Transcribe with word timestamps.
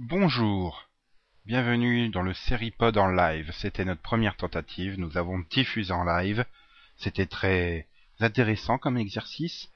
Bonjour, 0.00 0.88
bienvenue 1.44 2.08
dans 2.08 2.22
le 2.22 2.32
Seripod 2.32 2.96
en 2.96 3.08
live. 3.08 3.50
C'était 3.52 3.84
notre 3.84 4.00
première 4.00 4.36
tentative, 4.36 4.96
nous 4.96 5.18
avons 5.18 5.40
diffusé 5.50 5.92
en 5.92 6.04
live. 6.04 6.44
C'était 6.98 7.26
très 7.26 7.84
intéressant 8.20 8.78
comme 8.78 8.96
exercice. 8.96 9.68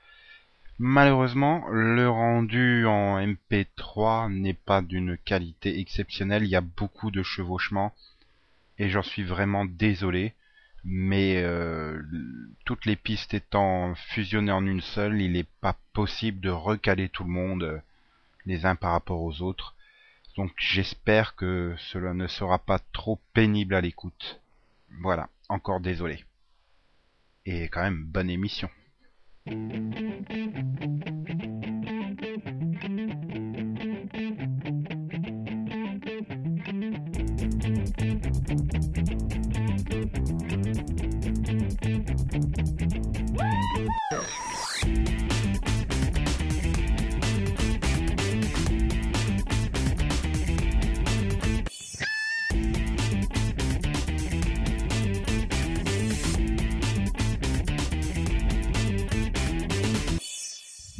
Malheureusement, 0.79 1.67
le 1.71 2.09
rendu 2.09 2.87
en 2.87 3.19
MP3 3.19 4.33
n'est 4.33 4.55
pas 4.55 4.81
d'une 4.81 5.19
qualité 5.19 5.81
exceptionnelle, 5.81 6.45
il 6.45 6.51
y 6.51 6.57
a 6.57 6.61
beaucoup 6.61 7.11
de 7.11 7.25
chevauchements 7.25 7.93
et 8.79 8.91
j'en 8.91 9.03
suis 9.03 9.25
vraiment 9.25 9.65
désolé. 9.65 10.35
Mais 10.85 11.43
euh, 11.43 12.01
toutes 12.65 12.87
les 12.87 12.97
pistes 12.97 13.35
étant 13.35 13.97
fusionnées 13.97 14.53
en 14.53 14.65
une 14.65 14.83
seule, 14.83 15.21
il 15.21 15.33
n'est 15.33 15.49
pas 15.61 15.77
possible 15.93 16.39
de 16.39 16.51
recaler 16.51 17.09
tout 17.09 17.25
le 17.25 17.31
monde 17.31 17.65
euh, 17.65 17.79
les 18.47 18.67
uns 18.67 18.77
par 18.77 18.93
rapport 18.93 19.21
aux 19.21 19.43
autres. 19.43 19.75
Donc 20.37 20.53
j'espère 20.57 21.35
que 21.37 21.75
cela 21.79 22.15
ne 22.15 22.27
sera 22.27 22.59
pas 22.59 22.79
trop 22.93 23.19
pénible 23.35 23.75
à 23.75 23.81
l'écoute. 23.81 24.41
Voilà, 25.01 25.29
encore 25.49 25.81
désolé. 25.81 26.25
Et 27.45 27.69
quand 27.69 27.83
même, 27.83 28.05
bonne 28.05 28.31
émission. 28.31 28.71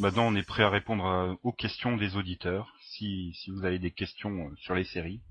Maintenant, 0.03 0.27
on 0.27 0.35
est 0.35 0.43
prêt 0.43 0.65
à 0.65 0.69
répondre 0.69 1.07
à- 1.07 1.37
aux 1.45 1.53
questions 1.53 1.97
des 1.97 2.17
auditeurs. 2.17 2.75
Si, 2.81 3.33
si 3.35 3.53
vous 3.53 3.65
avez 3.65 3.79
des 3.79 3.93
questions 3.93 4.49
euh, 4.49 4.57
sur 4.57 4.75
les 4.75 4.83
séries 4.83 5.23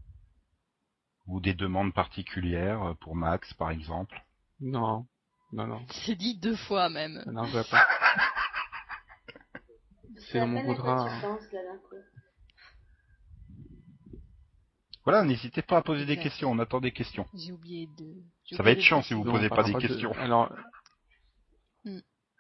ou 1.28 1.42
des 1.42 1.54
demandes 1.54 1.94
particulières 1.94 2.82
euh, 2.82 2.94
pour 2.94 3.18
Max, 3.18 3.54
par 3.56 3.70
exemple. 3.72 4.18
Non, 4.62 5.06
non, 5.52 5.68
non, 5.68 5.86
C'est 5.90 6.16
dit 6.16 6.40
deux 6.40 6.56
fois 6.56 6.88
même. 6.88 7.22
non, 7.28 7.44
je 7.44 7.52
vois 7.52 7.66
pas. 7.66 7.86
C'est 10.32 10.40
dans 10.40 10.48
mon 10.48 10.64
contrat. 10.64 11.20
Coup. 11.20 11.38
Voilà, 15.04 15.26
n'hésitez 15.26 15.64
pas 15.64 15.80
à 15.80 15.82
poser 15.82 16.06
des 16.06 16.16
questions. 16.16 16.50
On 16.50 16.60
attend 16.60 16.80
des 16.80 16.94
questions. 16.94 17.26
J'ai 17.34 17.52
oublié 17.52 17.88
de. 17.88 18.24
j'ai 18.46 18.56
Ça 18.56 18.64
va 18.64 18.72
être 18.72 18.80
chiant 18.80 19.02
si 19.02 19.14
vous 19.16 19.26
posez 19.26 19.50
pas 19.50 19.64
des 19.64 19.74
questions. 19.74 20.14
Alors. 20.14 20.50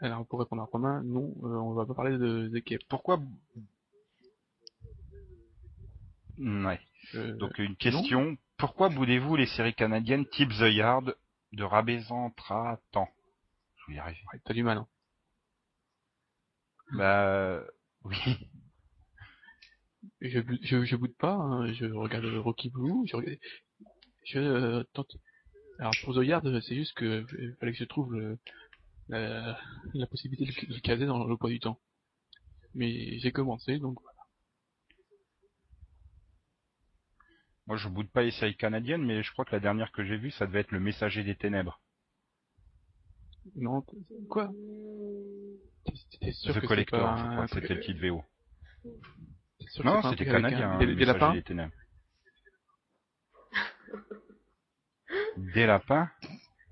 Alors 0.01 0.25
pour 0.25 0.39
répondre 0.39 0.63
à 0.63 0.65
Romain, 0.65 1.03
non, 1.03 1.33
euh, 1.43 1.55
on 1.57 1.73
va 1.73 1.85
pas 1.85 1.93
parler 1.93 2.17
de 2.17 2.49
The 2.59 2.87
Pourquoi? 2.89 3.21
Ouais. 6.39 6.79
Euh, 7.15 7.35
Donc 7.37 7.57
une 7.59 7.75
question. 7.75 8.37
Pourquoi 8.57 8.89
boudez-vous 8.89 9.35
les 9.35 9.45
séries 9.47 9.73
canadiennes 9.73 10.25
type 10.25 10.49
The 10.49 10.71
Yard 10.71 11.15
de 11.53 11.63
Rabaisan 11.63 12.31
Tratan 12.31 13.07
Je 13.75 13.91
vais 13.91 13.97
y 13.97 13.99
arriver. 13.99 14.19
ouais, 14.33 14.39
T'as 14.43 14.53
du 14.53 14.63
mal. 14.63 14.79
Hein. 14.79 14.87
Bah 16.93 17.63
oui. 18.03 18.17
Je, 20.19 20.39
je, 20.63 20.83
je 20.83 20.95
boude 20.95 21.15
pas, 21.17 21.33
hein, 21.33 21.71
je 21.73 21.85
regarde 21.85 22.25
Rocky 22.25 22.69
Blue, 22.69 23.05
je 23.07 23.15
regarde... 23.15 23.37
Je 24.25 24.39
euh, 24.39 24.83
tente... 24.93 25.15
Alors 25.79 25.93
pour 26.03 26.15
The 26.15 26.23
Yard, 26.23 26.59
c'est 26.61 26.75
juste 26.75 26.93
que 26.93 27.05
euh, 27.05 27.55
fallait 27.59 27.71
que 27.71 27.77
je 27.77 27.85
trouve 27.85 28.13
le, 28.15 28.37
la, 29.11 29.59
la 29.93 30.07
possibilité 30.07 30.45
de 30.45 30.51
le- 30.67 30.75
le 30.75 30.79
caser 30.81 31.05
dans 31.05 31.23
le 31.25 31.37
poids 31.37 31.49
du 31.49 31.59
temps. 31.59 31.79
Mais 32.73 33.19
j'ai 33.19 33.31
commencé, 33.31 33.77
donc 33.79 33.99
voilà. 34.01 34.17
Moi 37.67 37.77
je 37.77 37.87
boude 37.89 38.09
pas 38.09 38.23
les 38.23 38.31
séries 38.31 38.55
canadiennes, 38.57 39.03
mais 39.05 39.21
je 39.23 39.31
crois 39.31 39.45
que 39.45 39.51
la 39.51 39.59
dernière 39.59 39.91
que 39.91 40.03
j'ai 40.03 40.17
vue, 40.17 40.31
ça 40.31 40.47
devait 40.47 40.61
être 40.61 40.71
Le 40.71 40.79
Messager 40.79 41.23
des 41.23 41.35
Ténèbres. 41.35 41.79
Non, 43.55 43.83
quoi? 44.29 44.49
T'es- 46.21 46.31
sûr 46.31 46.53
The 46.55 46.59
que 46.61 46.67
Collector, 46.67 46.99
pas 47.01 47.17
je 47.17 47.23
un 47.23 47.31
crois 47.33 47.45
que 47.45 47.51
truc- 47.51 47.63
c'était 47.63 47.73
le 47.75 47.81
titre 47.81 47.99
VO. 48.01 48.23
sûr 49.67 49.83
Non, 49.83 50.01
c'était 50.03 50.25
canadien, 50.25 50.71
un- 50.71 50.77
des, 50.79 51.05
lapins 51.05 51.33
des 51.33 51.43
Ténèbres. 51.43 51.73
Des 55.37 55.65
lapins? 55.65 56.09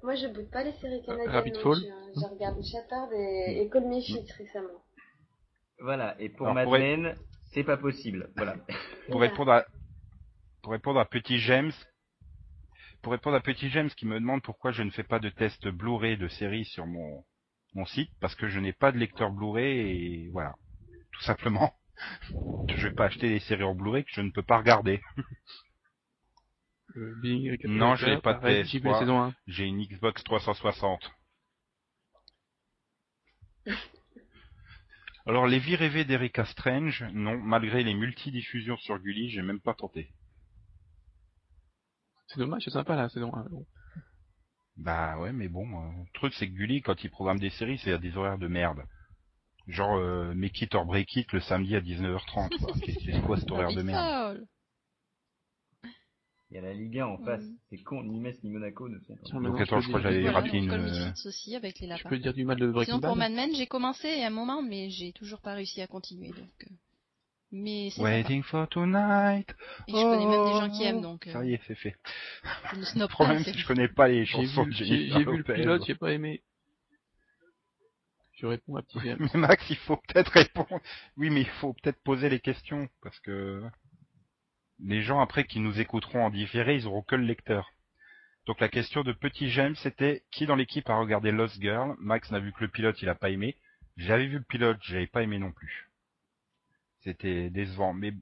Moi, 0.04 0.16
je 0.16 0.28
boude 0.28 0.50
pas 0.50 0.64
les 0.64 0.72
séries 0.74 1.04
canadiennes. 1.04 1.54
Hein. 1.56 2.12
J'ai 2.16 2.26
regardé 2.28 2.64
Shattered 2.64 3.12
et, 3.14 3.62
et 3.62 3.70
Call 3.70 3.86
Me 3.86 4.38
récemment. 4.38 4.84
Voilà, 5.80 6.16
et 6.20 6.30
pour 6.30 6.48
Alors, 6.48 6.64
pour 6.64 6.78
c'est 7.52 7.64
pas 7.64 7.78
possible. 7.78 8.30
Voilà. 8.36 8.56
Pour 9.08 9.16
Voilà. 9.16 9.32
répondre 9.32 9.52
à 9.52 9.66
pour 10.62 10.74
répondre 10.74 11.00
à 11.00 11.06
Petit 11.06 11.40
James, 11.40 11.72
pour 13.02 13.14
répondre 13.14 13.36
à 13.38 13.40
Petit 13.40 13.70
James 13.70 13.90
qui 13.90 14.06
me 14.06 14.20
demande 14.20 14.44
pourquoi 14.44 14.72
je 14.72 14.84
ne 14.84 14.92
fais 14.92 15.04
pas 15.04 15.20
de 15.20 15.30
test 15.30 15.68
Blu-ray 15.68 16.18
de 16.18 16.28
séries 16.28 16.66
sur 16.66 16.86
mon 16.86 17.26
mon 17.74 17.86
site, 17.86 18.12
parce 18.20 18.36
que 18.36 18.48
je 18.50 18.60
n'ai 18.60 18.74
pas 18.74 18.92
de 18.92 18.98
lecteur 18.98 19.32
Blu-ray 19.32 19.80
et 19.80 20.30
voilà, 20.32 20.56
tout 21.12 21.22
simplement. 21.22 21.74
Je 22.70 22.88
vais 22.88 22.94
pas 22.94 23.06
acheter 23.06 23.30
des 23.30 23.40
séries 23.40 23.64
en 23.64 23.74
Blu-ray 23.74 24.04
que 24.06 24.12
je 24.14 24.22
ne 24.22 24.32
peux 24.32 24.44
pas 24.44 24.60
regarder. 24.60 25.02
Bing, 26.96 27.58
Non, 27.66 27.96
je 27.96 28.08
n'ai 28.08 28.18
pas 28.18 28.34
de 28.34 28.40
pareil, 28.40 28.64
PS3. 28.64 28.68
J'ai 28.70 28.80
vu 28.80 28.88
la 28.88 29.00
saison 29.00 29.22
1. 29.22 29.34
J'ai 29.48 29.66
une 29.66 29.84
Xbox 29.84 30.24
360. 30.24 31.12
Alors 35.26 35.46
les 35.46 35.60
vies 35.60 35.76
rêvées 35.76 36.06
d'Erika 36.06 36.46
Strange, 36.46 37.06
non, 37.14 37.38
malgré 37.38 37.84
les 37.84 37.94
multidiffusions 37.94 38.78
sur 38.78 38.98
Gulli, 39.00 39.30
j'ai 39.30 39.44
même 39.44 39.60
pas 39.60 39.76
tenté. 39.76 40.10
C'est 42.28 42.40
dommage, 42.40 42.64
c'est 42.64 42.72
sympa 42.72 42.96
la 42.96 43.10
saison 43.10 43.32
1. 43.36 43.44
Bon. 43.50 43.66
Bah 44.78 45.18
ouais, 45.20 45.34
mais 45.34 45.50
bon, 45.50 45.68
euh, 45.68 45.92
le 45.92 46.12
truc 46.14 46.34
c'est 46.34 46.48
que 46.48 46.54
Gulli, 46.54 46.82
quand 46.82 47.04
il 47.04 47.12
programme 47.12 47.40
des 47.40 47.50
séries, 47.52 47.78
c'est 47.80 47.92
à 47.92 47.98
des 47.98 48.16
horaires 48.18 48.38
de 48.38 48.48
merde. 48.48 48.82
Genre 49.68 49.98
euh, 49.98 50.34
Make 50.34 50.62
It 50.62 50.74
or 50.74 50.86
Break 50.86 51.16
It 51.16 51.32
le 51.34 51.42
samedi 51.42 51.76
à 51.76 51.82
19h30. 51.82 52.58
quoi. 52.60 52.74
Qu'est-ce 52.82 53.06
que 53.06 53.12
c'est 53.12 53.22
quoi 53.22 53.38
cet 53.38 53.52
horaire 53.52 53.74
de 53.74 53.82
merde? 53.84 54.48
Il 56.52 56.56
y 56.56 56.58
a 56.58 56.62
la 56.62 56.74
Ligue 56.74 56.98
1 57.00 57.06
en 57.06 57.18
face. 57.20 57.44
Mhm. 57.44 57.58
C'est 57.70 57.78
con, 57.84 58.04
ni 58.04 58.20
Metz 58.20 58.42
ni 58.44 58.50
Monaco 58.50 58.90
ne 58.90 58.98
sont 59.02 59.16
pas. 59.16 59.40
Donc 59.40 59.62
attends, 59.62 59.82
je 59.82 59.88
crois 59.88 60.02
que 60.02 60.10
j'avais 60.12 60.30
raté 60.30 60.58
une, 60.58 60.68
Call 60.70 60.80
euh, 60.82 60.84
Me 61.10 61.14
Shits 61.16 61.28
aussi 61.28 61.56
avec 61.56 61.80
les 61.80 61.86
Je 61.88 61.92
lapins. 61.94 62.10
peux 62.10 62.18
dire 62.18 62.34
du 62.34 62.44
mal 62.44 62.58
de 62.58 62.72
Breaking 62.72 62.96
Sinon 62.96 63.02
pour 63.08 63.16
Bad. 63.16 63.32
Mad 63.32 63.50
Men, 63.50 63.56
j'ai 63.56 63.68
commencé 63.68 64.08
à 64.24 64.28
un 64.28 64.32
moment, 64.32 64.64
mais 64.64 64.90
j'ai 64.90 65.12
toujours 65.14 65.42
pas 65.42 65.54
réussi 65.54 65.80
à 65.82 65.88
continuer. 65.88 66.30
Donc, 66.30 66.50
euh, 66.64 66.74
mais. 67.52 67.90
Waiting 68.00 68.42
for 68.42 68.68
tonight. 68.68 69.48
Et 69.88 69.92
je 69.92 70.02
connais 70.02 70.26
même 70.26 70.46
des 70.46 70.52
gens 70.60 70.70
Oh. 70.72 70.76
qui 70.76 70.84
aiment, 70.86 71.02
donc 71.02 71.28
euh, 71.28 71.34
Ça 71.34 71.46
y 71.46 71.54
est, 71.54 71.62
c'est 71.68 71.76
fait. 71.76 71.96
je 72.72 72.76
ne 72.76 72.80
Le 72.80 72.86
snob 72.86 73.08
pas. 73.10 73.14
problème, 73.14 73.38
c'est 73.40 73.44
c'est 73.46 73.52
que 73.54 73.58
je 73.60 73.68
connais 73.68 73.88
pas 73.88 74.08
les 74.08 74.26
J'ai 74.26 74.32
chansons 74.48 74.64
vu, 74.64 74.72
de 74.72 74.76
j'ai, 74.76 74.86
Jennifer 74.86 75.20
j'ai 75.20 75.26
vu 75.32 75.38
le 75.38 75.44
pilote, 75.44 75.84
j'ai 75.86 75.96
pas 75.96 76.12
aimé. 76.14 76.42
Je 78.34 78.48
réponds 78.48 78.76
à 78.78 78.82
petit 78.82 79.00
James. 79.04 79.18
Mais 79.34 79.40
Max, 79.40 79.64
il 79.70 79.76
faut 79.76 79.98
peut-être 79.98 80.30
répondre. 80.32 80.80
Oui, 81.18 81.30
mais 81.30 81.42
il 81.42 81.48
faut 81.60 81.74
peut-être 81.74 82.02
poser 82.04 82.30
les 82.30 82.40
questions 82.40 82.88
parce 83.04 83.20
que 83.20 83.62
les 84.84 85.02
gens 85.02 85.20
après 85.20 85.44
qui 85.44 85.60
nous 85.60 85.80
écouteront 85.80 86.26
en 86.26 86.30
différé, 86.30 86.76
ils 86.76 86.88
auront 86.88 87.02
que 87.02 87.16
le 87.16 87.26
lecteur. 87.26 87.74
Donc 88.46 88.60
la 88.60 88.70
question 88.70 89.04
de 89.04 89.12
Petit 89.12 89.50
James, 89.50 89.76
c'était 89.76 90.24
qui 90.32 90.46
dans 90.46 90.56
l'équipe 90.56 90.90
a 90.90 90.98
regardé 90.98 91.32
Lost 91.32 91.62
Girl? 91.62 91.96
Max 92.00 92.32
n'a 92.32 92.40
vu 92.40 92.52
que 92.52 92.62
le 92.62 92.70
pilote, 92.70 93.02
il 93.02 93.10
a 93.10 93.16
pas 93.16 93.30
aimé. 93.30 93.56
J'avais 93.98 94.28
vu 94.28 94.38
le 94.38 94.44
pilote, 94.44 94.80
j'avais 94.82 95.08
pas 95.08 95.24
aimé 95.24 95.38
non 95.40 95.52
plus. 95.52 95.90
C'était 97.02 97.50
décevant, 97.50 97.94
mais 97.94 98.14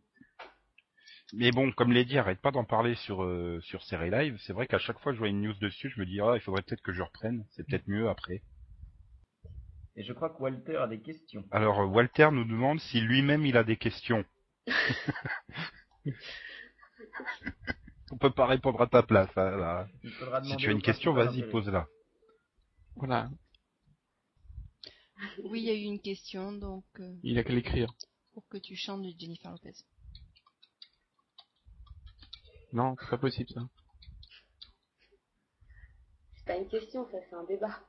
mais 1.34 1.52
bon, 1.52 1.72
comme 1.74 1.92
l'a 1.92 2.06
dit, 2.06 2.18
arrête 2.18 2.40
pas 2.40 2.52
d'en 2.52 2.64
parler 2.64 2.96
sur 2.96 3.24
euh, 3.24 3.60
sur 3.62 3.84
Série 3.84 4.10
Live. 4.10 4.38
C'est 4.46 4.54
vrai 4.54 4.66
qu'à 4.66 4.80
chaque 4.80 5.00
fois 5.00 5.12
que 5.12 5.18
je 5.18 5.20
vois 5.20 5.30
une 5.30 5.42
news 5.42 5.54
dessus, 5.56 5.90
je 5.90 6.00
me 6.00 6.06
dis 6.06 6.20
ah, 6.22 6.34
il 6.36 6.42
faudrait 6.42 6.62
peut-être 6.62 6.82
que 6.82 6.94
je 6.94 7.02
reprenne. 7.02 7.46
C'est 7.52 7.66
peut-être 7.68 7.88
mieux 7.88 8.10
après. 8.10 8.42
Et 9.96 10.04
je 10.04 10.14
crois 10.14 10.30
que 10.30 10.42
Walter 10.42 10.78
a 10.78 10.88
des 10.88 11.02
questions. 11.02 11.44
Alors 11.52 11.82
euh, 11.82 11.86
Walter 11.86 12.30
nous 12.32 12.46
demande 12.46 12.80
si 12.80 13.02
lui-même 13.02 13.46
il 13.46 13.58
a 13.58 13.64
des 13.64 13.78
questions. 13.78 14.24
On 18.12 18.18
peut 18.18 18.32
pas 18.32 18.46
répondre 18.46 18.82
à 18.82 18.88
ta 18.88 19.04
place. 19.04 19.30
hein, 19.36 19.58
là. 19.58 19.88
Si 20.44 20.56
tu 20.58 20.70
as 20.70 20.72
une 20.72 20.82
question, 20.82 21.14
vas-y, 21.14 21.44
pose-la. 21.44 21.88
Voilà, 22.96 23.30
Oui, 25.44 25.60
il 25.62 25.66
y 25.66 25.70
a 25.70 25.74
eu 25.74 25.82
une 25.84 26.00
question, 26.00 26.52
donc 26.52 26.84
euh, 27.00 27.16
il 27.24 27.38
a 27.38 27.44
qu'à 27.44 27.54
l'écrire. 27.54 27.94
pour 28.34 28.48
que 28.48 28.58
tu 28.58 28.76
chantes 28.76 29.04
de 29.04 29.12
Jennifer 29.20 29.52
Lopez. 29.52 29.74
Non, 32.74 32.96
c'est 33.00 33.10
pas 33.10 33.18
possible 33.18 33.50
ça. 33.50 33.62
C'est 36.36 36.46
pas 36.46 36.58
une 36.58 36.68
question, 36.68 37.08
ça, 37.12 37.18
c'est 37.30 37.36
un 37.36 37.44
débat. 37.44 37.80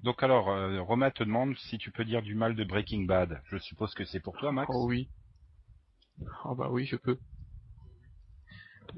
Donc 0.00 0.22
alors, 0.22 0.50
euh, 0.50 0.80
Romain 0.82 1.10
te 1.10 1.24
demande 1.24 1.56
si 1.56 1.78
tu 1.78 1.90
peux 1.90 2.04
dire 2.04 2.22
du 2.22 2.34
mal 2.34 2.54
de 2.54 2.64
Breaking 2.64 3.04
Bad. 3.04 3.40
Je 3.46 3.58
suppose 3.58 3.94
que 3.94 4.04
c'est 4.04 4.20
pour 4.20 4.36
toi, 4.36 4.52
Max. 4.52 4.70
Oh 4.72 4.86
oui. 4.86 5.08
Oh 6.44 6.54
bah 6.54 6.68
oui, 6.70 6.86
je 6.86 6.96
peux. 6.96 7.18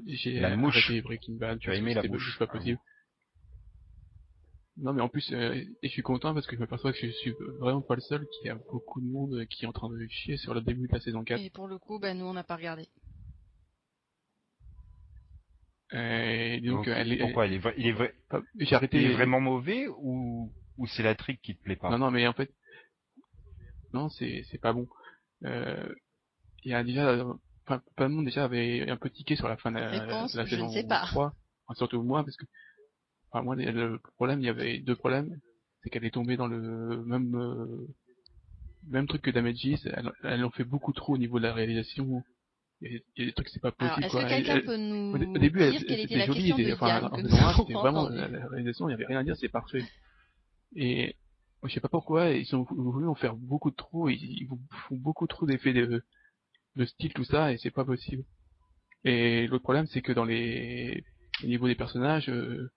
J'ai 0.05 0.39
La 0.39 0.55
mouche. 0.55 0.91
Breaking 1.01 1.35
Bad. 1.37 1.59
Tu 1.59 1.71
as 1.71 1.75
aimé 1.75 1.93
la 1.93 2.03
mouche. 2.03 2.37
pas 2.37 2.47
possible. 2.47 2.79
Non 4.79 4.93
mais 4.93 5.01
en 5.01 5.09
plus, 5.09 5.31
euh, 5.33 5.55
et 5.55 5.87
je 5.87 5.91
suis 5.91 6.03
content 6.03 6.35
parce 6.35 6.45
que 6.45 6.55
je 6.55 6.59
m'aperçois 6.61 6.93
que 6.93 6.99
je 6.99 7.07
suis 7.07 7.33
vraiment 7.59 7.81
pas 7.81 7.95
le 7.95 8.01
seul, 8.01 8.27
qu'il 8.27 8.45
y 8.45 8.49
a 8.49 8.55
beaucoup 8.55 9.01
de 9.01 9.07
monde 9.07 9.43
qui 9.47 9.65
est 9.65 9.67
en 9.67 9.71
train 9.71 9.89
de 9.89 10.05
chier 10.07 10.37
sur 10.37 10.53
le 10.53 10.61
début 10.61 10.87
de 10.87 10.93
la 10.93 10.99
saison 10.99 11.23
4. 11.23 11.41
Et 11.41 11.49
pour 11.49 11.67
le 11.67 11.79
coup, 11.79 11.97
bah, 11.97 12.13
nous, 12.13 12.25
on 12.25 12.33
n'a 12.33 12.43
pas 12.43 12.57
regardé. 12.57 12.87
Et 15.93 16.61
donc, 16.61 16.85
Donc, 16.85 16.87
elle 16.89 17.13
est, 17.13 17.17
pourquoi 17.17 17.47
il 17.47 17.53
est, 17.53 17.57
vrai- 17.59 17.73
il 17.77 17.87
est, 17.87 17.91
vrai- 17.93 18.13
il 18.59 18.73
arrêté. 18.75 19.03
est 19.03 19.13
vraiment 19.13 19.39
mauvais 19.39 19.87
ou, 19.87 20.53
ou 20.77 20.87
c'est 20.87 21.01
la 21.01 21.15
trick 21.15 21.41
qui 21.41 21.55
te 21.55 21.63
plaît 21.63 21.75
pas? 21.77 21.89
Non, 21.89 21.97
non, 21.97 22.11
mais 22.11 22.27
en 22.27 22.33
fait, 22.33 22.51
non, 23.93 24.09
c'est 24.09 24.43
c'est 24.51 24.57
pas 24.59 24.73
bon. 24.73 24.87
Euh, 25.45 25.91
Il 26.63 26.71
y 26.71 26.73
a 26.73 26.83
déjà, 26.83 27.09
euh, 27.09 27.33
enfin, 27.65 27.81
pas 27.95 28.07
de 28.07 28.13
monde 28.13 28.25
déjà 28.25 28.43
avait 28.45 28.89
un 28.89 28.97
peu 28.97 29.09
tiqué 29.09 29.35
sur 29.35 29.47
la 29.47 29.57
fin 29.57 29.71
de 29.71 29.77
la, 29.77 29.89
Réponse, 29.89 30.33
la 30.35 30.45
je 30.45 30.55
ne 30.55 30.61
saison 30.61 30.73
sais 30.73 30.83
pas. 30.83 31.05
3. 31.07 31.33
Enfin, 31.67 31.77
surtout 31.77 32.01
moi, 32.03 32.23
parce 32.23 32.35
que, 32.37 32.45
enfin, 33.31 33.43
moi, 33.43 33.55
le 33.55 33.99
problème, 34.15 34.39
il 34.41 34.45
y 34.45 34.49
avait 34.49 34.79
deux 34.79 34.95
problèmes. 34.95 35.39
C'est 35.83 35.89
qu'elle 35.89 36.05
est 36.05 36.11
tombée 36.11 36.37
dans 36.37 36.47
le 36.47 37.03
même, 37.05 37.35
euh, 37.35 37.87
même 38.87 39.07
truc 39.07 39.21
que 39.21 39.31
Damages. 39.31 39.65
Elle, 39.85 40.11
elle 40.23 40.43
en 40.43 40.49
fait 40.49 40.63
beaucoup 40.63 40.93
trop 40.93 41.13
au 41.13 41.17
niveau 41.17 41.37
de 41.39 41.43
la 41.43 41.53
réalisation. 41.53 42.23
Il 42.81 42.91
y 42.91 42.95
a, 42.95 42.99
il 43.15 43.19
y 43.19 43.23
a 43.23 43.25
des 43.27 43.33
trucs, 43.33 43.49
c'est 43.49 43.59
pas 43.59 43.73
Alors, 43.79 43.95
possible, 43.95 44.05
est-ce 44.05 44.13
quoi. 44.13 44.23
que 44.23 44.29
quelqu'un 44.29 44.61
peut 44.61 44.77
nous 44.77 45.15
au, 45.15 45.17
dé- 45.17 45.25
au 45.27 45.37
début, 45.39 45.61
elle, 45.61 45.71
dire 45.71 45.81
elle- 45.87 45.93
était 45.93 46.01
c'était 46.03 46.17
la 46.17 46.25
joli, 46.25 46.37
question 46.39 46.57
de 46.57 46.63
c'était- 46.63 46.73
enfin, 46.73 47.53
c'était 47.57 47.73
vraiment, 47.73 48.01
entendue 48.01 48.17
la, 48.17 48.27
la 48.27 48.47
réalisation, 48.47 48.89
il 48.89 48.91
y 48.91 48.95
avait 48.95 49.05
rien 49.05 49.19
à 49.19 49.23
dire, 49.23 49.35
c'est 49.37 49.49
parfait. 49.49 49.83
Et, 50.75 51.15
je 51.63 51.73
sais 51.73 51.79
pas 51.79 51.89
pourquoi, 51.89 52.29
ils 52.31 52.55
ont 52.55 52.63
voulu 52.63 53.07
en 53.07 53.15
faire 53.15 53.35
beaucoup 53.35 53.71
trop, 53.71 54.09
ils, 54.09 54.23
ils 54.41 54.47
font 54.47 54.95
beaucoup 54.95 55.25
trop 55.27 55.45
d'effets 55.45 55.73
de, 55.73 56.03
de 56.77 56.85
style, 56.85 57.13
tout 57.13 57.25
ça, 57.25 57.51
et 57.53 57.57
c'est 57.57 57.71
pas 57.71 57.85
possible. 57.85 58.23
Et 59.03 59.47
l'autre 59.47 59.63
problème, 59.63 59.87
c'est 59.87 60.01
que 60.01 60.11
dans 60.13 60.25
les, 60.25 61.05
au 61.43 61.47
niveau 61.47 61.67
des 61.67 61.75
personnages, 61.75 62.29
euh, 62.29 62.71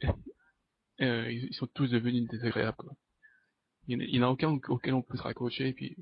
euh, 1.00 1.30
ils 1.32 1.54
sont 1.54 1.66
tous 1.68 1.90
devenus 1.90 2.28
désagréables, 2.28 2.76
quoi. 2.76 2.92
Il 3.88 4.00
y 4.14 4.18
en 4.20 4.26
a- 4.28 4.30
aucun 4.30 4.48
auquel 4.68 4.94
on 4.94 5.02
peut 5.02 5.16
se 5.16 5.22
raccrocher, 5.22 5.68
et 5.68 5.72
puis, 5.72 5.96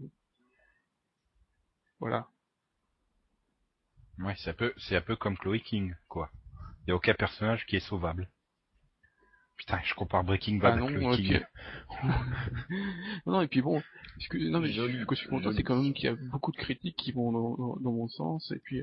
voilà. 2.00 2.28
Ouais, 4.18 4.34
c'est 4.38 4.50
un 4.50 4.54
peu, 4.54 4.72
c'est 4.76 4.96
un 4.96 5.00
peu 5.00 5.16
comme 5.16 5.36
Chloe 5.36 5.58
King, 5.60 5.94
quoi. 6.08 6.30
Il 6.86 6.90
y 6.90 6.92
a 6.92 6.96
aucun 6.96 7.14
personnage 7.14 7.66
qui 7.66 7.76
est 7.76 7.80
sauvable. 7.80 8.28
Putain, 9.60 9.78
je 9.84 9.92
compare 9.94 10.24
Breaking 10.24 10.56
Bad 10.56 10.72
Ah 10.72 10.76
à 10.86 10.90
non, 10.90 11.10
ok. 11.12 11.16
King. 11.16 11.40
non, 13.26 13.42
et 13.42 13.46
puis 13.46 13.60
bon, 13.60 13.82
ce 14.18 14.28
que, 14.30 14.38
non, 14.38 14.58
mais 14.58 14.68
C'est 14.68 14.72
joli, 14.72 14.98
ce 15.00 15.04
que 15.04 15.14
je 15.14 15.20
suis 15.20 15.28
content, 15.28 15.52
c'est 15.52 15.62
quand 15.62 15.76
même 15.82 15.92
qu'il 15.92 16.04
y 16.06 16.08
a 16.08 16.16
beaucoup 16.16 16.50
de 16.50 16.56
critiques 16.56 16.96
qui 16.96 17.12
vont 17.12 17.30
dans, 17.30 17.56
dans, 17.58 17.76
dans 17.76 17.92
mon 17.92 18.08
sens, 18.08 18.50
et 18.52 18.58
puis, 18.64 18.80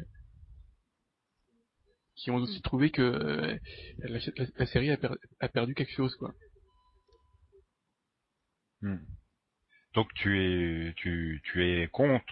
qui 2.15 2.29
ont 2.29 2.35
aussi 2.35 2.61
trouvé 2.61 2.91
que 2.91 3.01
euh, 3.01 3.57
la, 3.97 4.19
la- 4.19 4.45
la 4.55 4.65
série 4.67 4.91
a, 4.91 4.97
per- 4.97 5.15
a 5.39 5.49
perdu 5.49 5.73
quelque 5.73 5.93
chose, 5.93 6.15
quoi. 6.17 6.31
Hmm. 8.81 8.97
Donc 9.95 10.13
tu 10.13 10.39
es, 10.39 10.93
tu, 10.93 11.41
tu 11.43 11.65
es 11.65 11.87
contre, 11.87 12.23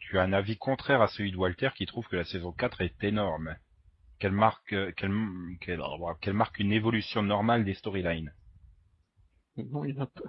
tu 0.00 0.18
as 0.18 0.22
un 0.22 0.32
avis 0.32 0.56
contraire 0.56 1.02
à 1.02 1.08
celui 1.08 1.32
de 1.32 1.36
Walter 1.36 1.68
qui 1.76 1.84
trouve 1.84 2.06
que 2.08 2.16
la 2.16 2.24
saison 2.24 2.50
4 2.52 2.80
est 2.80 3.04
énorme. 3.04 3.54
Qu'elle 4.20 4.32
marque, 4.32 4.72
euh, 4.74 4.92
qu'elle, 4.92 5.12
qu'elle, 5.60 5.80
qu'elle 6.20 6.34
marque 6.34 6.58
une 6.60 6.72
évolution 6.72 7.22
normale 7.22 7.64
des 7.64 7.74
storylines? 7.74 8.32
Non, 9.56 9.84
il 9.84 9.94
y 9.94 9.98
en 9.98 10.02
a 10.02 10.06
pas. 10.06 10.22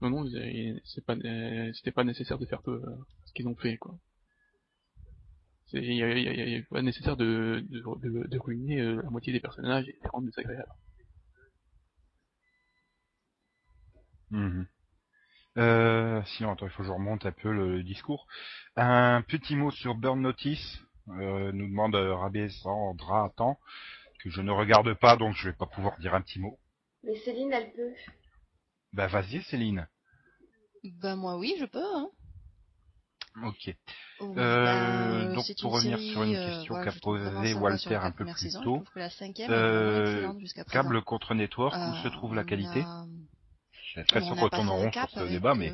Non, 0.00 0.10
non, 0.10 0.30
c'est 0.84 1.04
pas, 1.04 1.16
euh, 1.16 1.72
c'était 1.74 1.92
pas 1.92 2.04
nécessaire 2.04 2.38
de 2.38 2.46
faire 2.46 2.62
peu, 2.62 2.82
euh, 2.82 2.96
ce 3.26 3.32
qu'ils 3.32 3.48
ont 3.48 3.56
fait, 3.56 3.76
quoi. 3.76 3.98
C'est, 5.66 5.78
il 5.78 5.96
y 5.96 6.58
a, 6.58 6.62
pas 6.70 6.82
nécessaire 6.82 7.16
de, 7.16 7.64
de, 7.68 7.80
de, 7.80 8.28
de 8.28 8.38
ruiner 8.38 8.80
la 8.82 9.10
moitié 9.10 9.32
des 9.32 9.40
personnages 9.40 9.88
et 9.88 9.92
de 9.92 9.98
les 10.02 10.08
rendre 10.08 10.26
désagréables. 10.26 10.72
Mhm. 14.30 14.66
Euh, 15.56 16.22
sinon, 16.24 16.52
attends, 16.52 16.66
il 16.66 16.70
faut 16.70 16.82
que 16.82 16.88
je 16.88 16.92
remonte 16.92 17.26
un 17.26 17.32
peu 17.32 17.52
le 17.52 17.82
discours. 17.82 18.26
Un 18.76 19.22
petit 19.22 19.56
mot 19.56 19.70
sur 19.70 19.94
Burn 19.94 20.20
Notice, 20.20 20.80
euh, 21.08 21.52
nous 21.52 21.66
demande 21.68 21.94
euh, 21.94 22.14
Rabé 22.14 22.48
Sandra 22.48 23.26
attends, 23.26 23.58
que 24.20 24.30
je 24.30 24.40
ne 24.40 24.50
regarde 24.50 24.94
pas, 24.94 25.16
donc 25.16 25.34
je 25.36 25.48
vais 25.48 25.54
pas 25.56 25.66
pouvoir 25.66 25.98
dire 25.98 26.14
un 26.14 26.22
petit 26.22 26.40
mot. 26.40 26.58
Mais 27.02 27.16
Céline, 27.16 27.52
elle 27.52 27.72
peut. 27.72 27.92
Bah 28.92 29.06
vas-y 29.08 29.42
Céline. 29.42 29.88
Bah, 31.00 31.16
moi, 31.16 31.36
oui, 31.38 31.54
je 31.58 31.64
peux, 31.64 31.84
hein. 31.84 32.10
Ok. 33.42 33.74
Oh, 34.20 34.32
Euh, 34.38 35.26
bah, 35.28 35.34
donc, 35.34 35.44
c'est 35.46 35.58
pour 35.60 35.72
revenir 35.72 35.98
série, 35.98 36.12
sur 36.12 36.22
une 36.22 36.36
euh, 36.36 36.44
question 36.46 36.74
qu'a 36.76 36.90
je 36.90 37.00
posée 37.00 37.54
Walter 37.54 37.96
un 37.96 38.10
peu 38.12 38.24
plus 38.24 38.36
saison. 38.38 38.62
tôt. 38.62 38.84
Je 38.94 38.98
la 39.00 39.10
cinquième 39.10 39.50
Euh, 39.50 40.32
câble 40.70 41.02
contre 41.02 41.34
network, 41.34 41.74
où 41.74 41.78
Euh, 41.78 42.02
se 42.02 42.08
trouve 42.08 42.34
la 42.34 42.44
qualité 42.44 42.80
a- 42.80 43.06
J'ai 43.94 44.00
l'impression 44.00 44.34
on 44.34 44.44
a 44.44 44.50
qu'on 44.50 44.70
rond 44.70 44.92
sur 44.92 45.10
ce 45.10 45.28
débat, 45.28 45.54
mais 45.54 45.72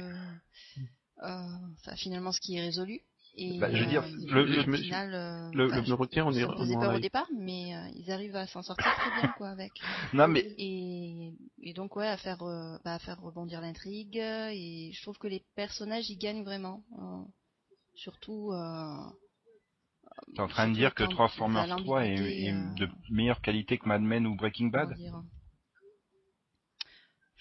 euh, 1.22 1.22
euh, 1.22 1.96
finalement, 1.96 2.32
ce 2.32 2.40
qui 2.40 2.56
est 2.56 2.60
résolu. 2.60 3.00
Et, 3.36 3.58
Bah, 3.58 3.68
je 3.72 3.80
veux 3.84 3.86
dire, 3.90 4.02
euh, 4.02 4.34
le- 4.34 4.44
le- 4.44 4.60
au 4.60 4.72
final, 4.72 5.14
euh, 5.14 5.50
le- 5.54 5.66
enfin, 5.68 5.82
le- 5.86 5.94
retiens, 5.94 6.26
on 6.26 6.32
est, 6.32 6.40
ça 6.40 6.52
faisait 6.56 6.76
peur 6.76 6.94
au 6.94 6.98
départ, 6.98 7.26
mais 7.34 7.74
euh, 7.74 7.88
ils 7.94 8.10
arrivent 8.10 8.36
à 8.36 8.46
s'en 8.46 8.62
sortir 8.62 8.92
très 8.92 9.10
bien, 9.10 9.32
quoi, 9.36 9.48
avec. 9.48 9.72
non 10.14 10.28
mais 10.28 10.46
Et, 10.58 11.32
et 11.62 11.72
donc, 11.72 11.96
ouais, 11.96 12.08
à 12.08 12.16
faire, 12.16 12.42
euh, 12.42 12.76
bah, 12.84 12.94
à 12.94 12.98
faire 12.98 13.20
rebondir 13.20 13.60
l'intrigue. 13.60 14.16
Et 14.16 14.90
je 14.92 15.02
trouve 15.02 15.18
que 15.18 15.28
les 15.28 15.44
personnages, 15.54 16.10
ils 16.10 16.18
gagnent 16.18 16.44
vraiment. 16.44 16.82
euh, 16.98 17.22
surtout. 17.94 18.52
Euh, 18.52 18.96
t'es 20.34 20.40
en 20.40 20.48
train 20.48 20.68
de 20.68 20.74
dire 20.74 20.94
que 20.94 21.04
Transformers 21.04 21.66
t'as 21.68 21.82
3 21.82 22.06
est, 22.06 22.18
euh, 22.52 22.74
de 22.76 22.88
meilleure 23.10 23.40
qualité 23.40 23.78
que 23.78 23.88
Mad 23.88 24.02
Men 24.02 24.26
ou 24.26 24.34
Breaking 24.36 24.68
comment 24.70 24.86
Bad 24.86 24.96
dire, 24.96 25.22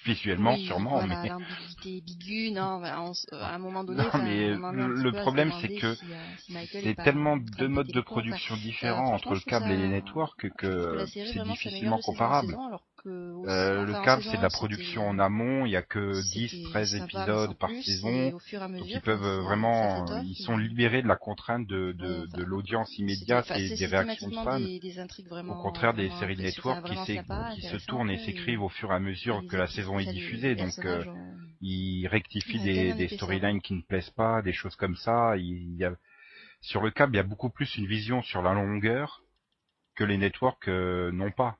Visuellement, 0.05 0.51
Oui, 0.53 0.65
sûrement, 0.65 0.91
voilà, 0.91 1.07
mais 1.23 1.29
l'ambiguïté 1.29 1.99
ambiguë, 2.01 2.51
non, 2.51 2.81
on 2.81 3.11
à 3.35 3.53
un 3.53 3.59
moment 3.59 3.83
donné, 3.83 4.01
Non, 4.03 4.19
mais 4.23 4.47
le- 4.71 5.11
problème, 5.11 5.51
c'est 5.61 5.69
que 5.69 5.95
si, 5.95 6.13
euh, 6.13 6.25
si 6.45 6.53
c'est 6.83 6.95
tellement 7.03 7.37
deux 7.37 7.67
de 7.67 7.67
modes 7.67 7.87
de 7.91 8.01
production 8.01 8.55
euh, 8.55 8.59
différents 8.59 9.13
entre 9.13 9.33
le 9.33 9.39
câble 9.41 9.71
et 9.71 9.77
les 9.77 9.89
networks 9.89 10.49
que 10.57 11.05
c'est 11.33 11.43
difficilement 11.43 11.99
comparable. 11.99 12.47
saison, 12.53 12.65
alors 12.67 12.83
que 13.09 13.33
au- 13.33 13.45
Euh, 13.49 13.85
le 13.85 13.93
en 13.93 14.03
câble, 14.03 14.23
c'est 14.23 14.37
de 14.37 14.41
la 14.41 14.49
production 14.49 15.07
en 15.07 15.17
amont, 15.17 15.65
il 15.65 15.71
y 15.71 15.75
a 15.75 15.81
que 15.81 16.21
10, 16.33 16.49
c'était 16.49 16.63
13 16.69 16.91
sympa, 16.91 17.03
mais 17.03 17.05
épisodes 17.05 17.57
par 17.57 17.69
plus, 17.69 17.83
saison. 17.83 18.33
Donc 18.79 18.87
ils 18.93 19.01
peuvent 19.01 19.23
euh, 19.23 19.41
vraiment, 19.41 20.21
ils 20.23 20.35
sont 20.35 20.57
libérés 20.57 21.01
de 21.01 21.07
la 21.07 21.15
contrainte 21.15 21.65
de, 21.67 21.93
de, 21.93 22.05
Ouais, 22.05 22.25
enfin, 22.27 22.37
de 22.37 22.43
l'audience 22.43 22.97
immédiate 22.97 23.49
et 23.55 23.69
des 23.69 23.85
réactions 23.85 24.27
de 24.27 24.33
fans. 24.33 24.59
des, 24.59 24.81
vraiment, 25.27 25.53
Au 25.53 25.63
contraire 25.63 25.93
des 25.93 26.09
séries 26.11 26.35
de 26.35 26.41
network 26.41 26.85
qui, 26.85 26.95
sympa, 27.15 27.51
qui 27.55 27.61
se 27.61 27.77
tournent 27.87 28.11
et 28.11 28.17
s'écrivent 28.17 28.61
au 28.61 28.69
fur 28.69 28.91
et 28.91 28.95
à 28.95 28.99
mesure 28.99 29.43
que 29.47 29.57
la 29.57 29.67
saison 29.67 29.99
est 29.99 30.05
diffusée. 30.05 30.55
Donc 30.55 30.85
euh, 30.85 31.03
ils 31.61 32.07
rectifient 32.07 32.59
des, 32.59 33.07
storylines 33.09 33.61
qui 33.61 33.73
ne 33.73 33.81
plaisent 33.81 34.11
pas, 34.11 34.41
des 34.41 34.53
choses 34.53 34.75
comme 34.75 34.95
ça. 34.95 35.37
Il 35.37 35.75
y 35.75 35.85
a... 35.85 35.93
Sur 36.61 36.81
le 36.81 36.91
câble, 36.91 37.13
il 37.13 37.17
y 37.17 37.21
a 37.21 37.23
beaucoup 37.23 37.49
plus 37.49 37.77
une 37.77 37.87
vision 37.87 38.21
sur 38.21 38.41
la 38.41 38.53
longueur 38.53 39.21
que 39.95 40.03
les 40.03 40.17
networks 40.17 40.67
euh, 40.67 41.11
n'ont 41.11 41.31
pas. 41.31 41.57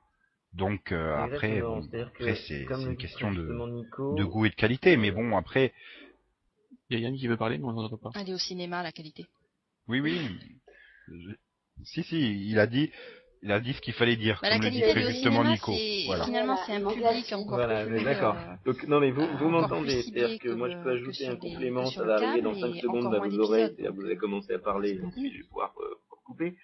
Donc 0.53 0.91
euh, 0.91 1.15
après, 1.15 1.62
bon, 1.62 1.88
après 2.08 2.36
c'est 2.36 2.63
une 2.63 2.98
question 2.98 3.32
de, 3.32 3.41
justement 3.41 3.68
Nico, 3.68 4.15
de 4.15 4.24
goût 4.24 4.46
et 4.46 4.50
de 4.50 4.56
qualité. 4.56 4.98
Mais 4.98 5.12
bon, 5.12 5.38
après, 5.38 5.74
Il 6.89 6.98
y 7.00 7.01
a 7.01 7.08
Yann 7.08 7.15
qui 7.15 7.27
veut 7.27 7.38
parler, 7.38 7.58
mais 7.60 7.65
on 7.65 7.74
n'entend 7.74 7.98
pas. 7.98 8.12
Aller 8.15 8.34
au 8.34 8.38
cinéma, 8.39 8.82
la 8.82 8.91
qualité. 8.91 9.27
oui, 9.88 10.01
oui. 10.01 10.20
Je- 11.08 11.36
Si, 11.84 12.03
si, 12.03 12.50
il 12.50 12.60
a 12.60 12.68
dit, 12.68 12.91
il 13.41 13.51
a 13.51 13.60
dit 13.62 13.74
ce 13.74 13.79
qu'il 13.79 13.94
fallait 13.94 14.18
dire, 14.18 14.39
Bah, 14.41 14.50
comme 14.50 14.63
le 14.63 14.70
dit 14.70 14.82
très 14.82 15.06
justement 15.13 15.44
cinéma, 15.44 15.50
Nico. 15.53 15.74
Voilà. 16.08 16.25
finalement 16.25 16.58
c'est 16.65 16.74
un 16.74 16.86
public 16.86 17.32
encore 17.32 17.58
Voilà, 17.58 17.86
plus. 17.86 17.94
mais 17.94 18.03
d'accord. 18.03 18.36
euh, 18.36 18.56
Donc, 18.65 18.84
non, 18.88 19.00
mais 19.00 19.12
vous, 19.12 19.25
vous 19.38 19.50
m'entendez. 19.50 20.01
C'est-à-dire 20.03 20.39
que 20.39 20.50
que 20.50 20.53
moi, 20.53 20.70
je 20.70 20.75
peux 20.84 20.91
ajouter 20.91 21.27
un 21.27 21.36
complément, 21.38 21.86
ça 21.91 22.03
va 22.03 22.15
arriver 22.18 22.41
dans 22.41 22.56
5 22.56 22.75
et 22.75 22.82
secondes, 22.82 23.06
encore 23.06 23.12
là, 23.13 23.20
moins 23.20 23.29
vous 23.91 24.03
avez 24.06 24.18
commencé 24.18 24.53
à 24.53 24.60
parler, 24.60 24.96
je 24.96 25.22
vais 25.38 25.44
pouvoir 25.44 25.74
euh, 25.79 25.96
couper. 26.25 26.58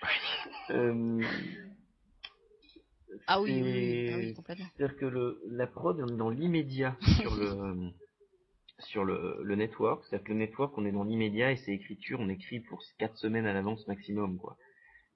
Ah 3.28 3.42
oui, 3.42 3.62
oui, 3.62 4.10
ah 4.14 4.18
oui, 4.18 4.34
complètement. 4.34 4.66
C'est-à-dire 4.78 4.98
que 4.98 5.06
le, 5.06 5.42
la 5.48 5.68
prod, 5.68 6.00
on 6.00 6.08
est 6.08 6.18
dans 6.18 6.30
l'immédiat 6.30 6.96
sur 7.22 7.36
le 7.36 7.92
sur 8.80 9.06
le, 9.06 9.40
le 9.42 9.56
network. 9.56 10.04
C'est-à-dire 10.04 10.26
que 10.26 10.34
le 10.34 10.40
network, 10.40 10.78
on 10.78 10.86
est 10.86 10.92
dans 10.92 11.04
l'immédiat 11.04 11.52
et 11.52 11.58
c'est 11.58 11.72
écriture, 11.72 12.20
on 12.20 12.30
écrit 12.30 12.60
pour 12.60 12.82
4 12.98 13.18
semaines 13.18 13.46
à 13.46 13.54
l'avance 13.54 13.88
maximum, 13.88 14.38
quoi. 14.38 14.58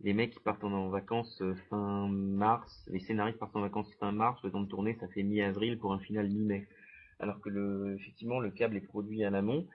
Les 0.01 0.13
mecs 0.13 0.31
qui 0.31 0.39
partent 0.39 0.63
en, 0.63 0.87
vacances 0.87 1.41
euh, 1.41 1.55
fin 1.69 2.07
mars, 2.07 2.85
les 2.87 3.01
scénaristes 3.01 3.37
partent 3.37 3.55
en 3.57 3.61
vacances 3.61 3.93
fin 3.99 4.13
mars, 4.13 4.41
le 4.43 4.51
temps 4.51 4.61
de 4.61 4.69
tourner, 4.69 4.95
ça 5.01 5.09
fait 5.09 5.23
mi-avril 5.23 5.77
pour 5.77 5.91
un 5.91 5.99
final 5.99 6.29
mi-mai. 6.29 6.67
Alors 7.19 7.41
que 7.41 7.49
le, 7.49 7.97
effectivement, 7.99 8.39
le 8.39 8.49
câble 8.49 8.77
est 8.77 8.81
produit 8.81 9.25
à 9.25 9.29
l'amont, 9.29 9.67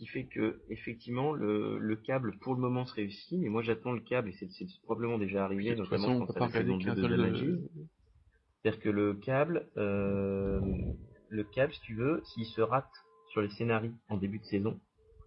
qui 0.00 0.06
fait 0.06 0.24
que, 0.24 0.62
effectivement, 0.70 1.34
le, 1.34 1.78
le 1.78 1.96
câble, 1.96 2.38
pour 2.38 2.54
le 2.54 2.60
moment, 2.60 2.86
se 2.86 2.94
réussit, 2.94 3.38
mais 3.38 3.50
moi 3.50 3.60
j'attends 3.62 3.92
le 3.92 4.00
câble, 4.00 4.30
et 4.30 4.32
c'est 4.32 4.48
probablement 4.84 5.18
déjà 5.18 5.44
arrivé, 5.44 5.70
De 5.70 5.76
toute 5.76 5.88
façon, 5.90 6.04
notamment 6.04 6.16
on 6.16 6.26
quand 6.26 6.26
peut 6.28 6.32
ça 6.32 6.38
pas 6.40 6.46
la 6.46 6.52
saison 6.52 6.78
regarder 6.78 7.02
2 7.02 7.02
qu'un 7.02 7.08
de 7.08 7.08
seul. 7.08 7.10
Damages. 7.18 7.42
euh, 7.42 7.58
C'est-à-dire 8.62 8.80
que 8.80 8.88
le 8.88 9.14
câble, 9.14 9.68
euh, 9.76 10.60
le 11.28 11.44
câble, 11.44 11.72
si 11.74 11.80
tu 11.82 11.94
veux, 11.94 12.22
s'il 12.32 12.46
se 12.46 12.62
rate 12.62 12.90
sur 13.32 13.42
les 13.42 13.50
scénarios 13.50 13.92
en 14.08 14.16
début 14.16 14.38
de 14.38 14.44
saison, 14.44 14.80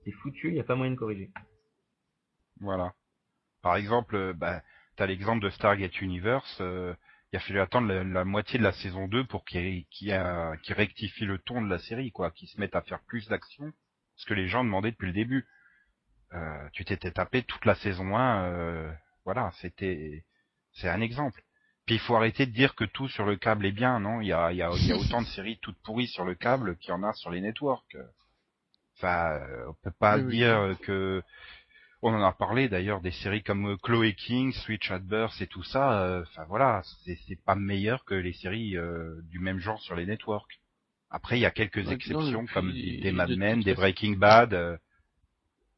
c'est 0.04 0.12
foutu, 0.12 0.48
il 0.50 0.54
n'y 0.56 0.60
a 0.60 0.64
pas 0.64 0.76
moyen 0.76 0.94
de 0.94 0.98
corriger. 0.98 1.30
Voilà. 2.60 2.94
Par 3.62 3.76
exemple, 3.76 4.16
euh, 4.16 4.34
bah, 4.34 4.64
t'as 4.96 5.06
l'exemple 5.06 5.44
de 5.44 5.50
Stargate 5.52 6.02
Universe. 6.02 6.58
euh, 6.62 6.94
il 7.32 7.38
a 7.38 7.40
fallu 7.40 7.60
attendre 7.60 7.88
la, 7.88 8.04
la 8.04 8.26
moitié 8.26 8.60
de 8.60 8.64
la 8.64 8.74
saison 8.74 9.08
2 9.08 9.26
pour 9.26 9.44
qu'il 9.46 9.86
rectifie 10.70 11.26
le 11.26 11.40
ton 11.40 11.62
de 11.64 11.70
la 11.70 11.80
série, 11.80 12.12
quoi, 12.12 12.32
qu'il 12.32 12.48
se 12.48 12.60
mette 12.60 12.76
à 12.76 12.82
faire 12.84 13.02
plus 13.08 13.28
d'action, 13.28 13.74
ce 14.16 14.26
que 14.26 14.34
les 14.34 14.48
gens 14.48 14.64
demandaient 14.64 14.92
depuis 14.92 15.08
le 15.08 15.14
début. 15.14 15.48
Euh, 16.34 16.70
tu 16.74 16.86
t'étais 16.86 17.12
tapé 17.12 17.44
toute 17.44 17.66
la 17.66 17.76
saison 17.76 18.18
1, 18.18 18.46
euh, 18.52 18.94
voilà, 19.26 19.52
c'était, 19.62 20.26
c'est 20.74 20.90
un 20.90 21.02
exemple. 21.02 21.42
Puis 21.86 21.96
il 21.96 22.00
faut 22.02 22.16
arrêter 22.16 22.46
de 22.46 22.52
dire 22.54 22.76
que 22.76 22.86
tout 22.86 23.08
sur 23.10 23.26
le 23.26 23.36
câble 23.38 23.66
est 23.66 23.72
bien, 23.72 24.00
non? 24.00 24.22
Il 24.22 24.28
y 24.28 24.34
a, 24.34 24.52
il 24.52 24.58
y, 24.58 24.62
a, 24.64 24.78
il 24.80 24.88
y 24.88 24.92
a 24.92 24.98
autant 24.98 25.22
de 25.22 25.28
séries 25.28 25.60
toutes 25.62 25.82
pourries 25.84 26.08
sur 26.08 26.26
le 26.26 26.36
câble 26.36 26.78
qu'il 26.78 26.90
y 26.90 26.94
en 26.94 27.04
a 27.04 27.14
sur 27.14 27.32
les 27.32 27.42
networks. 27.42 27.98
Enfin, 28.98 29.34
euh, 29.42 29.68
on 29.70 29.74
peut 29.84 29.96
pas 30.00 30.18
Oui, 30.18 30.22
oui. 30.22 30.40
dire 30.40 30.76
que 30.82 31.22
on 32.04 32.14
en 32.14 32.24
a 32.24 32.34
parlé 32.34 32.70
d'ailleurs 32.70 33.02
des 33.02 33.12
séries 33.12 33.44
comme 33.44 33.72
euh, 33.74 33.78
Chloe 33.78 34.14
King, 34.14 34.54
Switch 34.54 34.92
at 34.92 35.00
Birth 35.00 35.42
et 35.42 35.48
tout 35.48 35.64
ça. 35.64 36.04
euh, 36.04 36.24
Enfin 36.24 36.46
voilà, 36.46 36.84
c'est 37.06 37.18
c'est 37.28 37.42
pas 37.44 37.56
meilleur 37.56 38.06
que 38.06 38.16
les 38.16 38.34
séries 38.34 38.78
euh, 38.78 39.22
du 39.32 39.40
même 39.40 39.60
genre 39.60 39.82
sur 39.82 39.96
les 39.96 40.06
networks. 40.06 40.60
Après, 41.14 41.38
il 41.38 41.42
y 41.42 41.46
a 41.46 41.52
quelques 41.52 41.78
Ouais, 41.88 41.94
exceptions 41.94 42.48
comme 42.48 42.74
des 42.74 43.12
Mad 43.12 43.30
Men, 43.38 43.62
des 43.62 43.76
Breaking 43.76 44.18
Bad, 44.18 44.56
euh, 44.56 44.76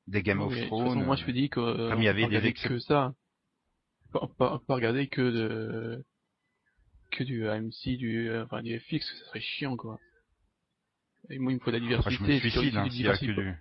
des 0.08 0.24
Game 0.24 0.40
of 0.40 0.56
Thrones. 0.68 1.04
moi, 1.04 1.18
je 1.18 1.24
euh, 1.24 1.28
me 1.28 1.34
dis 1.34 1.50
que 1.50 1.60
euh, 1.60 1.90
comme 1.90 2.02
il 2.02 2.06
y 2.06 2.08
avait 2.08 2.28
des 2.30 2.54
que 2.54 2.80
ça. 2.80 3.14
Pas, 4.14 4.30
pas, 4.38 4.62
pas 4.66 4.76
regarder 4.76 5.08
que 5.08 5.22
de 5.22 6.06
que 7.12 7.26
du 7.26 7.50
AMC, 7.50 7.98
du 7.98 8.30
euh, 8.30 8.46
enfin 8.46 8.64
du 8.64 8.80
FX, 8.80 9.00
ça 9.02 9.26
serait 9.26 9.42
chiant 9.42 9.76
quoi. 9.76 10.00
Et 11.30 11.38
moi, 11.38 11.52
il 11.52 11.56
me 11.56 11.60
faut 11.60 11.72
de 11.72 11.78
la 11.80 11.86
Après, 11.98 12.12
diversité. 12.12 12.16
je 12.16 12.24
me 12.24 12.40
Si 12.40 12.40
suicide 12.40 12.72
si 12.72 12.78
hein, 12.78 12.84
que 12.86 12.90
diversifies 12.90 13.34
pas- 13.36 13.42
du. 13.42 13.56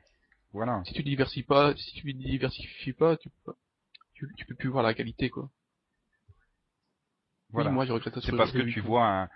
Voilà. 0.53 0.83
Si 0.87 0.93
tu 0.95 1.03
diversifies 1.03 1.43
pas, 1.43 1.75
si 1.77 1.93
tu 1.95 2.13
diversifies 2.15 2.93
pas, 2.93 3.17
tu 3.17 3.31
peux, 3.45 3.53
tu, 4.15 4.29
tu 4.37 4.45
peux 4.47 4.55
plus 4.55 4.69
voir 4.69 4.85
la 4.85 4.95
qualité 4.95 5.29
quoi. 5.29 5.51
Voilà. 7.51 7.71
Oui, 7.71 7.75
moi, 7.75 7.87
je 7.87 7.93
regrette 7.93 8.21
C'est 8.21 8.37
parce 8.37 8.53
que 8.53 8.63
tu 8.63 8.81
vois 8.81 9.09
un. 9.09 9.29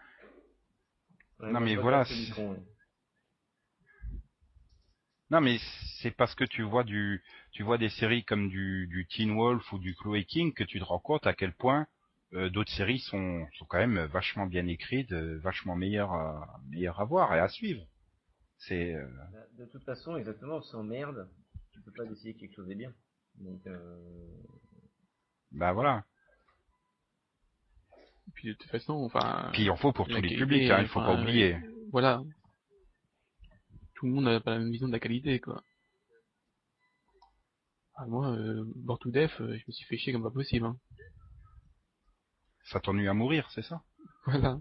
Ouais, 1.40 1.52
Non, 1.52 1.60
mais 1.60 1.76
voilà, 1.76 2.00
ouais. 2.00 2.56
Non 5.30 5.40
mais 5.40 5.58
c'est 6.00 6.10
parce 6.10 6.34
que 6.34 6.44
tu 6.44 6.62
vois 6.62 6.84
du, 6.84 7.22
tu 7.52 7.62
vois 7.62 7.76
des 7.78 7.90
séries 7.90 8.24
comme 8.24 8.48
du, 8.48 8.86
du 8.88 9.06
Teen 9.06 9.34
Wolf 9.36 9.72
ou 9.72 9.78
du 9.78 9.94
Chloe 9.94 10.22
King 10.24 10.54
que 10.54 10.64
tu 10.64 10.78
te 10.80 10.84
rends 10.84 10.98
compte 11.00 11.26
à 11.26 11.34
quel 11.34 11.52
point 11.52 11.86
euh, 12.34 12.48
d'autres 12.50 12.72
séries 12.72 12.98
sont, 13.00 13.46
sont 13.58 13.64
quand 13.66 13.78
même 13.78 13.98
vachement 14.06 14.46
bien 14.46 14.66
écrites, 14.66 15.12
euh, 15.12 15.38
vachement 15.40 15.76
meilleures 15.76 16.12
à, 16.12 16.60
meilleures 16.70 17.00
à 17.00 17.04
voir 17.04 17.34
et 17.34 17.40
à 17.40 17.48
suivre. 17.48 17.86
C'est, 18.58 18.94
euh, 18.94 19.06
Bah, 19.32 19.38
De 19.58 19.64
toute 19.66 19.84
façon, 19.84 20.16
exactement, 20.16 20.60
sans 20.62 20.82
merde, 20.82 21.28
tu 21.72 21.80
peux 21.80 21.92
pas 21.92 22.04
décider 22.06 22.34
que 22.34 22.40
quelque 22.40 22.54
chose 22.56 22.70
est 22.70 22.74
bien. 22.74 22.92
Donc, 23.36 23.66
euh... 23.66 23.96
bah 25.52 25.72
voilà. 25.72 26.04
Et 28.28 28.30
puis 28.34 28.48
de 28.48 28.54
toute 28.54 28.70
façon, 28.70 28.92
enfin. 28.92 29.50
Puis 29.52 29.62
il 29.62 29.70
en 29.70 29.76
faut 29.76 29.92
pour 29.92 30.06
tous 30.06 30.20
les 30.20 30.36
publics, 30.36 30.70
hein, 30.70 30.80
il 30.80 30.88
faut 30.88 31.00
enfin, 31.00 31.16
pas 31.16 31.20
oublier. 31.22 31.56
Voilà. 31.90 32.22
Tout 33.94 34.06
le 34.06 34.12
monde 34.12 34.24
n'a 34.24 34.40
pas 34.40 34.52
la 34.52 34.58
même 34.58 34.70
vision 34.70 34.86
de 34.86 34.92
la 34.92 35.00
qualité, 35.00 35.40
quoi. 35.40 35.62
Ah, 37.96 38.06
moi, 38.06 38.28
euh, 38.28 38.64
Born 38.76 38.98
to 39.00 39.10
Death, 39.10 39.40
euh, 39.40 39.56
je 39.58 39.64
me 39.66 39.72
suis 39.72 39.84
fait 39.86 39.96
chier 39.96 40.12
comme 40.12 40.22
pas 40.22 40.30
possible. 40.30 40.66
Hein. 40.66 40.76
Ça 42.66 42.78
t'ennuie 42.78 43.08
à 43.08 43.14
mourir, 43.14 43.50
c'est 43.50 43.62
ça? 43.62 43.82
Voilà. 44.26 44.60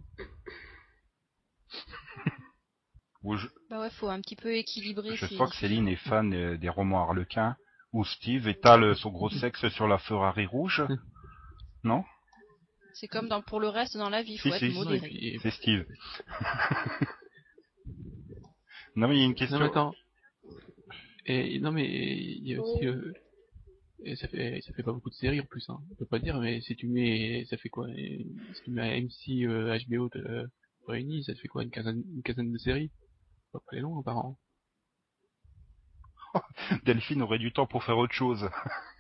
Ou 3.24 3.36
je, 3.36 3.48
Bah 3.70 3.80
ouais, 3.82 3.92
faut 3.92 4.08
un 4.08 4.22
petit 4.22 4.36
peu 4.36 4.56
équilibrer. 4.56 5.16
je 5.16 5.28
sens 5.28 5.52
que 5.52 5.56
Céline 5.58 5.88
est 5.88 5.98
fan 5.98 6.34
euh, 6.34 6.58
des 6.58 6.70
romans 6.70 7.04
Harlequin 7.04 7.56
où 7.94 8.04
Steve 8.06 8.48
étale 8.48 8.96
son 8.96 9.12
gros 9.12 9.30
sexe 9.30 9.68
sur 9.70 9.88
la 9.88 9.98
Ferrari 10.00 10.46
rouge. 10.46 10.84
Non 11.84 12.04
C'est 13.00 13.08
comme 13.08 13.28
dans, 13.30 13.44
pour 13.44 13.60
le 13.60 13.70
reste 13.70 13.96
dans 13.96 14.10
la 14.10 14.24
vie, 14.24 14.38
faut 14.40 14.50
Si, 14.50 14.56
être 14.56 14.60
si, 14.60 14.72
si. 14.72 14.78
Non, 14.78 14.84
modéré. 14.86 15.08
puis, 15.08 15.40
C'est 15.44 15.52
Steve. 15.52 15.86
non 18.96 19.08
mais 19.08 19.16
il 19.18 19.20
y 19.20 19.22
a 19.22 19.26
une 19.26 19.32
non, 19.32 19.36
question. 19.36 19.60
mais 19.60 19.66
attends. 19.66 19.94
Et, 21.28 21.60
non, 21.60 21.72
mais 21.72 21.86
il 21.86 22.48
y 22.48 22.56
a 22.56 22.62
aussi, 22.62 22.88
euh, 22.88 23.14
et 24.04 24.16
ça 24.16 24.28
fait, 24.28 24.62
ça 24.62 24.74
fait 24.74 24.82
pas 24.82 24.94
beaucoup 24.94 25.10
de 25.12 25.16
séries 25.16 25.42
en 25.42 25.46
plus, 25.46 25.70
hein. 25.70 25.80
On 25.92 25.96
peut 25.96 26.06
pas 26.08 26.18
dire, 26.20 26.40
mais 26.40 26.62
si 26.62 26.76
tu 26.76 26.88
mets, 26.88 27.46
ça 27.50 27.58
fait 27.58 27.70
quoi, 27.70 27.88
et 27.90 28.26
si 28.56 28.64
tu 28.64 28.72
mets 28.72 29.00
MC, 29.02 29.44
euh, 29.46 29.78
HBO, 29.90 30.10
euh, 30.16 30.48
réunis, 30.88 31.24
ça 31.26 31.34
te 31.36 31.40
fait 31.40 31.48
quoi, 31.50 31.64
une 31.64 31.70
quinzaine, 31.70 32.02
une 32.16 32.24
quinzaine 32.24 32.52
de 32.52 32.58
séries? 32.58 32.92
Pas 33.52 33.60
très 33.68 33.80
long, 33.80 34.02
par 34.02 34.18
an. 34.18 34.40
Delphine 36.86 37.22
aurait 37.22 37.40
du 37.40 37.52
temps 37.54 37.68
pour 37.68 37.84
faire 37.84 37.98
autre 37.98 38.14
chose. 38.14 38.50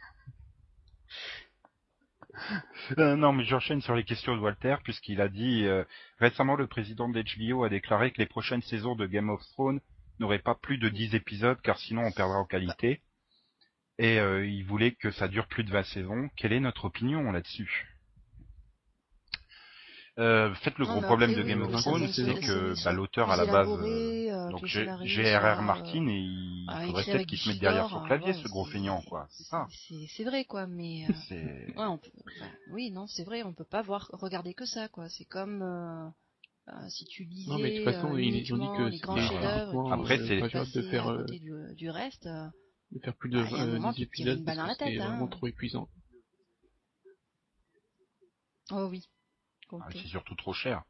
Euh, 2.97 3.15
non, 3.15 3.33
mais 3.33 3.43
j'enchaîne 3.43 3.81
sur 3.81 3.95
les 3.95 4.03
questions 4.03 4.35
de 4.35 4.41
Walter, 4.41 4.75
puisqu'il 4.83 5.21
a 5.21 5.27
dit 5.27 5.65
euh, 5.65 5.83
récemment 6.19 6.55
le 6.55 6.67
président 6.67 7.09
de 7.09 7.21
HBO 7.21 7.63
a 7.63 7.69
déclaré 7.69 8.11
que 8.11 8.19
les 8.19 8.25
prochaines 8.25 8.61
saisons 8.61 8.95
de 8.95 9.05
Game 9.05 9.29
of 9.29 9.41
Thrones 9.53 9.81
n'auraient 10.19 10.39
pas 10.39 10.55
plus 10.55 10.77
de 10.77 10.89
10 10.89 11.15
épisodes, 11.15 11.59
car 11.61 11.77
sinon 11.77 12.03
on 12.03 12.11
perdra 12.11 12.37
en 12.37 12.45
qualité. 12.45 13.01
Et 13.99 14.19
euh, 14.19 14.45
il 14.45 14.63
voulait 14.63 14.91
que 14.91 15.11
ça 15.11 15.27
dure 15.27 15.47
plus 15.47 15.63
de 15.63 15.71
20 15.71 15.83
saisons. 15.83 16.29
Quelle 16.35 16.53
est 16.53 16.59
notre 16.59 16.85
opinion 16.85 17.31
là-dessus? 17.31 17.96
Euh, 20.19 20.51
En 20.51 20.55
fait, 20.55 20.77
le 20.77 20.85
Non, 20.85 20.91
gros 20.91 21.01
problème 21.01 21.31
après, 21.31 21.35
de 21.35 21.43
Game 21.43 21.61
oui, 21.61 21.73
of 21.75 21.81
Thrones, 21.83 22.07
c'est 22.13 22.25
c'est 22.25 22.39
que 22.39 22.75
bah, 22.83 22.91
l'auteur 22.91 23.29
à 23.31 23.37
la 23.37 23.45
base... 23.45 23.67
élaborées, 23.69 24.31
euh, 24.31 24.51
donc 24.51 24.65
G.R.R. 24.65 25.59
euh, 25.59 25.61
Martin, 25.61 26.07
et 26.07 26.17
il 26.19 26.67
à 26.69 26.79
faudrait 26.87 27.03
peut-être 27.05 27.27
qu'il 27.27 27.37
se 27.37 27.49
mette 27.49 27.59
derrière 27.59 27.89
son 27.89 27.99
clavier, 27.99 28.33
ouais, 28.33 28.33
ce 28.33 28.47
gros 28.47 28.65
c'est- 28.65 28.71
feignant, 28.71 29.01
quoi. 29.01 29.27
C'est 29.37 29.43
ça. 29.43 29.67
C'est 29.87 30.07
c'est 30.15 30.23
vrai 30.23 30.45
quoi, 30.45 30.67
mais 30.67 31.05
euh, 31.05 31.13
C'est... 31.29 31.75
ouais, 31.77 31.85
on 31.85 31.97
peut, 31.97 32.11
enfin, 32.35 32.51
oui, 32.67 32.91
non, 32.91 33.07
c'est 33.07 33.23
vrai, 33.23 33.43
on 33.43 33.53
peut 33.53 33.63
pas 33.63 33.81
voir 33.81 34.09
regarder 34.13 34.53
que 34.53 34.65
ça 34.65 34.87
quoi. 34.89 35.09
C'est 35.09 35.25
comme 35.25 35.61
euh, 35.61 36.07
euh, 36.69 36.89
si 36.89 37.05
tu 37.05 37.23
lisais 37.23 37.51
Non, 37.51 37.59
mais 37.59 37.69
de 37.69 37.75
toute 37.75 37.83
façon, 37.83 38.15
euh, 38.15 38.21
ils- 38.21 38.53
ont 38.53 38.57
dit 38.57 38.67
que 38.77 38.83
les 38.83 38.99
grands 38.99 39.17
c'était 39.17 39.29
chefs-d'œuvre. 39.29 39.91
Après, 39.93 40.17
c'est- 40.27 40.39
pas 40.41 40.65
de 40.65 40.81
faire, 40.83 41.09
euh, 41.09 41.23
du, 41.25 41.75
du 41.75 41.89
reste. 41.89 42.25
euh, 42.27 42.47
de 42.91 42.99
faire 42.99 43.15
plus 43.15 43.29
de 43.29 43.39
Ah, 43.39 43.47
il 43.49 43.57
y 43.57 43.59
a 43.59 43.63
un 43.63 43.65
20 43.67 43.79
moment, 43.79 43.93
10 43.93 44.01
tu 44.01 44.07
te 44.07 44.13
tires 44.15 44.27
une 44.27 44.39
épisodes 44.39 44.39
c'était 44.79 44.97
hein. 44.97 45.09
vraiment 45.09 45.27
trop 45.27 45.47
épuisant. 45.47 45.89
Oh 48.71 48.87
oui. 48.89 49.03
Ah, 49.71 49.87
c'est 49.91 50.07
surtout 50.07 50.35
trop 50.35 50.53
cher. 50.53 50.83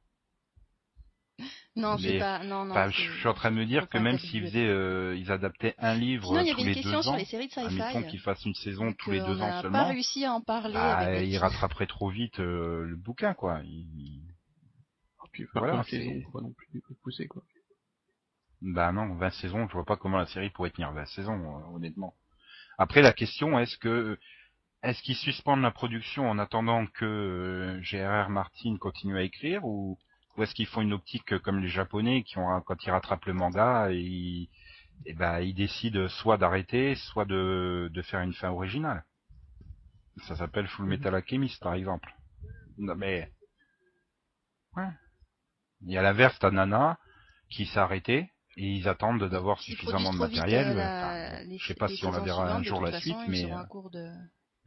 non, 1.76 1.98
c'est 1.98 2.20
pas, 2.20 2.44
non, 2.44 2.66
non. 2.66 2.90
Je 2.90 3.02
suis 3.20 3.28
en 3.28 3.34
train 3.34 3.52
de 3.52 3.56
me 3.58 3.66
dire 3.66 3.90
que 3.90 3.98
même 3.98 4.18
s'ils 4.20 4.46
faisaient, 4.46 4.68
euh, 4.68 5.16
ils 5.18 5.32
adaptaient 5.32 5.76
un 5.78 5.96
livre 5.96 6.28
Sinon, 6.28 6.42
il 6.42 6.48
y 6.48 6.52
tous 6.52 6.62
avait 6.62 6.62
une 6.62 6.68
les 6.68 6.74
question 6.76 6.92
deux 6.92 7.02
sur 7.04 7.12
ans, 7.12 7.16
les 7.18 7.26
séries 7.26 7.48
de 7.48 7.54
admettons 7.54 8.00
sci-fi. 8.00 8.10
qu'ils 8.12 8.20
fassent 8.20 8.46
une 8.46 8.54
saison 8.56 8.94
tous 8.94 9.12
les 9.12 9.20
on 9.22 9.28
deux 9.28 9.42
ans 9.42 9.48
n'a 9.50 9.62
pas 9.62 9.62
seulement, 9.62 9.88
réussi 9.90 10.26
à 10.26 10.34
en 10.34 10.42
parler 10.42 10.74
bah, 10.74 11.02
avec 11.02 11.30
ils 11.30 11.38
rattraperaient 11.38 11.88
trop 11.88 12.10
vite 12.10 12.40
euh, 12.40 12.84
le 12.86 12.96
bouquin, 12.96 13.34
quoi. 13.34 13.62
Ils- 13.64 14.24
Et 15.26 15.30
puis 15.32 15.46
Voilà, 15.54 15.84
faut 15.84 16.32
pas 16.32 16.42
non 16.42 16.54
plus 16.54 16.82
pousser 17.04 17.28
quoi. 17.28 17.44
Bah 18.62 18.92
non, 18.92 19.16
20 19.16 19.30
saisons, 19.30 19.68
je 19.68 19.74
vois 19.74 19.86
pas 19.86 19.98
comment 19.98 20.18
la 20.18 20.26
série 20.26 20.50
pourrait 20.50 20.72
tenir 20.72 20.92
20 20.92 21.06
saisons, 21.06 21.58
euh, 21.60 21.76
honnêtement. 21.76 22.16
Après, 22.80 23.02
la 23.02 23.14
question, 23.14 23.60
est-ce 23.60 23.78
que 23.78 24.18
est-ce 24.88 25.02
qu'ils 25.04 25.16
suspendent 25.16 25.62
la 25.62 25.72
production 25.72 26.30
en 26.30 26.40
attendant 26.40 26.86
que 26.88 27.06
euh, 27.06 27.82
G.R.R. 27.82 28.30
Martin 28.30 28.78
continue 28.80 29.18
à 29.18 29.24
écrire 29.24 29.66
ou, 29.66 29.98
ou 30.36 30.44
est-ce 30.44 30.54
qu'ils 30.56 30.68
font 30.68 30.82
une 30.82 30.94
optique 30.94 31.38
comme 31.40 31.60
les 31.60 31.68
Japonais 31.70 32.24
qui 32.24 32.38
ont 32.38 32.62
quand 32.62 32.84
ils 32.86 32.92
rattrapent 32.92 33.26
le 33.26 33.34
manga 33.34 33.92
et, 33.92 33.98
ils- 34.00 34.50
et 35.06 35.14
ben 35.14 35.40
ils 35.40 35.54
décident 35.54 36.08
soit 36.10 36.38
d'arrêter, 36.38 36.96
soit 36.96 37.26
de, 37.26 37.90
de 37.94 38.02
faire 38.02 38.22
une 38.22 38.34
fin 38.34 38.50
originale? 38.50 39.04
Ça 40.28 40.36
s'appelle 40.36 40.68
Full 40.68 40.86
Metal 40.88 41.14
Alchemist 41.14 41.62
par 41.62 41.74
exemple. 41.76 42.14
Non 42.78 42.96
mais 42.96 43.32
ouais. 44.76 44.90
Et 45.88 45.98
à 45.98 46.02
l'inverse, 46.02 46.38
t'as 46.40 46.52
Nana 46.52 46.98
qui 47.50 47.66
s'est 47.66 47.80
arrêtée 47.80 48.32
et 48.58 48.68
ils 48.78 48.88
attendent 48.88 49.24
d'avoir 49.30 49.60
suffisamment 49.60 50.12
de 50.12 50.18
trop 50.18 50.26
vite, 50.28 50.38
matériel. 50.38 50.68
euh, 50.68 50.74
la- 50.76 50.88
Enfin, 50.88 51.44
les- 51.46 51.58
je 51.58 51.68
sais 51.68 51.74
pas 51.76 51.88
les 51.88 51.96
si 51.96 52.06
on 52.06 52.12
la 52.12 52.20
verra 52.20 52.56
un 52.56 52.64
jour 52.64 52.82
la 52.82 53.00
suite, 53.00 53.18
mais 53.28 53.44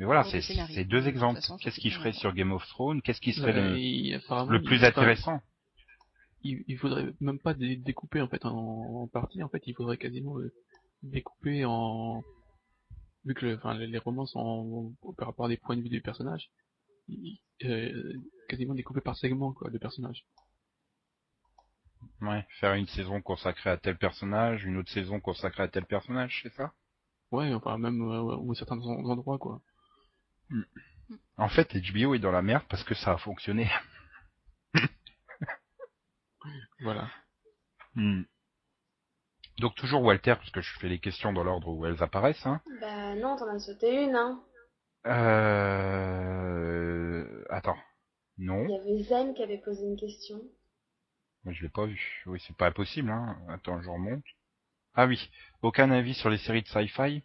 mais 0.00 0.06
voilà, 0.06 0.24
c'est 0.24 0.84
deux 0.84 1.06
exemples. 1.06 1.40
Qu'est-ce 1.60 1.74
tout 1.76 1.82
qui 1.82 1.90
le 1.90 1.94
ferait 1.94 2.12
sur 2.14 2.32
Game 2.32 2.52
of 2.52 2.66
Thrones? 2.68 3.02
Qu'est-ce 3.02 3.20
qui 3.20 3.34
serait 3.34 3.52
Euh, 3.52 3.74
le, 4.48 4.58
il- 4.58 4.64
plus 4.64 4.82
intéressant? 4.82 5.42
Il, 6.42 6.64
il 6.68 6.78
faudrait 6.78 7.12
même 7.20 7.38
pas 7.38 7.52
dé- 7.52 7.76
découper 7.76 8.22
en 8.22 8.28
fait 8.28 8.46
en, 8.46 9.02
en 9.02 9.06
parties, 9.08 9.42
en 9.42 9.50
fait 9.50 9.62
il 9.66 9.74
faudrait 9.74 9.98
quasiment 9.98 10.38
euh, 10.38 10.50
découper 11.02 11.66
en 11.66 12.24
vu 13.26 13.34
que 13.34 13.44
le- 13.44 13.56
enfin, 13.56 13.74
les 13.74 13.88
les 13.88 13.98
romans 13.98 14.24
sont 14.24 14.94
par 15.18 15.28
rapport 15.28 15.44
à 15.44 15.48
des 15.50 15.58
points 15.58 15.76
de 15.76 15.82
vue 15.82 15.90
des 15.90 16.00
personnages, 16.00 16.50
euh, 17.64 18.14
quasiment 18.48 18.72
découpé 18.74 19.02
par 19.02 19.18
segment 19.18 19.52
quoi 19.52 19.68
de 19.70 19.76
personnages. 19.76 20.24
Ouais, 22.22 22.46
faire 22.58 22.72
une 22.72 22.86
saison 22.86 23.20
consacrée 23.20 23.68
à 23.68 23.76
tel 23.76 23.98
personnage, 23.98 24.64
une 24.64 24.78
autre 24.78 24.90
saison 24.90 25.20
consacrée 25.20 25.64
à 25.64 25.68
tel 25.68 25.84
personnage, 25.84 26.40
c'est 26.42 26.52
ça? 26.54 26.72
Ouais, 27.32 27.52
enfin 27.52 27.76
même 27.78 28.00
euh, 28.02 28.36
ou 28.36 28.52
à 28.52 28.54
certains 28.54 28.78
en- 28.78 29.04
endroits 29.04 29.38
quoi. 29.38 29.60
En 31.36 31.48
fait, 31.48 31.74
HBO 31.74 32.14
est 32.14 32.18
dans 32.18 32.32
la 32.32 32.42
merde 32.42 32.64
parce 32.68 32.84
que 32.84 32.94
ça 32.94 33.12
a 33.12 33.18
fonctionné. 33.18 33.70
Voilà. 36.82 37.10
Hmm. 37.94 38.22
Donc 39.58 39.74
toujours 39.74 40.02
Walter, 40.02 40.34
parce 40.36 40.50
que 40.50 40.62
je 40.62 40.78
fais 40.78 40.88
les 40.88 40.98
questions 40.98 41.32
dans 41.34 41.44
l'ordre 41.44 41.68
où 41.68 41.84
elles 41.84 42.02
apparaissent. 42.02 42.46
Hein. 42.46 42.62
Bah 42.80 43.14
non, 43.16 43.36
t'en 43.36 43.48
as 43.48 43.58
sauté 43.58 44.04
une, 44.04 44.14
hein. 44.16 44.42
Euh... 45.06 46.44
Attends. 47.50 47.76
Non, 48.38 48.64
Il 48.64 48.70
y 48.70 48.78
avait 48.78 49.02
Zen 49.04 49.34
qui 49.34 49.42
avait 49.42 49.58
posé 49.58 49.84
une 49.84 49.98
question. 49.98 50.40
moi 51.44 51.52
je 51.52 51.62
l'ai 51.62 51.68
pas 51.68 51.84
vu. 51.84 52.22
Oui, 52.24 52.42
c'est 52.46 52.56
pas 52.56 52.68
impossible, 52.68 53.10
hein. 53.10 53.36
Attends, 53.48 53.82
je 53.82 53.90
remonte. 53.90 54.24
Ah 54.94 55.06
oui, 55.06 55.30
aucun 55.60 55.90
avis 55.90 56.14
sur 56.14 56.30
les 56.30 56.38
séries 56.38 56.62
de 56.62 56.68
sci-fi? 56.68 57.22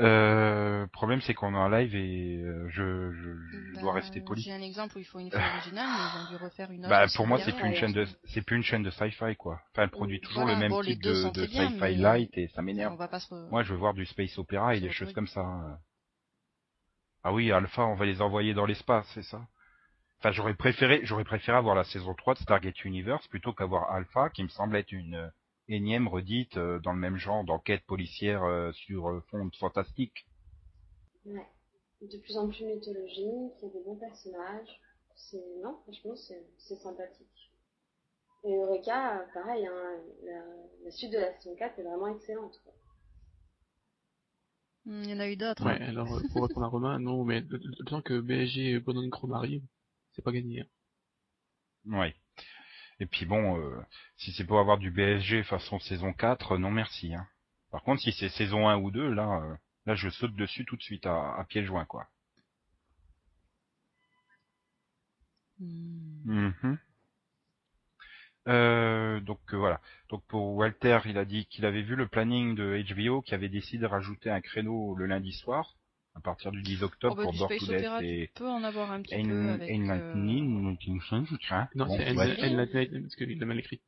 Euh, 0.00 0.86
problème 0.86 1.20
c'est 1.20 1.34
qu'on 1.34 1.54
est 1.54 1.58
en 1.58 1.68
live 1.68 1.94
et 1.94 2.38
euh, 2.38 2.66
je, 2.70 3.12
je, 3.12 3.30
je 3.74 3.80
dois 3.80 3.92
Ben, 3.92 4.00
rester 4.00 4.20
poli. 4.22 4.40
J'ai 4.40 4.52
un 4.52 4.62
exemple 4.62 4.96
où 4.96 5.00
il 5.00 5.04
faut 5.04 5.18
une 5.18 5.30
fin 5.30 5.38
originale, 5.38 5.86
mais 5.86 6.18
ont 6.18 6.24
dû 6.24 6.36
refaire 6.36 6.70
une 6.70 6.80
autre. 6.86 6.88
Bah 6.88 7.06
pour 7.14 7.26
moi 7.26 7.38
c'est 7.44 7.54
plus 7.54 7.68
une 7.68 7.74
chaîne 7.74 7.92
de 7.92 8.06
c'est 8.24 8.40
plus 8.42 8.56
une 8.56 8.62
chaîne 8.62 8.82
de 8.82 8.90
sci-fi 8.90 9.36
quoi. 9.36 9.60
Enfin 9.72 9.82
elle 9.82 9.90
produit 9.90 10.20
toujours 10.20 10.44
Voilà, 10.44 10.54
le 10.54 10.60
même 10.60 10.72
bon, 10.72 10.80
type 10.82 11.02
de, 11.02 11.30
sci-fi 11.46 11.68
mais- 11.78 11.96
light 11.96 12.30
et 12.38 12.48
ça 12.48 12.62
m'énerve. 12.62 12.98
re- 12.98 13.50
Moi 13.50 13.62
je 13.64 13.72
veux 13.74 13.78
voir 13.78 13.92
du 13.92 14.06
space 14.06 14.38
opéra 14.38 14.74
et 14.76 14.80
des 14.80 14.90
choses 14.90 15.12
comme 15.12 15.26
ça. 15.28 15.78
Ah 17.22 17.32
oui, 17.32 17.52
Alpha, 17.52 17.82
on 17.86 17.94
va 17.94 18.04
les 18.06 18.20
envoyer 18.20 18.52
dans 18.54 18.66
l'espace, 18.66 19.06
c'est 19.14 19.22
ça? 19.22 19.46
Enfin, 20.18 20.32
j'aurais 20.32 20.54
préféré, 20.54 21.00
j'aurais 21.04 21.24
préféré 21.24 21.56
avoir 21.56 21.74
la 21.74 21.84
saison 21.84 22.14
3 22.14 22.34
de 22.34 22.40
Stargate 22.40 22.84
Universe 22.84 23.26
plutôt 23.28 23.52
qu'avoir 23.52 23.92
Alpha, 23.92 24.30
qui 24.30 24.42
me 24.42 24.48
semble 24.48 24.76
être 24.76 24.92
une 24.92 25.14
euh, 25.16 25.28
énième 25.68 26.08
redite 26.08 26.56
euh, 26.56 26.78
dans 26.80 26.92
le 26.92 26.98
même 27.00 27.16
genre 27.16 27.44
d'enquête 27.44 27.84
policière 27.86 28.44
euh, 28.44 28.72
sur 28.72 29.08
euh, 29.10 29.20
fond 29.30 29.50
fantastique. 29.58 30.26
Ouais. 31.24 31.46
De 32.00 32.18
plus 32.18 32.36
en 32.36 32.48
plus 32.48 32.64
mythologique, 32.64 33.54
il 33.60 33.62
y 33.62 33.66
a 33.66 33.72
des 33.72 33.82
bons 33.84 33.96
personnages. 33.96 34.80
C'est 35.16 35.42
non, 35.62 35.78
franchement, 35.82 36.14
c'est 36.16 36.44
c'est 36.58 36.76
sympathique. 36.76 37.50
Et 38.44 38.54
Eureka, 38.54 39.26
pareil, 39.34 39.66
hein, 39.66 40.00
la, 40.24 40.44
la 40.84 40.90
suite 40.92 41.12
de 41.12 41.18
la 41.18 41.32
saison 41.38 41.56
4 41.56 41.78
est 41.80 41.82
vraiment 41.82 42.08
excellente. 42.08 42.60
quoi. 42.64 42.72
Hmm, 44.84 45.02
Il 45.04 45.10
y 45.10 45.14
en 45.14 45.18
a 45.20 45.28
eu 45.28 45.36
d'autres. 45.36 45.66
Ouais, 45.66 45.80
alors 45.80 46.12
euh, 46.16 46.20
pour 46.30 46.42
répondre 46.42 46.66
à 46.66 46.68
Romain, 46.70 46.98
non, 46.98 47.24
mais 47.24 47.40
le 47.40 47.56
le 47.56 47.84
temps 47.86 48.02
que 48.02 48.20
BSG 48.20 48.72
et 48.72 48.80
Bonhomme 48.80 49.08
Chrome 49.10 49.32
arrivent, 49.32 49.64
c'est 50.12 50.20
pas 50.22 50.32
gagné. 50.32 50.60
hein. 50.60 50.66
Ouais. 51.86 52.14
Et 53.02 53.06
puis 53.06 53.26
bon, 53.26 53.58
euh, 53.58 53.82
si 54.16 54.30
c'est 54.30 54.44
pour 54.44 54.60
avoir 54.60 54.78
du 54.78 54.92
BSG 54.92 55.42
façon 55.42 55.80
saison 55.80 56.12
4, 56.12 56.52
euh, 56.52 56.58
non 56.58 56.70
merci. 56.70 57.12
Hein. 57.12 57.26
Par 57.72 57.82
contre, 57.82 58.00
si 58.00 58.12
c'est 58.12 58.28
saison 58.28 58.68
1 58.68 58.76
ou 58.76 58.92
2, 58.92 59.12
là, 59.12 59.42
euh, 59.42 59.56
là 59.86 59.96
je 59.96 60.08
saute 60.08 60.36
dessus 60.36 60.64
tout 60.64 60.76
de 60.76 60.82
suite 60.82 61.04
à, 61.06 61.34
à 61.34 61.44
pieds 61.44 61.64
joints, 61.64 61.84
quoi. 61.84 62.06
Hmm. 65.58 66.46
Mhm. 66.62 66.78
Euh, 68.46 69.18
donc 69.20 69.40
euh, 69.52 69.56
voilà. 69.56 69.80
Donc 70.08 70.24
pour 70.28 70.54
Walter, 70.54 71.00
il 71.06 71.18
a 71.18 71.24
dit 71.24 71.46
qu'il 71.46 71.66
avait 71.66 71.82
vu 71.82 71.96
le 71.96 72.06
planning 72.06 72.54
de 72.54 72.80
HBO, 72.94 73.20
qui 73.22 73.34
avait 73.34 73.48
décidé 73.48 73.78
de 73.78 73.86
rajouter 73.86 74.30
un 74.30 74.40
créneau 74.40 74.94
le 74.94 75.06
lundi 75.06 75.32
soir, 75.32 75.74
à 76.14 76.20
partir 76.20 76.52
du 76.52 76.62
10 76.62 76.82
octobre 76.82 77.14
Oh, 77.14 77.16
bah, 77.16 77.22
pour 77.22 77.32
Born 77.32 77.50
Space 77.50 77.66
to 77.68 77.72
Death 77.72 78.02
et 78.02 78.28
tu 78.28 78.42
peux 78.42 78.48
en 78.48 78.62
avoir 78.64 78.90
un 78.92 79.02
petit 79.02 79.14
peu 79.14 79.20
Ein- 79.20 79.48
avec. 79.54 79.70
euh, 79.70 79.74
Enlightening, 79.74 80.76
je 81.30 81.36
crois. 81.46 81.68
Non, 81.74 81.86
Bon, 81.86 81.96
c'est 81.96 82.14
Night, 82.14 82.38
parce 83.02 83.16
qu'il 83.16 83.38
l'a 83.38 83.46
mal 83.46 83.58
écrit. 83.58 83.80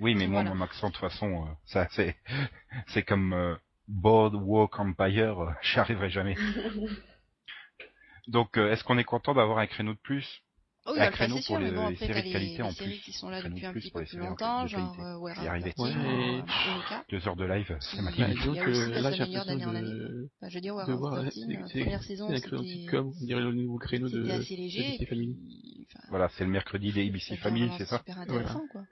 Oui, 0.00 0.14
mais 0.14 0.26
moi, 0.26 0.42
Voilà. 0.42 0.54
mon 0.56 0.64
accent, 0.64 0.88
de 0.88 0.92
toute 0.94 1.00
façon, 1.00 1.46
euh, 1.46 1.50
ça, 1.66 1.86
c'est, 1.90 2.16
c'est 2.88 3.02
comme 3.02 3.34
euh, 3.34 3.54
Boardwalk 3.88 4.78
Empire, 4.78 5.40
euh, 5.40 5.52
j'y 5.62 5.78
arriverai 5.78 6.10
jamais. 6.10 6.36
Donc, 8.28 8.56
euh, 8.56 8.70
est-ce 8.72 8.84
qu'on 8.84 8.98
est 8.98 9.04
content 9.04 9.34
d'avoir 9.34 9.58
un 9.58 9.66
créneau 9.66 9.92
de 9.92 9.98
plus? 9.98 10.42
Oh, 10.86 10.92
un 10.96 11.06
oui, 11.06 11.10
créneau 11.12 11.36
c'est 11.36 11.46
pour 11.46 11.56
sûr, 11.56 11.60
mais 11.60 11.70
les- 11.70 11.76
bon, 11.76 11.88
les 11.88 11.94
après, 11.94 12.06
séries 12.06 12.14
t'as 12.14 12.20
de 12.20 12.24
les, 12.26 12.32
qualité 12.32 12.56
les 12.56 12.62
en 12.62 12.70
séries 12.72 12.90
plus. 12.92 13.02
qui 13.02 13.12
sont 13.12 13.28
là 13.28 13.40
Créneau 13.40 13.54
depuis 13.54 13.62
de 13.62 13.68
un 13.68 13.72
plus 13.72 13.80
petit 13.80 13.90
pour 13.90 13.98
peu 13.98 14.02
les 14.02 14.06
plus 14.08 14.16
séries 14.16 14.26
longtemps, 14.28 14.66
genre 14.66 14.96
qualité. 14.96 15.02
euh, 15.02 15.12
J'y 15.12 15.20
Warehouse 15.22 15.46
arrivais. 15.46 15.72
13 15.72 15.96
Ouais. 15.96 15.96
ou 15.96 16.08
euh, 16.08 16.42
Eureka. 16.66 17.04
Deux 17.10 17.28
heures 17.28 17.36
de 17.36 17.44
live, 17.44 17.78
c'est 17.80 18.02
ma 18.02 18.10
Bah, 18.10 18.16
Bah, 18.18 18.24
limite. 18.26 18.38
disons 18.40 18.52
Il 18.52 18.56
y 18.56 18.58
a 18.58 18.64
que 18.64 18.70
aussi 18.70 18.90
là, 18.90 19.10
j'ai 19.12 19.18
l'impression 19.18 19.44
d'année 19.44 19.66
en 19.66 19.74
année. 19.74 19.90
de, 19.90 20.30
Enfin, 20.40 20.48
je 20.48 20.54
veux 20.54 20.60
dire, 20.62 20.74
de 20.74 20.78
Warehouse 20.78 20.98
voir 20.98 21.12
13, 21.20 21.34
c'est- 21.34 21.56
euh, 21.56 21.66
c'est- 21.68 21.80
première 21.80 22.02
saison, 22.02 22.28
c'était 22.40 22.96
on 22.96 23.10
dirait 23.26 23.40
le 23.42 23.52
nouveau 23.52 23.78
créneau 23.78 24.08
de, 24.08 24.30
ABC 24.30 25.06
Family. 25.06 25.86
Voilà, 26.08 26.28
c'est 26.30 26.44
le 26.44 26.50
mercredi 26.50 26.92
des 26.92 27.06
ABC 27.08 27.36
Family, 27.36 27.70
c'est 27.76 27.84
ça 27.86 27.98
super 27.98 28.18
intéressant, 28.18 28.66
quoi. 28.68 28.84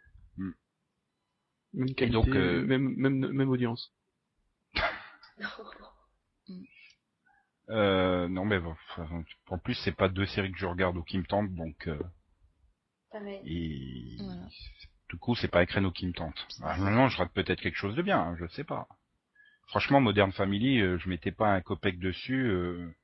Même 1.74 1.90
Et 1.90 1.94
qualité, 1.94 2.12
donc, 2.12 2.28
euh, 2.28 2.64
même, 2.66 2.94
même, 2.96 3.28
même 3.32 3.48
audience. 3.48 3.92
euh, 7.70 8.28
Non, 8.28 8.44
mais 8.44 8.58
bon, 8.58 8.74
en 9.48 9.58
plus, 9.58 9.74
c'est 9.74 9.96
pas 9.96 10.08
deux 10.08 10.26
séries 10.26 10.52
que 10.52 10.58
je 10.58 10.66
regarde 10.66 10.96
ou 10.96 11.02
qui 11.02 11.18
me 11.18 11.24
tentent, 11.24 11.54
donc... 11.54 11.88
Euh, 11.88 11.98
Pareil. 13.10 13.40
et... 13.44 14.22
Voilà. 14.22 14.42
Du 15.08 15.16
coup, 15.16 15.34
c'est 15.34 15.48
pas 15.48 15.60
un 15.60 15.66
créneau 15.66 15.90
qui 15.90 16.06
me 16.06 16.12
tente. 16.12 16.46
Ah, 16.62 16.76
maintenant, 16.76 17.08
je 17.08 17.16
rate 17.16 17.32
peut-être 17.32 17.62
quelque 17.62 17.78
chose 17.78 17.96
de 17.96 18.02
bien, 18.02 18.20
hein, 18.20 18.36
je 18.38 18.46
sais 18.48 18.64
pas. 18.64 18.86
Franchement, 19.68 20.00
Modern 20.00 20.32
Family, 20.32 20.80
euh, 20.80 20.98
je 20.98 21.08
mettais 21.08 21.32
pas 21.32 21.54
un 21.54 21.62
copec 21.62 21.98
dessus, 21.98 22.46
euh, 22.46 22.94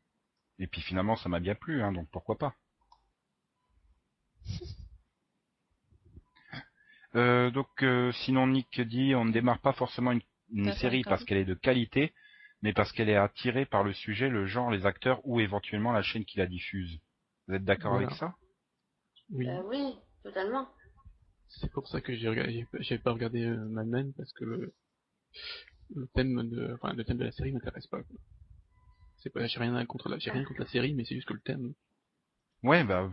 et 0.59 0.66
puis 0.66 0.83
finalement, 0.83 1.16
ça 1.16 1.29
m'a 1.29 1.40
bien 1.40 1.55
plu, 1.55 1.83
hein, 1.83 1.92
donc 1.92 2.09
pourquoi 2.11 2.37
pas. 2.38 2.55
Euh, 7.16 7.53
donc, 7.53 7.68
euh, 7.85 8.11
sinon, 8.11 8.48
Nick 8.48 8.81
dit, 8.81 9.14
on 9.14 9.24
ne 9.24 9.31
démarre 9.31 9.61
pas 9.61 9.72
forcément 9.72 10.11
une, 10.50 10.72
série 10.72 11.05
parce 11.05 11.24
qu'elle 11.24 11.38
est 11.38 11.44
de 11.44 11.55
qualité, 11.55 12.12
mais 12.64 12.72
parce 12.72 12.92
qu'elle 12.92 13.11
est 13.11 13.16
attirée 13.16 13.66
par 13.66 13.85
le 13.85 13.92
sujet, 13.92 14.31
le 14.31 14.46
genre, 14.46 14.70
les 14.70 14.87
acteurs 14.87 15.20
ou 15.24 15.38
éventuellement 15.38 15.92
la 15.92 16.00
chaîne 16.00 16.24
qui 16.24 16.38
la 16.38 16.46
diffuse. 16.46 16.98
Vous 17.46 17.55
êtes 17.55 17.64
d'accord 17.64 17.92
Voilà. 17.92 18.07
avec 18.07 18.18
ça? 18.18 18.35
Oui. 19.31 19.44
Bah 19.44 19.62
oui, 19.66 19.94
totalement. 20.22 20.66
C'est 21.46 21.70
pour 21.70 21.87
ça 21.88 22.00
que 22.00 22.14
j'ai 22.14 22.27
regardé, 22.27 22.53
j'ai 22.55 22.64
pas- 22.64 22.79
j'avais 22.81 23.03
pas 23.03 23.12
regardé 23.12 23.44
euh, 23.44 23.68
Mad 23.68 23.87
Men 23.87 24.14
parce 24.14 24.33
que 24.33 24.44
le, 24.46 24.72
le 25.94 26.07
thème 26.14 26.48
de, 26.48 26.72
enfin, 26.72 26.94
le 26.94 27.05
thème 27.05 27.18
de 27.18 27.24
la 27.24 27.33
série 27.33 27.53
m'intéresse 27.53 27.87
pas. 27.87 28.00
C'est 29.18 29.29
pas, 29.29 29.46
j'ai 29.46 29.61
rien 29.61 29.85
contre 29.85 30.09
la, 30.09 30.18
j'ai 30.18 30.31
rien 30.31 30.44
contre 30.44 30.61
la 30.61 30.66
série, 30.66 30.94
mais 30.94 31.05
c'est 31.05 31.16
juste 31.16 31.29
que 31.29 31.35
le 31.35 31.40
thème. 31.40 31.74
Ouais, 32.62 32.83
bah, 32.83 33.11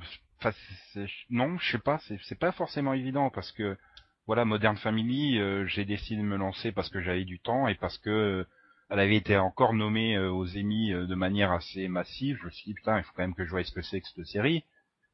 non, 1.29 1.57
je 1.57 1.71
sais 1.71 1.77
pas, 1.77 1.99
c'est 2.07 2.17
c'est 2.23 2.39
pas 2.39 2.53
forcément 2.53 2.93
évident 2.93 3.29
parce 3.29 3.51
que, 3.51 3.77
voilà, 4.27 4.45
Modern 4.45 4.77
Family, 4.77 5.37
euh, 5.39 5.65
j'ai 5.67 5.83
décidé 5.83 6.21
de 6.21 6.25
me 6.25 6.37
lancer 6.37 6.71
parce 6.71 6.89
que 6.89 7.01
j'avais 7.01 7.25
du 7.25 7.39
temps 7.41 7.67
et 7.67 7.75
parce 7.75 7.97
que 7.97 8.09
euh, 8.09 8.45
elle 8.91 8.99
avait 8.99 9.15
été 9.15 9.37
encore 9.37 9.73
nommée 9.73 10.17
euh, 10.17 10.29
aux 10.29 10.45
Emmy 10.57 10.91
euh, 10.91 11.07
de 11.07 11.15
manière 11.15 11.51
assez 11.53 11.87
massive. 11.87 12.37
Je 12.41 12.45
me 12.45 12.51
suis 12.51 12.65
dit 12.65 12.73
putain, 12.73 12.97
il 12.97 13.03
faut 13.03 13.13
quand 13.15 13.23
même 13.23 13.33
que 13.33 13.45
je 13.45 13.49
voie 13.49 13.63
ce 13.63 13.71
que 13.71 13.81
c'est 13.81 14.01
que 14.01 14.07
cette 14.07 14.25
série. 14.25 14.65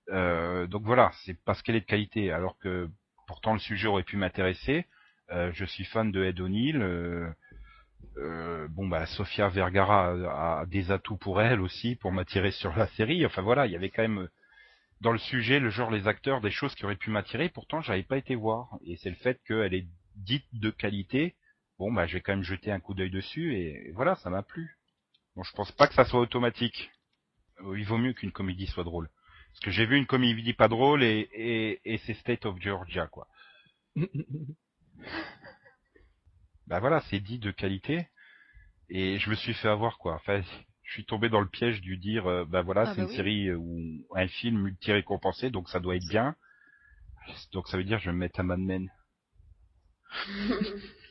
Euh, 0.10 0.66
donc 0.66 0.82
voilà, 0.84 1.12
c'est 1.24 1.36
parce 1.46 1.62
qu'elle 1.62 1.76
est 1.76 1.82
de 1.82 1.86
qualité, 1.86 2.32
alors 2.32 2.58
que 2.58 2.90
pourtant 3.28 3.54
le 3.54 3.60
sujet 3.60 3.88
aurait 3.88 4.04
pu 4.04 4.18
m'intéresser. 4.18 4.86
Je 5.30 5.66
suis 5.66 5.84
fan 5.84 6.12
de 6.12 6.24
Ed 6.24 6.40
O'Neill. 6.40 6.78
euh, 6.78 8.68
bon 8.70 8.88
bah 8.88 9.06
Sofia 9.06 9.50
Vergara 9.50 10.62
a, 10.62 10.66
des 10.66 10.90
atouts 10.92 11.18
pour 11.18 11.42
elle 11.42 11.60
aussi 11.60 11.96
pour 11.98 12.14
m'attirer 12.14 12.52
sur 12.52 12.76
la 12.78 12.88
série. 12.88 13.26
Enfin 13.26 13.42
voilà, 13.42 13.68
il 13.68 13.74
y 13.74 13.76
avait 13.76 13.90
quand 13.90 14.04
même 14.04 14.30
dans 15.02 15.12
le 15.12 15.20
sujet, 15.20 15.60
le 15.60 15.70
genre, 15.70 15.92
les 15.92 16.08
acteurs, 16.08 16.42
des 16.42 16.52
choses 16.52 16.74
qui 16.76 16.86
auraient 16.86 16.96
pu 16.96 17.12
m'attirer. 17.12 17.50
Pourtant, 17.50 17.82
j'avais 17.82 18.04
pas 18.04 18.18
été 18.18 18.36
voir. 18.36 18.80
Et 18.86 18.98
c'est 18.98 19.10
le 19.10 19.16
fait 19.18 19.40
qu'elle 19.46 19.74
est 19.74 19.88
dite 20.16 20.48
de 20.54 20.70
qualité. 20.72 21.36
Bon 21.80 21.92
bah 21.92 22.08
je 22.08 22.14
vais 22.14 22.22
quand 22.22 22.34
même 22.34 22.44
jeter 22.44 22.72
un 22.72 22.80
coup 22.80 22.94
d'œil 22.94 23.12
dessus 23.12 23.56
et 23.56 23.92
voilà, 23.94 24.16
ça 24.18 24.30
m'a 24.30 24.44
plu. 24.44 24.78
Bon, 25.36 25.44
je 25.44 25.52
pense 25.54 25.72
pas 25.72 25.88
que 25.88 25.94
ça 25.94 26.06
soit 26.06 26.20
automatique. 26.20 26.92
Euh, 27.62 27.78
Il 27.80 27.86
vaut 27.86 27.98
mieux 27.98 28.14
qu'une 28.14 28.32
comédie 28.32 28.68
soit 28.68 28.84
drôle. 28.84 29.10
Parce 29.52 29.60
que 29.62 29.72
j'ai 29.72 29.86
vu 29.86 29.98
une 29.98 30.06
comédie 30.08 30.54
pas 30.54 30.68
drôle 30.68 31.04
et, 31.04 31.30
et, 31.34 31.82
et 31.94 31.98
c'est 32.00 32.14
State 32.16 32.46
of 32.46 32.60
Georgia 32.60 33.08
quoi. 33.08 33.28
Bah 36.68 36.80
voilà, 36.82 37.00
c'est 37.10 37.20
dit 37.22 37.40
de 37.40 37.52
qualité. 37.52 38.08
Et 38.90 39.20
je 39.20 39.30
me 39.30 39.36
suis 39.36 39.54
fait 39.54 39.70
avoir 39.70 39.98
quoi. 39.98 40.16
Enfin, 40.16 40.42
je 40.84 40.92
suis 40.92 41.06
tombé 41.06 41.30
dans 41.30 41.40
le 41.42 41.48
piège 41.48 41.80
du 41.82 41.98
dire, 41.98 42.28
euh, 42.28 42.46
bah 42.46 42.62
voilà, 42.62 42.84
Ah, 42.88 42.92
c'est 42.94 42.98
bah 42.98 43.04
une 43.04 43.10
oui. 43.10 43.16
série 43.16 43.48
euh, 43.50 43.56
ou 43.58 44.06
un 44.16 44.28
film 44.28 44.62
multi-récompensé, 44.62 45.50
donc 45.50 45.70
ça 45.70 45.80
doit 45.80 45.96
être 45.96 46.08
bien. 46.10 46.36
Donc 47.54 47.68
ça 47.70 47.78
veut 47.78 47.84
dire 47.86 48.00
je 48.00 48.08
vais 48.08 48.14
me 48.14 48.18
mettre 48.20 48.40
à 48.40 48.44
Mad 48.44 48.60
Men. 48.60 48.90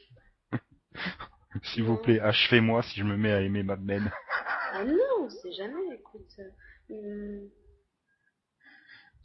S'il 1.62 1.84
vous 1.84 1.96
plaît, 1.96 2.20
achevez-moi 2.20 2.82
si 2.82 3.00
je 3.00 3.04
me 3.04 3.16
mets 3.16 3.32
à 3.32 3.40
aimer 3.40 3.62
Mad 3.62 3.82
Men. 3.82 4.10
ah 4.72 4.84
non, 4.84 4.96
on 5.20 5.30
sait 5.30 5.52
jamais, 5.52 5.94
écoute. 5.94 6.40
Euh, 6.90 7.48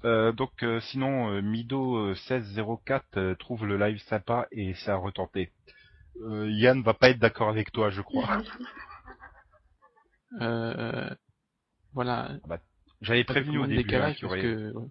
Euh, 0.03 0.31
donc 0.31 0.63
euh, 0.63 0.79
sinon, 0.79 1.31
euh, 1.31 1.41
Mido 1.41 1.95
euh, 1.97 2.15
1604 2.15 3.17
euh, 3.17 3.35
trouve 3.35 3.65
le 3.65 3.77
live 3.77 3.99
sympa 4.05 4.47
et 4.51 4.73
ça 4.73 4.93
a 4.93 4.97
retenté. 4.97 5.51
Euh, 6.21 6.49
Yann 6.49 6.81
va 6.81 6.93
pas 6.93 7.09
être 7.09 7.19
d'accord 7.19 7.49
avec 7.49 7.71
toi, 7.71 7.89
je 7.89 8.01
crois. 8.01 8.41
Euh, 10.39 11.09
voilà. 11.91 12.37
J'avais 13.01 13.25
Pas 13.25 13.33
prévenu 13.33 13.57
au 13.57 13.67
début 13.67 13.79
hein, 13.81 13.83
décalage 13.83 14.15
qu'il 14.15 14.21
y 14.23 14.29
parce 14.29 14.39
aurait... 14.39 14.41
que, 14.41 14.71
ouais. 14.71 14.87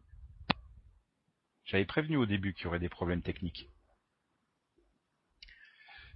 J'avais 1.64 1.84
prévenu 1.86 2.18
au 2.18 2.26
début 2.26 2.52
qu'il 2.52 2.64
y 2.64 2.66
aurait 2.66 2.78
des 2.78 2.90
problèmes 2.90 3.22
techniques. 3.22 3.70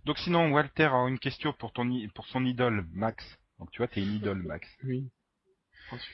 Donc 0.04 0.18
sinon, 0.18 0.52
Walter 0.52 0.90
a 0.92 1.06
une 1.08 1.18
question 1.18 1.52
pour 1.54 1.72
ton 1.72 1.88
i- 1.90 2.08
pour 2.08 2.26
son 2.26 2.44
idole 2.44 2.86
Max. 2.92 3.24
Donc 3.58 3.70
tu 3.70 3.78
vois, 3.78 3.88
t'es 3.88 4.02
une 4.02 4.14
idole 4.14 4.42
Max. 4.42 4.68
oui. 4.84 5.10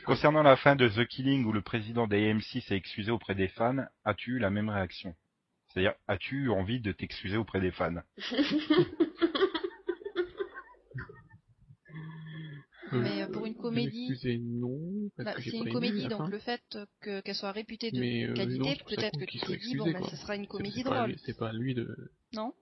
Concernant 0.05 0.43
la 0.43 0.57
fin 0.57 0.75
de 0.77 0.89
The 0.89 1.07
Killing 1.07 1.45
où 1.45 1.53
le 1.53 1.63
président 1.63 2.07
d'AMC 2.09 2.61
s'est 2.67 2.77
excusé 2.77 3.11
auprès 3.13 3.35
des 3.37 3.49
fans, 3.49 3.77
as-tu 4.05 4.33
eu 4.33 4.39
la 4.39 4.51
même 4.51 4.69
réaction? 4.69 5.15
C'est-à-dire, 5.69 5.95
as-tu 6.09 6.45
eu 6.45 6.51
envie 6.51 6.81
de 6.81 6.91
t'excuser 6.93 7.37
auprès 7.37 7.61
des 7.61 7.71
fans? 7.71 7.95
Mais 12.93 13.23
euh, 13.23 13.29
pour 13.29 13.47
une 13.47 13.55
comédie- 13.55 14.09
Excusez, 14.11 14.39
non. 14.39 15.11
parce 15.17 15.25
Bah, 15.27 15.35
que 15.35 15.43
c'est 15.43 15.57
une 15.57 15.73
comédie, 15.73 16.03
la 16.03 16.09
donc 16.09 16.19
fin. 16.23 16.29
le 16.29 16.39
fait 16.41 16.79
que 17.01 17.21
qu'elle 17.21 17.37
soit 17.37 17.53
réputée 17.53 17.93
de 17.93 18.01
Mais, 18.01 18.25
euh, 18.27 18.35
qualité, 18.35 18.75
ça 18.77 18.85
peut-être 18.85 19.19
que 19.19 19.25
tu 19.25 19.39
t'es 19.39 19.57
dit, 19.59 19.77
bon, 19.77 19.87
excusé, 19.87 19.93
bah, 19.93 20.01
ce 20.11 20.17
sera 20.17 20.35
une 20.35 20.49
comédie 20.49 20.83
drôle. 20.83 21.15
C'est 21.25 21.39
pas 21.39 21.51
à 21.51 21.53
lui 21.53 21.75
de 21.75 22.11
Non? 22.35 22.53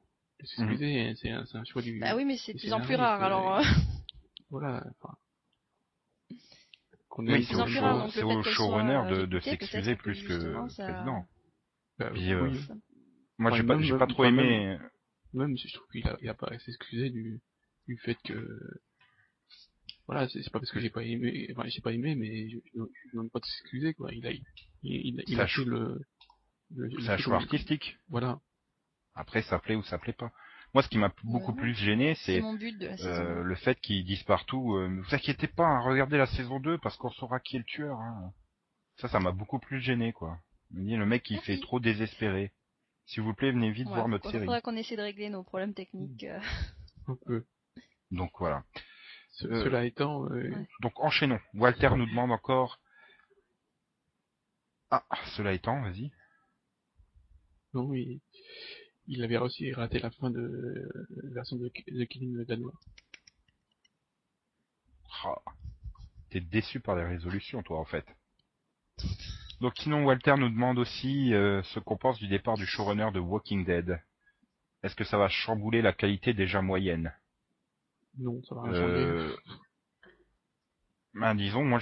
S'excuser, 0.47 1.15
c'est 1.17 1.31
un, 1.31 1.45
c'est 1.47 1.59
un 1.59 1.65
choix 1.65 1.83
du. 1.83 1.99
Bah 1.99 2.15
oui, 2.17 2.25
mais 2.25 2.37
c'est 2.37 2.53
de 2.55 2.59
plus 2.59 2.73
en 2.73 2.81
plus 2.81 2.95
rare, 2.95 3.23
alors... 3.23 3.59
euh, 3.59 3.63
Voilà. 4.51 4.85
Enfin, 5.01 5.15
Oui, 7.19 7.43
c'est 7.45 7.49
plus 7.49 7.57
en 7.57 7.63
au, 7.63 7.65
plus 7.65 7.73
quelque 7.75 7.81
rare, 7.81 7.95
show- 7.95 7.99
donc 7.99 8.07
le 8.07 8.13
c'est 8.13 8.19
fait 8.21 8.25
au 8.37 8.43
showrunner 8.43 9.11
de, 9.11 9.27
de 9.27 9.41
s'excuser 9.41 9.97
plus 9.97 10.23
que 10.23 10.69
ça- 10.71 10.85
président. 10.85 11.27
Bah, 11.99 12.11
Puis, 12.15 12.33
euh, 12.33 12.43
oui. 12.49 12.59
Moi, 13.39 13.51
Enfin, 13.51 13.57
j'ai 13.61 13.67
pas, 13.67 13.81
j'ai 13.81 13.99
pas 13.99 14.07
trop 14.07 14.25
aimé. 14.25 14.79
Même 15.35 15.57
si 15.59 15.69
je 15.69 15.75
trouve 15.75 15.89
qu'il 15.91 16.07
a, 16.09 16.17
il 16.23 16.29
a 16.29 16.35
pas 16.35 16.49
à 16.49 16.59
s'excuser 16.59 17.11
du, 17.11 17.41
du 17.87 17.97
fait 17.99 18.17
que, 18.25 18.59
voilà, 20.07 20.29
c'est 20.29 20.43
pas 20.51 20.59
parce 20.59 20.71
que 20.71 20.81
j'ai 20.81 20.89
pas 20.91 21.03
aimé, 21.05 21.49
enfin, 21.53 21.69
j'ai 21.69 21.81
pas 21.83 21.93
aimé, 21.93 22.15
mais 22.15 22.49
je, 22.49 22.57
je, 22.75 22.81
je 22.81 23.11
demande 23.13 23.31
pas 23.31 23.41
de 23.41 23.45
s'excuser, 23.45 23.93
quoi. 23.95 24.13
Il 24.15 24.27
a, 24.27 24.31
il, 24.31 24.43
il, 24.85 25.23
il 25.27 25.37
Ça 25.37 25.43
a 25.43 25.47
fait 25.47 25.65
le, 25.65 26.01
le, 26.75 26.87
le 26.87 27.01
C'est 27.03 27.11
un 27.11 27.17
choix 27.19 27.37
artistique. 27.37 27.99
Voilà. 28.09 28.41
Après, 29.19 29.43
ça 29.43 29.59
plaît 29.59 29.75
ou 29.75 29.83
ça 29.83 29.99
plaît 29.99 30.13
pas. 30.13 30.31
Moi, 30.75 30.83
ce 30.83 30.89
qui 30.89 30.99
m'a 30.99 31.13
beaucoup 31.25 31.53
Ouais. 31.53 31.59
plus 31.59 31.75
gêné, 31.75 32.15
C'est 32.15 32.41
euh, 32.41 33.43
le 33.43 33.55
fait 33.57 33.81
qu'ils 33.81 34.05
disent 34.05 34.23
partout 34.23 34.75
euh, 34.77 34.87
vous 35.03 35.15
inquiétez 35.15 35.49
pas, 35.49 35.67
hein, 35.67 35.81
regardez 35.81 36.17
la 36.19 36.27
saison 36.27 36.61
2 36.61 36.79
parce 36.79 36.97
qu'on 36.97 37.11
saura 37.11 37.41
qui 37.41 37.57
est 37.57 37.61
le 37.61 37.65
tueur. 37.65 37.99
hein. 37.99 38.33
Ça, 38.97 39.09
ça 39.09 39.19
m'a 39.19 39.33
beaucoup 39.33 39.59
plus 39.59 39.81
gêné, 39.81 40.13
quoi. 40.13 40.39
Le 40.73 41.05
mec, 41.07 41.29
il 41.31 41.35
Merci. 41.35 41.47
fait 41.57 41.61
trop 41.61 41.81
désespéré. 41.81 42.53
S'il 43.07 43.23
vous 43.23 43.35
plaît, 43.35 43.51
venez 43.53 43.71
vite 43.71 43.87
Ouais, 43.89 43.95
voir 43.95 44.09
notre 44.09 44.31
série. 44.31 44.45
faudra 44.45 44.61
qu'on 44.61 44.77
essaie 44.77 44.97
de 44.97 45.03
régler 45.03 45.31
nos 45.31 45.43
problèmes 45.43 45.73
techniques. 45.75 46.25
euh. 46.25 46.41
Un 47.09 47.17
peu. 47.27 47.45
Donc 48.11 48.31
voilà. 48.39 48.63
Euh, 49.45 49.65
Cela 49.65 49.85
étant, 49.85 50.27
euh, 50.27 50.51
Ouais. 50.51 50.69
Donc 50.83 50.93
enchaînons. 51.01 51.41
Walter 51.55 51.91
nous 51.97 52.07
demande 52.07 52.31
encore. 52.33 52.81
Ah, 54.91 55.05
cela 55.37 55.53
étant, 55.53 55.81
vas-y. 55.83 56.11
non, 57.75 57.93
il, 57.95 58.21
il 59.09 59.23
avait 59.25 59.39
aussi 59.39 59.73
raté 59.73 59.99
la 59.99 60.11
fin 60.11 60.31
de 60.31 60.89
la 61.23 61.31
version 61.35 61.57
de, 61.57 61.71
de 61.89 62.05
Killing 62.05 62.45
danois. 62.45 62.75
Ah, 65.25 65.37
T'es 66.31 66.41
déçu 66.41 66.81
par 66.81 66.95
les 66.97 67.05
résolutions, 67.05 67.63
toi, 67.63 67.81
en 67.81 67.85
fait. 67.85 68.05
Donc 69.61 69.73
sinon, 69.79 70.05
Walter 70.05 70.35
nous 70.39 70.51
demande 70.51 70.79
aussi 70.79 71.35
euh, 71.35 71.63
ce 71.65 71.81
qu'on 71.81 71.97
pense 71.97 72.19
du 72.19 72.29
départ 72.29 72.57
du 72.57 72.67
showrunner 72.67 73.11
de 73.13 73.19
Walking 73.19 73.65
Dead. 73.65 74.01
Est-ce 74.83 74.95
que 74.95 75.05
ça 75.05 75.19
va 75.19 75.29
chambouler 75.29 75.83
la 75.83 75.93
qualité 75.93 76.35
déjà 76.35 76.63
moyenne? 76.63 77.13
Non, 78.19 78.43
ça 78.45 78.55
va 78.55 78.63
rien 78.63 78.75
changer. 78.75 79.05
euh... 79.05 79.37
Ben 81.15 81.35
disons, 81.35 81.65
moi, 81.65 81.81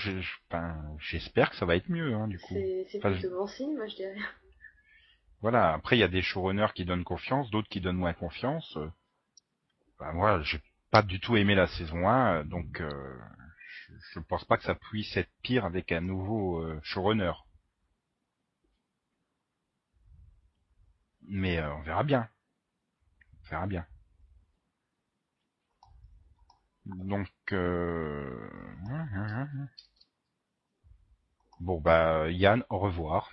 ben, 0.51 0.97
j'espère 1.01 1.51
que 1.51 1.57
ça 1.57 1.67
va 1.67 1.77
être 1.77 1.91
mieux, 1.91 2.15
hein, 2.15 2.29
du 2.29 2.39
coup. 2.39 2.55
C'est 2.55 2.87
c'est 2.91 2.99
Enfin, 2.99 3.13
plutôt 3.13 3.31
bon 3.37 3.47
signe, 3.47 3.75
moi 3.77 3.87
je 3.87 3.97
dirais. 3.97 4.17
Voilà. 5.47 5.75
Après, 5.75 5.97
il 5.97 6.01
y 6.01 6.03
a 6.03 6.09
des 6.09 6.23
showrunners 6.23 6.73
qui 6.75 6.85
donnent 6.85 7.05
confiance, 7.05 7.53
d'autres 7.53 7.69
qui 7.69 7.81
donnent 7.81 7.99
moins 7.99 8.15
confiance. 8.15 8.77
Ben 10.01 10.13
voilà, 10.15 10.43
j'ai 10.43 10.61
pas 10.91 11.03
du 11.03 11.21
tout 11.21 11.37
aimé 11.37 11.55
la 11.55 11.69
saison 11.69 12.09
1, 12.09 12.39
euh, 12.41 12.43
donc 12.43 12.81
euh, 12.81 13.17
je, 13.89 13.93
je 14.15 14.19
pense 14.19 14.45
pas 14.45 14.57
que 14.57 14.65
ça 14.65 14.75
puisse 14.75 15.17
être 15.17 15.31
pire 15.45 15.65
avec 15.65 15.93
un 15.93 16.01
nouveau 16.01 16.67
showrunner. 16.83 17.31
Mais 21.29 21.63
on 21.63 21.83
verra 21.83 22.03
bien. 22.03 22.29
On 23.45 23.51
verra 23.51 23.67
bien. 23.69 23.87
Donc, 26.87 27.31
bon 31.61 31.81
bah 31.81 32.33
Yann, 32.33 32.65
au 32.69 32.81
revoir. 32.81 33.31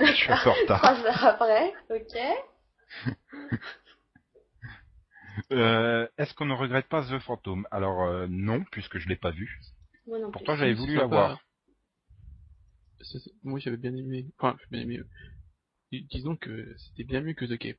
Je 0.00 0.12
suis 0.12 0.32
un 0.32 0.38
peu 0.42 0.50
en 0.50 0.54
retard. 0.54 0.80
Trois 0.80 1.04
heures 1.06 1.24
après, 1.24 1.74
ok. 1.90 2.18
Euh, 5.52 6.08
Est-ce 6.18 6.34
qu'on 6.34 6.46
ne 6.46 6.54
regrette 6.54 6.88
pas 6.88 7.04
The 7.04 7.20
Phantom? 7.20 7.66
Alors 7.70 8.02
euh, 8.02 8.26
non, 8.28 8.64
puisque 8.72 8.98
je 8.98 9.08
l'ai 9.08 9.16
pas 9.16 9.30
vu. 9.30 9.60
Moi 10.06 10.18
non. 10.18 10.32
Pourtant 10.32 10.56
j'avais 10.56 10.74
voulu 10.74 10.94
c'est 10.94 10.98
la 10.98 11.04
sympa. 11.04 11.14
voir. 11.14 11.40
Ça, 13.02 13.18
c'est- 13.20 13.30
Moi, 13.44 13.60
j'avais 13.60 13.76
bien 13.76 13.94
aimé. 13.94 14.26
Enfin, 14.36 14.56
j'ai 14.60 14.66
bien 14.70 14.80
aimé. 14.80 14.98
euh, 14.98 15.08
dis- 15.92 16.06
Disons 16.10 16.34
que 16.36 16.74
c'était 16.78 17.04
bien 17.04 17.20
mieux 17.20 17.34
que 17.34 17.44
The 17.44 17.56
Cape. 17.56 17.76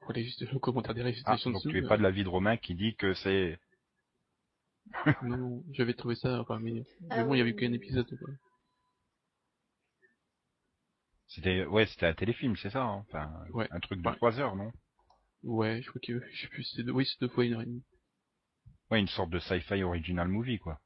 Pour 0.00 0.12
les 0.14 0.24
juste 0.24 0.50
le 0.50 0.58
commentaire 0.58 0.94
des 0.94 1.02
Ah, 1.02 1.04
réalisations 1.04 1.50
donc 1.50 1.60
dessous, 1.60 1.70
tu 1.70 1.78
es 1.78 1.82
euh, 1.84 1.88
pas 1.88 1.98
de 1.98 2.02
l'avis 2.02 2.24
de 2.24 2.28
Romain 2.30 2.56
qui 2.56 2.74
dit 2.74 2.96
que 2.96 3.12
c'est... 3.14 3.58
Non, 5.22 5.36
non, 5.36 5.64
j'avais 5.72 5.92
trouvé 5.94 6.14
ça, 6.14 6.40
enfin, 6.40 6.58
mais, 6.58 6.72
Ah 7.10 7.18
mais 7.18 7.24
bon, 7.24 7.34
il 7.34 7.38
y 7.38 7.42
avait 7.42 7.52
oui. 7.52 7.56
qu'un 7.56 7.72
épisode, 7.74 8.08
quoi. 8.18 8.28
C'était 11.30 11.64
ouais, 11.64 11.86
c'était 11.86 12.06
un 12.06 12.14
téléfilm, 12.14 12.56
c'est 12.56 12.70
ça 12.70 12.82
hein 12.82 13.04
Enfin, 13.08 13.32
Ouais. 13.52 13.68
un 13.70 13.78
truc 13.78 14.02
de 14.02 14.08
Ouais. 14.08 14.16
trois 14.16 14.38
heures, 14.40 14.56
non? 14.56 14.72
Ouais, 15.44 15.80
je 15.80 15.88
crois 15.88 16.00
que, 16.04 16.20
je 16.32 16.40
sais 16.42 16.48
plus, 16.48 16.64
c'est 16.64 16.82
deux, 16.82 16.90
oui, 16.92 17.06
c'est 17.06 17.20
deux 17.20 17.28
fois 17.32 17.44
une 17.44 17.54
heure 17.54 17.62
et 17.62 17.66
demie. 17.66 17.84
Ouais, 18.90 18.98
une 18.98 19.08
sorte 19.08 19.30
de 19.30 19.38
sci-fi 19.38 19.82
original 19.84 20.26
movie, 20.28 20.58
quoi. 20.58 20.80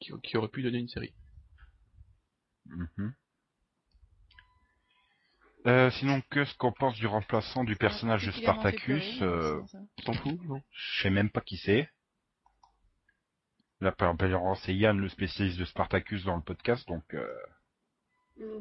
Qui, 0.00 0.12
qui 0.22 0.36
aurait 0.38 0.48
pu 0.48 0.62
donner 0.62 0.78
une 0.78 0.88
série. 0.88 1.12
Mhm. 2.64 3.14
Euh, 5.66 5.90
sinon, 5.90 6.22
que 6.30 6.46
ce 6.46 6.56
qu'on 6.56 6.72
pense 6.72 6.96
du 6.96 7.06
remplaçant 7.06 7.64
du 7.64 7.76
personnage 7.76 8.24
de 8.24 8.32
Spartacus 8.32 9.20
euh, 9.20 9.60
T'en 10.06 10.14
fous, 10.14 10.40
non? 10.44 10.62
Je 10.70 11.02
sais 11.02 11.10
même 11.10 11.28
pas 11.28 11.42
qui 11.42 11.58
c'est. 11.58 11.90
Là, 13.82 13.92
par 13.92 14.10
exemple, 14.12 14.58
c'est 14.62 14.74
Yann, 14.74 14.98
le 14.98 15.10
spécialiste 15.10 15.58
de 15.58 15.66
Spartacus 15.66 16.24
dans 16.24 16.36
le 16.36 16.42
podcast, 16.42 16.88
donc 16.88 17.04
euh, 17.12 17.28
Mm, 17.28 17.59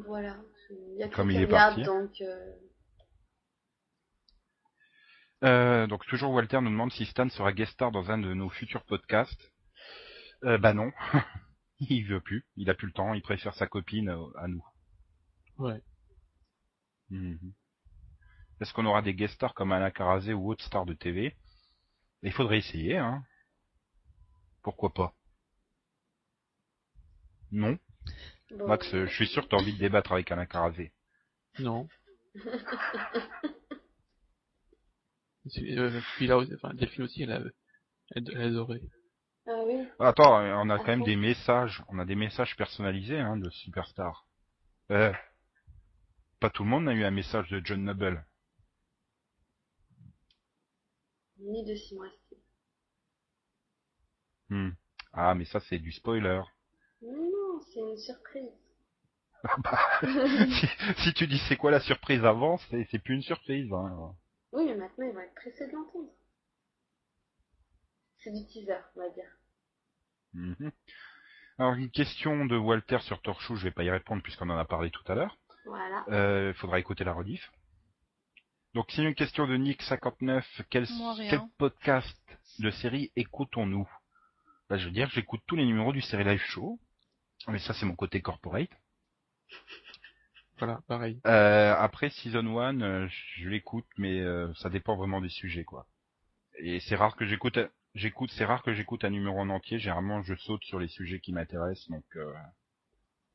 Voilà. 0.06 0.38
Il 0.70 0.98
y 0.98 1.04
a 1.04 1.10
Comme 1.10 1.32
il 1.32 1.42
est 1.42 1.48
parti. 1.48 1.84
donc 1.84 2.22
euh, 2.22 2.54
Euh, 5.44 5.88
donc 5.88 6.06
toujours 6.08 6.32
Walter 6.32 6.60
nous 6.62 6.70
demande 6.70 6.92
si 6.92 7.06
Stan 7.06 7.30
sera 7.30 7.54
guest 7.54 7.72
star 7.72 7.92
dans 7.92 8.12
un 8.12 8.18
de 8.18 8.34
nos 8.34 8.50
futurs 8.50 8.84
podcasts. 8.84 9.54
Euh, 10.44 10.58
bah 10.58 10.74
non, 10.74 10.92
il 11.80 12.04
veut 12.06 12.20
plus, 12.22 12.46
il 12.58 12.70
a 12.70 12.74
plus 12.74 12.88
le 12.88 12.94
temps, 12.94 13.14
il 13.14 13.22
préfère 13.22 13.54
sa 13.56 13.68
copine 13.68 14.10
euh, 14.10 14.26
à 14.38 14.48
nous. 14.48 14.64
Ouais. 15.58 15.82
Mhm. 17.10 17.54
Est-ce 18.60 18.74
qu'on 18.74 18.86
aura 18.86 19.02
des 19.02 19.14
guest 19.14 19.36
stars 19.36 19.54
comme 19.54 19.72
Anna 19.72 19.92
Karazé 19.92 20.34
ou 20.34 20.50
autre 20.52 20.64
star 20.66 20.86
de 20.86 20.94
TV 20.94 21.38
Il 22.24 22.34
faudrait 22.34 22.58
essayer, 22.58 22.98
hein. 22.98 23.24
Pourquoi 24.62 24.94
pas? 24.94 25.14
Non? 27.52 27.80
Bon, 28.52 28.68
Max, 28.68 28.94
euh, 28.94 29.06
je 29.08 29.14
suis 29.14 29.28
sûr 29.28 29.44
que 29.44 29.50
t'as 29.50 29.58
envie 29.58 29.74
de 29.74 29.80
débattre 29.80 30.12
avec 30.12 30.32
Anna 30.32 30.46
Karazé. 30.46 30.94
Non. 31.60 31.88
Euh, 35.58 36.02
puis 36.16 36.28
là, 36.28 36.38
aussi- 36.38 36.54
enfin, 36.54 36.74
Delphine 36.74 37.06
aussi, 37.06 37.24
elle 37.24 37.32
a, 37.32 37.42
elle, 38.12 38.24
elle 38.34 38.42
adorait. 38.42 38.82
Ah 39.48 39.64
oui. 39.66 39.88
Attends, 40.00 40.42
on 40.44 40.70
a 40.70 40.76
À 40.76 40.78
quand 40.78 40.88
même 40.88 41.04
des 41.04 41.16
messages, 41.16 41.82
on 41.88 41.98
a 41.98 42.06
des 42.06 42.16
messages 42.16 42.56
personnalisés 42.56 43.20
hein, 43.20 43.38
de 43.38 43.50
Superstar. 43.50 44.28
Euh, 44.92 45.12
pas 46.40 46.50
tout 46.50 46.64
le 46.64 46.70
monde 46.70 46.86
n'a 46.86 46.94
eu 46.94 47.04
un 47.04 47.12
message 47.12 47.50
de 47.50 47.62
John 47.64 47.84
Noble. 47.84 48.24
Ni 51.40 51.66
de 51.66 51.74
c'était. 51.76 52.44
Hmm. 54.50 54.72
Ah, 55.14 55.34
mais 55.36 55.46
ça 55.46 55.60
c'est 55.62 55.80
du 55.80 55.92
spoiler. 55.92 56.42
Non, 57.60 57.66
c'est 57.74 57.80
une 57.80 57.98
surprise. 57.98 58.52
si, 60.60 61.04
si 61.04 61.14
tu 61.14 61.28
dis 61.28 61.40
c'est 61.48 61.56
quoi 61.56 61.72
la 61.72 61.80
surprise 61.80 62.24
avant, 62.26 62.58
c'est 62.70 62.88
c'est 62.92 63.00
plus 63.00 63.16
une 63.16 63.22
surprise. 63.22 63.72
Hein. 63.72 64.14
Oui, 64.52 64.66
mais 64.66 64.76
maintenant 64.76 65.06
ils 65.08 65.14
vont 65.14 65.20
être 65.22 65.36
pressés 65.36 65.68
de 65.68 65.72
l'entendre. 65.74 66.10
C'est 68.18 68.32
du 68.32 68.46
teaser, 68.48 68.74
on 68.96 69.00
va 69.00 69.10
dire. 69.10 69.32
Mhm. 70.34 70.72
Alors 71.58 71.74
une 71.74 71.90
question 71.90 72.46
de 72.46 72.58
Walter 72.58 73.00
sur 73.00 73.22
Torchou, 73.22 73.56
je 73.56 73.64
vais 73.64 73.72
pas 73.72 73.84
y 73.84 73.90
répondre 73.90 74.22
puisqu'on 74.22 74.50
en 74.50 74.58
a 74.58 74.66
parlé 74.66 74.92
tout 74.92 75.10
à 75.10 75.16
l'heure. 75.16 75.38
Voilà. 75.66 76.04
Euh, 76.10 76.54
faudra 76.56 76.80
écouter 76.80 77.04
la 77.04 77.14
rediff. 77.14 77.50
Donc 78.74 78.92
sinon 78.92 79.10
une 79.10 79.16
question 79.16 79.48
de 79.48 79.58
Nick59, 79.58 80.44
quel, 80.70 80.86
Moi, 80.92 81.14
rien. 81.14 81.30
quel 81.30 81.42
podcast 81.58 82.18
de 82.60 82.70
série 82.72 83.12
écoutons-nous? 83.16 83.90
Bah, 84.70 84.78
Je 84.78 84.86
veux 84.86 84.92
dire, 84.92 85.10
j'écoute 85.10 85.42
tous 85.48 85.56
les 85.56 85.66
numéros 85.66 85.92
du 85.94 86.02
série 86.02 86.24
live 86.24 86.42
show, 86.42 86.80
mais 87.48 87.60
ça 87.60 87.74
c'est 87.74 87.86
mon 87.86 87.96
côté 87.96 88.22
corporate. 88.22 88.70
Voilà, 90.60 90.82
pareil. 90.90 91.22
Euh, 91.26 91.74
après 91.78 92.10
Season 92.10 92.46
1, 92.60 92.82
euh, 92.82 93.08
je 93.38 93.48
l'écoute, 93.48 93.86
mais 93.98 94.20
euh, 94.20 94.54
ça 94.56 94.70
dépend 94.70 94.98
vraiment 94.98 95.22
des 95.22 95.30
sujets 95.30 95.64
quoi. 95.64 95.88
Et 96.58 96.82
c'est 96.82 96.98
rare 96.98 97.16
que 97.16 97.26
j'écoute, 97.26 97.58
j'écoute, 97.96 98.30
c'est 98.34 98.44
rare 98.44 98.62
que 98.62 98.74
j'écoute 98.74 99.06
un 99.06 99.10
numéro 99.10 99.40
en 99.40 99.50
entier. 99.50 99.80
Généralement, 99.80 100.22
je 100.22 100.36
saute 100.36 100.64
sur 100.66 100.78
les 100.78 100.90
sujets 100.90 101.22
qui 101.22 101.32
m'intéressent, 101.32 101.88
donc 101.88 102.04
euh, 102.18 102.34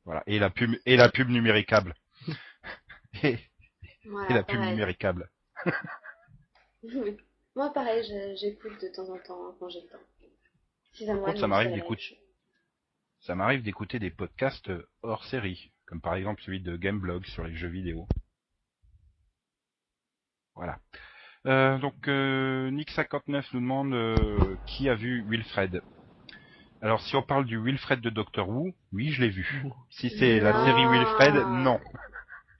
voilà. 0.03 0.21
Et 0.27 0.37
la 0.37 0.51
pub, 0.51 0.75
et 0.85 0.97
la 0.97 1.09
pub 1.09 1.29
numéricable. 1.29 1.95
et, 3.23 3.39
Voilà, 4.05 4.29
et 4.29 4.33
la 4.35 4.43
pub 4.43 4.59
numéricable. 4.59 5.31
Oui. 6.83 7.17
Moi, 7.55 7.73
pareil, 7.73 8.03
j'écoute 8.39 8.79
de 8.81 8.89
temps 8.89 9.09
en 9.09 9.17
temps 9.17 9.55
quand 9.59 9.69
j'ai 9.69 9.81
le 9.81 9.87
temps. 9.87 9.97
Season 10.93 11.17
Contre, 11.17 11.37
1, 11.37 11.41
ça 11.41 11.47
m'arrive 11.47 11.73
d'écouter-. 11.73 12.19
Ça 13.25 13.33
m'arrive 13.33 13.63
d'écouter 13.63 13.97
des 13.97 14.11
podcasts 14.11 14.69
euh, 14.69 14.87
hors 15.01 15.23
série, 15.25 15.71
comme 15.87 15.99
par 15.99 16.13
exemple 16.13 16.43
celui 16.43 16.61
de 16.61 16.77
Gameblog 16.77 17.25
sur 17.25 17.43
les 17.43 17.55
jeux 17.55 17.69
vidéo. 17.69 18.07
Voilà. 20.53 20.77
Euh, 21.47 21.79
donc 21.79 22.07
euh, 22.07 22.69
Nick59 22.69 23.45
nous 23.53 23.61
demande 23.61 23.93
euh, 23.95 24.55
qui 24.67 24.89
a 24.89 24.93
vu 24.93 25.25
Wilfred. 25.27 25.81
Alors 26.81 27.01
si 27.01 27.15
on 27.15 27.23
parle 27.23 27.45
du 27.45 27.57
Wilfred 27.57 27.99
de 27.99 28.11
Doctor 28.11 28.47
Who, 28.47 28.75
oui 28.91 29.09
je 29.09 29.23
l'ai 29.23 29.29
vu. 29.29 29.65
Si 29.89 30.11
c'est 30.11 30.39
la 30.39 30.63
série 30.63 30.85
Wilfred, 30.85 31.47
non. 31.47 31.79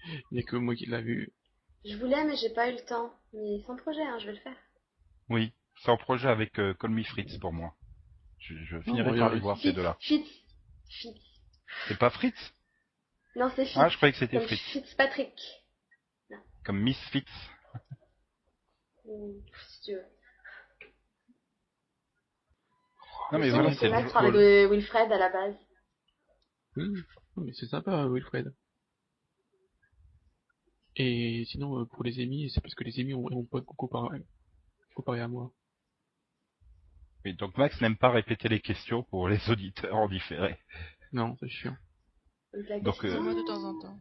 Il 0.32 0.36
n'y 0.36 0.40
a 0.40 0.44
que 0.44 0.56
moi 0.56 0.74
qui 0.74 0.88
l'a 0.88 1.02
vu. 1.02 1.32
Je 1.88 1.96
voulais, 1.98 2.26
mais 2.26 2.38
j'ai 2.38 2.50
pas 2.50 2.72
eu 2.72 2.74
le 2.74 2.86
temps. 2.86 3.14
Mais 3.34 3.60
sans 3.68 3.76
projet, 3.76 4.02
hein, 4.02 4.18
je 4.20 4.26
vais 4.26 4.34
le 4.34 4.40
faire. 4.40 4.58
Oui, 5.30 5.54
c'est 5.84 5.92
en 5.92 5.98
projet 5.98 6.28
avec 6.28 6.58
euh, 6.58 6.74
Call 6.74 6.90
Me 6.90 7.04
Fritz 7.04 7.38
pour 7.38 7.54
moi. 7.54 7.76
Je, 8.40 8.56
je 8.66 8.80
finirai 8.82 9.16
par 9.16 9.32
les 9.32 9.40
voir 9.40 9.60
ces 9.60 9.72
deux-là. 9.72 9.98
Fitz, 10.00 10.28
Fitz. 10.90 11.22
C'est 11.88 11.98
pas 11.98 12.10
Fritz? 12.10 12.36
Non, 13.36 13.52
c'est 13.56 13.66
Fitz. 13.66 13.78
Ah, 13.78 13.90
je 13.90 13.98
croyais 13.98 14.14
que 14.14 14.20
c'était 14.20 14.40
Fritz. 14.40 14.62
Fitzpatrick. 14.72 15.40
Comme 16.64 16.82
Miss 16.82 17.00
Fitz. 17.12 17.30
Ou, 19.06 19.42
Si 19.70 19.82
tu 19.82 19.94
veux. 19.94 20.06
Non 23.32 23.40
mais 23.40 23.50
voilà, 23.50 23.74
c'est 23.74 23.90
Max 23.90 24.12
parlait 24.12 24.32
de 24.32 24.68
Wilfred 24.68 25.12
à 25.12 25.18
la 25.18 25.30
base. 25.30 25.56
Mais 26.76 27.54
c'est 27.54 27.68
sympa, 27.68 28.08
Wilfred. 28.08 28.54
Et 30.96 31.44
sinon, 31.48 31.82
euh, 31.82 31.86
pour 31.86 32.04
les 32.04 32.20
émis, 32.22 32.50
c'est 32.52 32.62
parce 32.62 32.76
que 32.76 32.84
les 32.84 33.00
émis 33.00 33.14
ont, 33.14 33.26
ont 33.26 33.46
pas 33.46 33.62
comparé, 33.62 34.20
comparé 34.96 35.22
à 35.22 35.28
moi. 35.28 35.52
Oui, 37.26 37.34
donc 37.34 37.58
Max 37.58 37.82
n'aime 37.82 37.98
pas 37.98 38.12
répéter 38.12 38.48
les 38.50 38.60
questions 38.62 39.04
pour 39.04 39.28
les 39.28 39.40
auditeurs 39.50 39.96
en 39.96 40.08
différé. 40.08 40.58
Non, 41.12 41.36
c'est 41.40 41.50
chiant. 41.50 41.76
Donc, 42.54 42.70
la 42.70 42.80
Donc, 42.80 43.02
question- 43.02 43.20
euh, 43.20 43.22
Moi 43.24 43.34
de 43.36 43.42
temps 43.42 43.64
en 43.64 43.80
temps. 43.80 44.00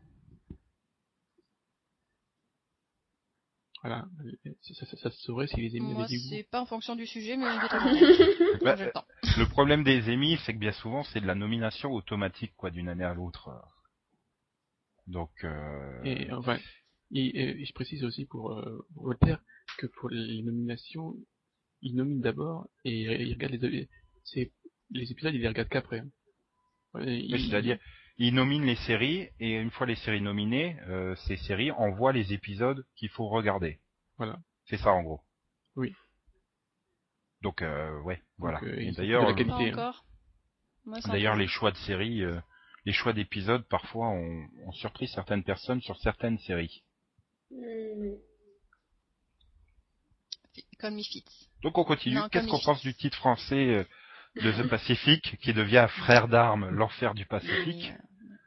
Voilà. 3.83 4.07
Ça, 4.63 4.87
ça, 4.87 4.97
ça 4.97 5.11
se 5.11 5.21
saurait 5.23 5.47
si 5.47 5.57
les 5.61 5.77
émis 5.77 5.93
Moi, 5.93 6.07
c'est 6.09 6.49
pas 6.51 6.61
en 6.63 6.67
fonction 6.67 6.97
du 6.97 7.07
sujet, 7.07 7.37
mais 7.37 7.45
de 7.45 7.69
temps 7.69 7.77
en 7.77 8.59
temps. 8.59 8.65
Bah, 8.65 8.73
Quand 8.73 8.77
j'ai 8.79 8.85
le 8.87 8.93
temps. 8.93 9.05
le 9.39 9.49
problème 9.49 9.85
des 9.85 10.09
émis, 10.11 10.39
c'est 10.45 10.55
que 10.55 10.59
bien 10.59 10.73
souvent, 10.73 11.03
c'est 11.05 11.21
de 11.21 11.27
la 11.27 11.35
nomination 11.35 11.93
automatique, 11.93 12.55
quoi, 12.57 12.71
d'une 12.71 12.89
année 12.89 13.05
à 13.05 13.13
l'autre. 13.13 13.51
Donc, 15.07 15.31
euh... 15.45 16.03
Et 16.05 16.33
enfin, 16.33 16.59
et, 17.13 17.61
et 17.61 17.65
je 17.67 17.73
précise 17.75 18.05
aussi 18.05 18.25
pour 18.25 18.53
euh, 18.53 18.87
Voltaire 18.95 19.43
que 19.77 19.87
pour 19.87 20.09
les 20.09 20.43
nominations, 20.43 21.15
il 21.85 21.94
nomine 21.94 22.20
d'abord 22.20 22.66
et 22.85 23.03
il 23.03 23.33
regarde 23.35 23.53
les, 23.55 23.88
c'est 24.25 24.51
les 24.90 25.11
épisodes, 25.12 25.35
il 25.35 25.40
les 25.40 25.49
regarde 25.49 25.68
qu'après. 25.68 26.01
hein. 26.01 26.09
Il- 27.01 27.35
c'est-à-dire, 27.49 27.79
il 28.18 28.35
nomine 28.35 28.64
les 28.64 28.77
séries, 28.77 29.29
et 29.40 29.53
une 29.55 29.70
fois 29.70 29.87
les 29.87 29.97
séries 29.97 30.20
nominées, 30.20 30.77
euh, 30.88 31.14
ces 31.27 31.37
séries 31.37 31.70
envoient 31.73 32.12
les 32.12 32.33
épisodes 32.33 32.87
qu'il 32.97 33.09
faut 33.11 33.29
regarder. 33.29 33.81
Voilà. 34.16 34.38
C'est 34.66 34.77
ça, 34.79 34.92
en 34.92 35.03
gros. 35.03 35.20
Oui. 35.77 35.92
Donc, 37.42 37.62
euh, 37.62 38.01
ouais, 38.03 38.23
voilà. 38.38 38.61
euh, 38.62 38.77
Et 38.79 38.92
d'ailleurs, 38.92 39.25
encore- 41.33 41.38
les 41.38 41.49
choix 41.49 41.70
de 41.73 41.77
séries, 41.79 42.23
euh, 42.23 42.38
les 42.85 42.92
choix 42.92 43.12
d'épisodes, 43.12 43.66
parfois, 43.68 44.09
ont, 44.09 44.47
ont 44.66 44.73
surpris 44.73 45.09
certaines 45.09 45.42
personnes 45.42 45.81
sur 45.83 45.97
certaines 45.99 46.38
séries. 46.38 46.85
Fitz. 50.90 51.49
Donc 51.62 51.79
on 51.79 51.85
continue. 51.85 52.16
Non, 52.16 52.29
Qu'est-ce 52.31 52.47
qu'on 52.49 52.61
pense 52.61 52.83
du 52.83 52.94
titre 52.94 53.16
français 53.16 53.68
euh, 53.68 53.85
de 54.42 54.53
The 54.53 54.68
Pacific 54.68 55.38
qui 55.40 55.53
devient 55.55 55.87
Frère 55.88 56.29
d'armes, 56.29 56.68
l'enfer 56.70 57.14
du 57.14 57.25
Pacifique? 57.27 57.92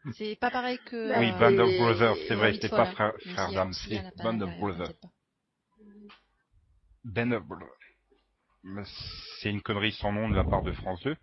Euh, 0.06 0.12
C'est 0.14 0.36
pas 0.36 0.52
pareil 0.52 0.80
que. 0.86 1.10
Bah, 1.10 1.20
Oui, 1.20 1.32
euh, 1.32 1.40
Band 1.40 1.58
of 1.60 1.78
Brothers, 1.78 2.18
c'est 2.28 2.36
vrai, 2.36 2.54
c'était 2.54 2.70
pas 2.70 2.86
Frère, 2.86 3.14
d'armes, 3.54 3.72
euh, 3.72 3.74
c'est 3.90 4.24
Band 4.24 4.42
of 4.42 4.60
Brothers. 4.60 4.92
Band 7.04 7.32
of 7.32 7.44
Brothers. 7.46 7.70
C'est 9.40 9.50
une 9.50 9.62
connerie 9.62 9.94
sans 9.94 10.12
nom 10.12 10.30
de 10.30 10.36
la 10.36 10.44
part 10.44 10.62
de 10.64 10.72
France 10.74 11.02
2. 11.04 11.16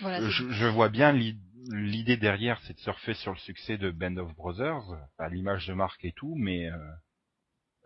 Voilà, 0.00 0.20
c'est- 0.20 0.30
Je, 0.30 0.50
je 0.50 0.66
vois 0.66 0.88
bien 0.88 1.12
l'i- 1.12 1.38
l'idée 1.70 2.16
derrière, 2.16 2.60
c'est 2.62 2.72
de 2.74 2.78
surfer 2.80 3.14
sur 3.14 3.32
le 3.32 3.38
succès 3.38 3.76
de 3.76 3.90
Band 3.90 4.16
of 4.16 4.34
Brothers, 4.36 4.82
à 5.18 5.28
l'image 5.28 5.66
de 5.66 5.74
marque 5.74 6.04
et 6.04 6.12
tout, 6.12 6.34
mais 6.36 6.66
euh, 6.70 6.76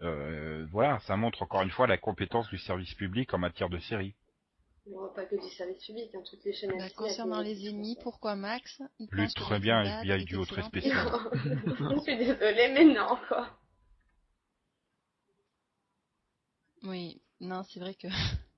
euh, 0.02 0.66
voilà, 0.70 0.98
ça 1.00 1.16
montre 1.16 1.42
encore 1.42 1.62
une 1.62 1.70
fois 1.70 1.86
la 1.86 1.98
compétence 1.98 2.48
du 2.48 2.58
service 2.58 2.94
public 2.94 3.32
en 3.34 3.38
matière 3.38 3.68
de 3.68 3.78
série. 3.78 4.14
Non, 4.86 5.12
pas 5.14 5.24
que 5.26 5.36
du 5.36 5.48
service 5.54 5.84
public, 5.84 6.10
hein, 6.14 6.22
toutes 6.28 6.44
les 6.44 6.52
chaînes 6.52 6.76
Bah, 6.76 6.90
concernant 6.96 7.40
les 7.40 7.54
ça. 7.54 8.02
pourquoi 8.02 8.34
Max 8.34 8.82
il 8.98 9.08
Plus 9.08 9.32
très 9.34 9.60
bien, 9.60 10.02
il 10.02 10.08
y 10.08 10.12
a 10.12 10.18
du 10.18 10.34
haut 10.34 10.44
très 10.44 10.62
spécial. 10.62 11.06
je 11.34 12.00
suis 12.00 12.16
désolée, 12.16 12.72
mais 12.74 12.84
non, 12.84 13.16
quoi. 13.28 13.48
Oui, 16.82 17.22
non, 17.40 17.62
c'est 17.62 17.80
vrai 17.80 17.94
que. 17.94 18.08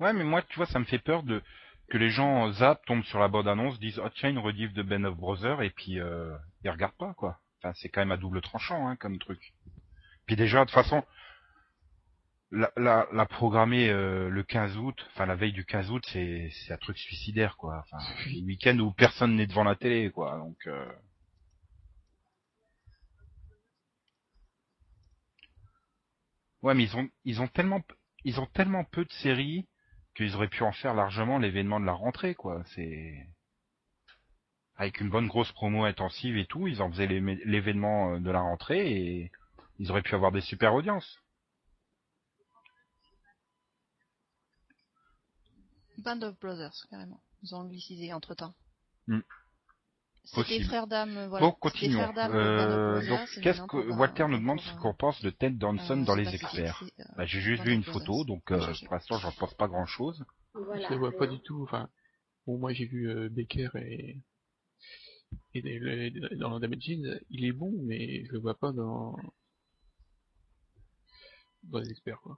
Ouais, 0.00 0.12
mais 0.12 0.22
moi, 0.22 0.42
tu 0.42 0.54
vois, 0.54 0.66
ça 0.66 0.78
me 0.78 0.84
fait 0.84 1.00
peur 1.00 1.24
de 1.24 1.42
que 1.88 1.98
les 1.98 2.10
gens 2.10 2.52
zappent, 2.52 2.84
tombent 2.86 3.04
sur 3.04 3.18
la 3.18 3.28
bande-annonce, 3.28 3.80
disent 3.80 3.98
oh 3.98 4.08
tiens 4.14 4.30
une 4.30 4.38
rediff 4.38 4.72
de 4.74 4.82
Ben 4.82 5.04
of 5.04 5.16
Brothers 5.16 5.62
et 5.62 5.70
puis 5.70 5.98
euh, 5.98 6.36
ils 6.62 6.70
regardent 6.70 6.96
pas 6.96 7.14
quoi. 7.14 7.40
Enfin, 7.58 7.72
c'est 7.74 7.88
quand 7.88 8.00
même 8.00 8.12
à 8.12 8.16
double 8.16 8.40
tranchant 8.40 8.88
hein, 8.88 8.96
comme 8.96 9.18
truc. 9.18 9.54
Puis 10.26 10.36
déjà, 10.36 10.60
de 10.60 10.64
toute 10.66 10.74
façon, 10.74 11.04
la, 12.50 12.70
la, 12.76 13.06
la 13.12 13.26
programmer 13.26 13.90
euh, 13.90 14.28
le 14.28 14.42
15 14.42 14.76
août, 14.78 14.96
enfin 15.12 15.26
la 15.26 15.34
veille 15.36 15.52
du 15.52 15.64
15 15.64 15.90
août, 15.90 16.04
c'est 16.12 16.50
c'est 16.50 16.72
un 16.72 16.78
truc 16.78 16.98
suicidaire 16.98 17.56
quoi. 17.56 17.84
Enfin, 17.84 17.98
le 18.26 18.44
week-end 18.46 18.78
où 18.78 18.92
personne 18.92 19.36
n'est 19.36 19.46
devant 19.46 19.64
la 19.64 19.74
télé 19.76 20.10
quoi. 20.10 20.38
Donc 20.38 20.56
euh... 20.66 20.92
ouais, 26.62 26.74
mais 26.74 26.84
ils 26.84 26.96
ont 26.96 27.08
ils 27.24 27.40
ont 27.40 27.48
tellement 27.48 27.82
ils 28.24 28.40
ont 28.40 28.46
tellement 28.46 28.84
peu 28.84 29.04
de 29.04 29.12
séries 29.12 29.66
qu'ils 30.16 30.34
auraient 30.34 30.48
pu 30.48 30.62
en 30.64 30.72
faire 30.72 30.94
largement 30.94 31.38
l'événement 31.38 31.80
de 31.80 31.86
la 31.86 31.92
rentrée, 31.92 32.34
quoi. 32.34 32.62
C'est 32.74 33.26
avec 34.78 35.00
une 35.00 35.10
bonne 35.10 35.26
grosse 35.26 35.50
promo 35.52 35.84
intensive 35.84 36.36
et 36.38 36.46
tout, 36.46 36.68
ils 36.68 36.80
en 36.80 36.90
faisaient 36.90 37.06
l'é- 37.08 37.40
l'événement 37.44 38.14
euh, 38.14 38.20
de 38.20 38.30
la 38.30 38.40
rentrée 38.40 38.90
et 38.90 39.32
ils 39.80 39.90
auraient 39.90 40.02
pu 40.02 40.14
avoir 40.14 40.32
des 40.32 40.40
super 40.40 40.72
audiences. 40.72 41.18
Band 45.98 46.22
of 46.22 46.38
Brothers, 46.38 46.86
carrément. 46.90 47.20
Ils 47.42 47.54
ont 47.54 47.58
anglicisé 47.58 48.12
entre 48.12 48.34
temps. 48.34 48.54
Hmm. 49.08 49.20
C'était 50.24 50.42
Possible. 50.42 50.64
frères 50.66 50.86
voilà. 50.86 51.40
bon, 51.40 51.52
continuons. 51.52 52.12
Euh, 52.16 53.08
donc, 53.08 53.28
qu'est-ce 53.42 53.62
que 53.62 53.90
Walter 53.92 54.26
nous 54.28 54.38
demande 54.38 54.60
ce 54.60 54.74
qu'on 54.74 54.94
pense 54.94 55.20
de 55.22 55.30
Ted 55.30 55.56
Danson 55.56 56.02
euh, 56.02 56.04
dans 56.04 56.14
les 56.14 56.34
experts. 56.34 56.82
euh, 57.00 57.04
Bah, 57.16 57.24
j'ai 57.24 57.40
juste 57.40 57.62
vu 57.62 57.72
une 57.72 57.80
Brothers. 57.80 58.00
photo, 58.00 58.24
donc 58.24 58.52
euh, 58.52 58.58
pour 58.84 58.94
l'instant, 58.94 59.18
j'en 59.18 59.32
pense 59.32 59.54
pas 59.54 59.66
grand-chose. 59.68 60.24
Voilà. 60.54 60.86
je 60.88 60.94
vois 60.94 61.16
pas 61.16 61.26
du 61.26 61.40
tout. 61.40 61.62
Enfin, 61.62 61.88
bon, 62.46 62.58
moi 62.58 62.72
j'ai 62.74 62.84
vu 62.84 63.08
euh, 63.08 63.28
Becker 63.30 63.70
et 63.76 64.18
et 65.54 66.10
dans 66.36 66.58
Damage 66.60 66.80
Jeans, 66.80 67.20
il 67.30 67.44
est 67.44 67.52
bon, 67.52 67.72
mais 67.82 68.24
je 68.26 68.32
le 68.32 68.38
vois 68.38 68.58
pas 68.58 68.72
dans 68.72 69.16
dans 71.64 71.78
les 71.80 71.90
experts 71.90 72.20
quoi. 72.22 72.36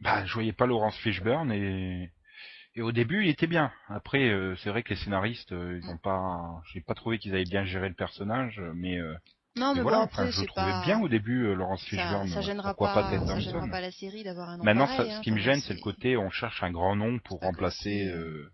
Bah, 0.00 0.24
je 0.26 0.34
voyais 0.34 0.52
pas 0.52 0.66
Laurence 0.66 0.96
Fishburne 0.98 1.52
et 1.52 2.10
et 2.74 2.82
au 2.82 2.90
début 2.92 3.22
il 3.22 3.28
était 3.30 3.46
bien. 3.46 3.72
Après 3.88 4.28
euh, 4.28 4.56
c'est 4.56 4.70
vrai 4.70 4.82
que 4.82 4.90
les 4.90 4.96
scénaristes 4.96 5.52
euh, 5.52 5.78
ils 5.82 5.88
ont 5.88 5.98
pas 5.98 6.60
j'ai 6.72 6.80
pas 6.80 6.94
trouvé 6.94 7.18
qu'ils 7.18 7.32
avaient 7.34 7.44
bien 7.44 7.64
géré 7.64 7.88
le 7.88 7.94
personnage 7.94 8.60
mais, 8.74 8.98
euh, 8.98 9.14
Non, 9.56 9.68
mais 9.72 9.76
mais 9.76 9.82
voilà, 9.82 9.98
bon, 9.98 10.04
enfin 10.04 10.22
après, 10.24 10.32
je 10.32 10.44
trouvais 10.44 10.70
pas. 10.72 10.82
bien 10.84 11.00
au 11.00 11.08
début 11.08 11.44
euh, 11.46 11.54
Laurence 11.54 11.80
Ça, 11.82 11.86
Fishburne. 11.86 12.28
ça 12.28 12.40
gênera 12.40 12.70
pourquoi 12.74 12.94
pas, 12.94 13.10
pas 13.18 13.26
ça 13.26 13.38
gênera 13.40 13.68
pas 13.68 13.80
la 13.80 13.92
série 13.92 14.24
d'avoir 14.24 14.50
un 14.50 14.56
nom 14.58 14.64
Maintenant 14.64 14.86
pareil, 14.86 15.08
ça, 15.08 15.14
hein, 15.14 15.18
ce 15.18 15.22
qui 15.22 15.30
me 15.30 15.38
gêne 15.38 15.60
c'est 15.60 15.74
le 15.74 15.80
côté 15.80 16.16
on 16.16 16.30
cherche 16.30 16.62
un 16.64 16.72
grand 16.72 16.96
nom 16.96 17.18
pour 17.20 17.40
remplacer 17.40 18.08
euh, 18.08 18.52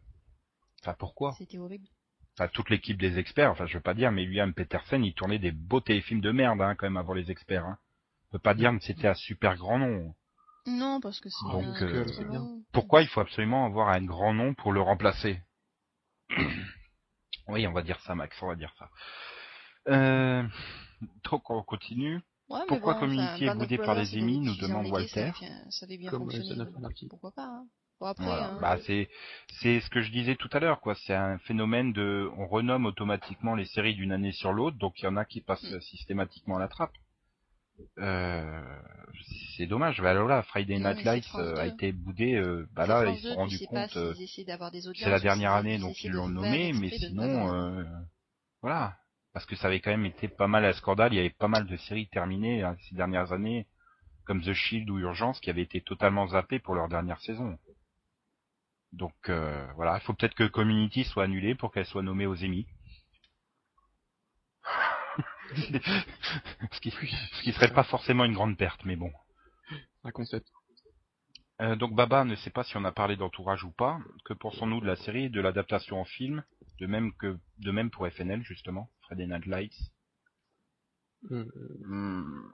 enfin 0.82 0.94
pourquoi? 0.98 1.32
C'était 1.38 1.58
horrible. 1.58 1.88
Enfin 2.40 2.48
toute 2.54 2.70
l'équipe 2.70 2.96
des 2.96 3.18
experts, 3.18 3.50
enfin 3.50 3.66
je 3.66 3.74
veux 3.74 3.82
pas 3.82 3.92
dire 3.92 4.10
mais 4.12 4.22
William 4.22 4.54
Peterson 4.54 5.02
il 5.02 5.12
tournait 5.12 5.38
des 5.38 5.52
beaux 5.52 5.82
téléfilms 5.82 6.22
de 6.22 6.30
merde 6.30 6.62
hein, 6.62 6.74
quand 6.74 6.86
même 6.86 6.96
avant 6.96 7.12
les 7.12 7.30
experts 7.30 7.66
hein. 7.66 7.76
On 8.28 8.32
peut 8.32 8.38
pas 8.38 8.54
dire 8.54 8.70
que 8.72 8.82
c'était 8.82 9.08
un 9.08 9.14
super 9.14 9.56
grand 9.56 9.78
nom. 9.78 10.14
Non, 10.64 11.00
parce 11.00 11.20
que 11.20 11.28
c'est. 11.28 11.50
Donc, 11.50 11.64
un- 11.64 11.86
euh. 11.86 12.46
Pourquoi 12.72 13.02
il 13.02 13.08
faut 13.08 13.20
absolument 13.20 13.66
avoir 13.66 13.88
un 13.88 14.04
grand 14.04 14.32
nom 14.32 14.54
pour 14.54 14.72
le 14.72 14.80
remplacer? 14.80 15.40
Oui, 17.48 17.66
on 17.66 17.72
va 17.72 17.82
dire 17.82 17.98
ça, 18.02 18.14
Max, 18.14 18.40
on 18.42 18.46
va 18.46 18.54
dire 18.54 18.72
ça. 18.78 18.88
Euh, 19.88 20.44
donc 21.28 21.50
on 21.50 21.64
continue. 21.64 22.20
Ouais, 22.48 22.60
Pourquoi 22.68 22.94
bon, 22.94 23.18
of 23.18 23.56
boudé 23.58 23.76
par 23.78 23.96
les 23.96 24.16
émis, 24.16 24.38
nous 24.38 24.54
demande 24.54 24.86
Walter. 24.86 25.32
Ça 25.70 25.84
avait 25.86 25.98
bien 25.98 26.10
Comme, 26.12 26.28
euh, 26.28 26.30
fonctionné. 26.30 26.64
Pourquoi 27.08 27.32
pas 27.32 27.46
hein. 27.46 27.66
Bon, 28.00 28.06
après. 28.06 28.24
Voilà. 28.24 28.46
hein, 28.54 28.58
Bah 28.60 28.78
c'est 28.86 29.08
c'est 29.60 29.80
ce 29.80 29.90
que 29.90 30.00
je 30.00 30.10
disais 30.10 30.34
tout 30.36 30.48
à 30.52 30.58
l'heure 30.60 30.80
quoi. 30.80 30.94
C'est 30.94 31.14
un 31.14 31.38
phénomène 31.38 31.92
de 31.92 32.30
on 32.36 32.46
renomme 32.48 32.86
automatiquement 32.86 33.54
les 33.54 33.66
séries 33.66 33.94
d'une 33.94 34.12
année 34.12 34.32
sur 34.32 34.52
l'autre, 34.52 34.78
donc 34.78 34.98
il 35.00 35.04
y 35.04 35.08
en 35.08 35.16
a 35.16 35.24
qui 35.24 35.40
passent 35.40 35.62
Mm. 35.70 35.80
systématiquement 35.80 36.56
à 36.56 36.60
la 36.60 36.68
trappe. 36.68 36.92
Euh, 37.98 38.62
c'est 39.56 39.66
dommage. 39.66 40.00
Bah, 40.00 40.14
là, 40.14 40.42
Friday 40.42 40.78
Night 40.78 41.04
Lights 41.04 41.24
euh, 41.36 41.56
a 41.56 41.68
2. 41.68 41.74
été 41.74 41.92
boudé. 41.92 42.34
euh, 42.34 42.66
bah 42.74 42.86
là, 42.86 43.06
ils 43.06 43.16
se 43.16 43.22
2, 43.22 43.28
sont 43.30 43.36
rendus 43.36 43.58
compte. 43.66 43.96
euh, 43.96 44.14
c'est 44.94 45.10
la 45.10 45.20
dernière 45.20 45.52
année, 45.52 45.78
donc 45.78 46.02
ils 46.04 46.10
l'ont 46.10 46.28
nommé, 46.28 46.72
mais 46.74 46.90
sinon, 46.90 47.52
euh, 47.54 47.84
voilà. 48.62 48.96
Parce 49.32 49.46
que 49.46 49.54
ça 49.56 49.68
avait 49.68 49.80
quand 49.80 49.90
même 49.90 50.06
été 50.06 50.28
pas 50.28 50.48
mal 50.48 50.64
à 50.64 50.72
scandale. 50.72 51.12
Il 51.12 51.16
y 51.16 51.20
avait 51.20 51.30
pas 51.30 51.48
mal 51.48 51.66
de 51.66 51.76
séries 51.76 52.08
terminées 52.08 52.62
hein, 52.64 52.76
ces 52.88 52.96
dernières 52.96 53.32
années, 53.32 53.66
comme 54.24 54.42
The 54.42 54.52
Shield 54.52 54.90
ou 54.90 54.98
Urgence, 54.98 55.40
qui 55.40 55.50
avaient 55.50 55.62
été 55.62 55.80
totalement 55.80 56.26
zappées 56.28 56.58
pour 56.58 56.74
leur 56.74 56.88
dernière 56.88 57.20
saison. 57.20 57.56
Donc 58.92 59.14
euh, 59.28 59.66
voilà, 59.74 59.98
il 59.98 60.04
faut 60.04 60.14
peut-être 60.14 60.34
que 60.34 60.44
Community 60.44 61.04
soit 61.04 61.24
annulée 61.24 61.54
pour 61.54 61.72
qu'elle 61.72 61.86
soit 61.86 62.02
nommée 62.02 62.26
aux 62.26 62.42
Emmy. 62.44 62.66
ce, 65.56 66.80
qui, 66.80 66.90
ce 66.90 67.42
qui 67.42 67.52
serait 67.52 67.72
pas 67.72 67.84
forcément 67.84 68.24
une 68.24 68.34
grande 68.34 68.56
perte, 68.56 68.84
mais 68.84 68.96
bon. 68.96 69.12
Un 70.04 70.10
concept. 70.10 70.48
Euh, 71.60 71.76
donc 71.76 71.94
Baba 71.94 72.24
ne 72.24 72.34
sait 72.36 72.50
pas 72.50 72.64
si 72.64 72.76
on 72.76 72.84
a 72.84 72.92
parlé 72.92 73.16
d'entourage 73.16 73.64
ou 73.64 73.70
pas. 73.70 73.98
Que 74.24 74.32
pensons-nous 74.32 74.80
de 74.80 74.86
la 74.86 74.96
série 74.96 75.24
et 75.24 75.28
de 75.28 75.40
l'adaptation 75.40 76.00
en 76.00 76.04
film 76.04 76.42
De 76.78 76.86
même 76.86 77.12
que 77.14 77.38
de 77.58 77.70
même 77.70 77.90
pour 77.90 78.08
FNL 78.08 78.42
justement, 78.42 78.90
Friday 79.02 79.26
Night 79.26 79.46
Lights. 79.46 79.92
Euh, 81.30 81.44
Hmm. 81.84 82.50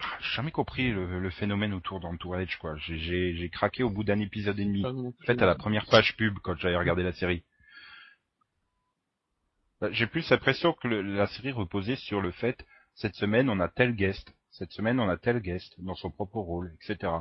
J'ai 0.00 0.13
jamais 0.34 0.50
compris 0.50 0.90
le, 0.92 1.20
le 1.20 1.30
phénomène 1.30 1.72
autour 1.74 2.00
d'entourage 2.00 2.56
quoi. 2.58 2.76
J'ai- 2.78 2.98
J'ai 2.98 3.36
j'ai 3.36 3.48
craqué 3.50 3.82
au 3.82 3.90
bout 3.90 4.04
d'un 4.04 4.18
épisode 4.20 4.58
et 4.58 4.64
demi. 4.64 4.82
En 4.86 5.12
fait, 5.26 5.40
à 5.42 5.46
la 5.46 5.54
première 5.54 5.86
page 5.86 6.16
pub 6.16 6.38
quand 6.40 6.56
j'avais 6.56 6.76
regardé 6.76 7.02
la 7.02 7.12
série. 7.12 7.44
Bah, 9.80 9.88
J'ai 9.92 10.06
plus 10.06 10.28
l'impression 10.30 10.72
que 10.72 10.88
le- 10.88 11.02
la 11.02 11.26
série 11.26 11.52
reposait 11.52 11.96
sur 11.96 12.20
le 12.20 12.30
fait 12.32 12.64
cette 12.94 13.14
semaine 13.16 13.50
on 13.50 13.60
a 13.60 13.68
tel 13.68 13.94
guest, 13.94 14.34
cette 14.50 14.70
semaine 14.72 15.00
on 15.00 15.08
a 15.08 15.16
tel 15.16 15.40
guest 15.40 15.74
dans 15.78 15.94
son 15.96 16.10
propre 16.10 16.38
rôle, 16.38 16.74
etc. 16.80 17.12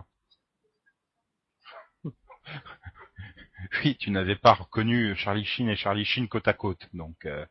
oui, 3.83 3.95
tu 3.97 4.11
n'avais 4.11 4.35
pas 4.35 4.53
reconnu 4.53 5.15
Charlie 5.15 5.45
Sheen 5.45 5.69
et 5.69 5.75
Charlie 5.75 6.05
Sheen 6.05 6.27
côte 6.27 6.47
à 6.47 6.53
côte, 6.53 6.87
donc 6.93 7.25
euh, 7.25 7.45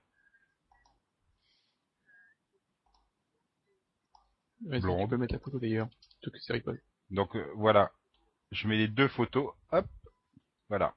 blonde. 4.63 5.03
tu 5.03 5.09
peux 5.11 5.17
mettre 5.17 5.35
la 5.35 5.41
photo 5.41 5.59
d'ailleurs. 5.59 5.89
Donc 7.11 7.37
euh, 7.37 7.53
voilà. 7.57 7.93
Je 8.51 8.69
mets 8.69 8.77
les 8.77 8.89
deux 8.89 9.09
photos, 9.09 9.53
hop, 9.71 9.87
voilà. 10.69 10.95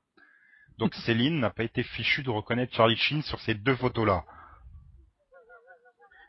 Donc 0.77 0.93
Céline 1.05 1.39
n'a 1.39 1.49
pas 1.49 1.63
été 1.63 1.83
fichue 1.83 2.23
de 2.23 2.29
reconnaître 2.29 2.75
Charlie 2.75 2.97
Sheen 2.97 3.21
sur 3.21 3.39
ces 3.41 3.55
deux 3.55 3.75
photos-là. 3.75 4.25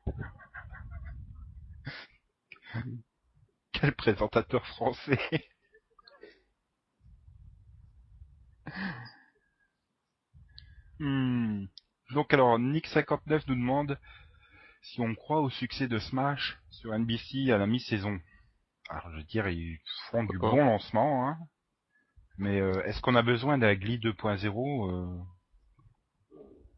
Quel 3.72 3.94
présentateur 3.94 4.66
français 4.66 5.18
Hmm. 10.99 11.66
Donc 12.12 12.33
alors, 12.33 12.59
Nick59 12.59 13.42
nous 13.49 13.55
demande 13.55 13.99
si 14.92 15.01
on 15.01 15.14
croit 15.14 15.40
au 15.40 15.51
succès 15.51 15.88
de 15.88 15.99
Smash 15.99 16.59
sur 16.70 16.92
NBC 16.96 17.51
à 17.51 17.59
la 17.59 17.66
mi-saison. 17.66 18.18
Alors 18.88 19.11
je 19.11 19.16
veux 19.16 19.25
dire, 19.25 19.49
ils 19.49 19.79
font 20.11 20.22
du 20.25 20.38
bon 20.38 20.64
lancement, 20.64 21.29
hein. 21.29 21.38
Mais 22.38 22.61
euh, 22.61 22.83
est-ce 22.85 23.01
qu'on 23.01 23.14
a 23.16 23.22
besoin 23.22 23.59
d'un 23.59 23.75
Glee 23.75 23.99
2.0 23.99 24.90
euh, 24.90 25.22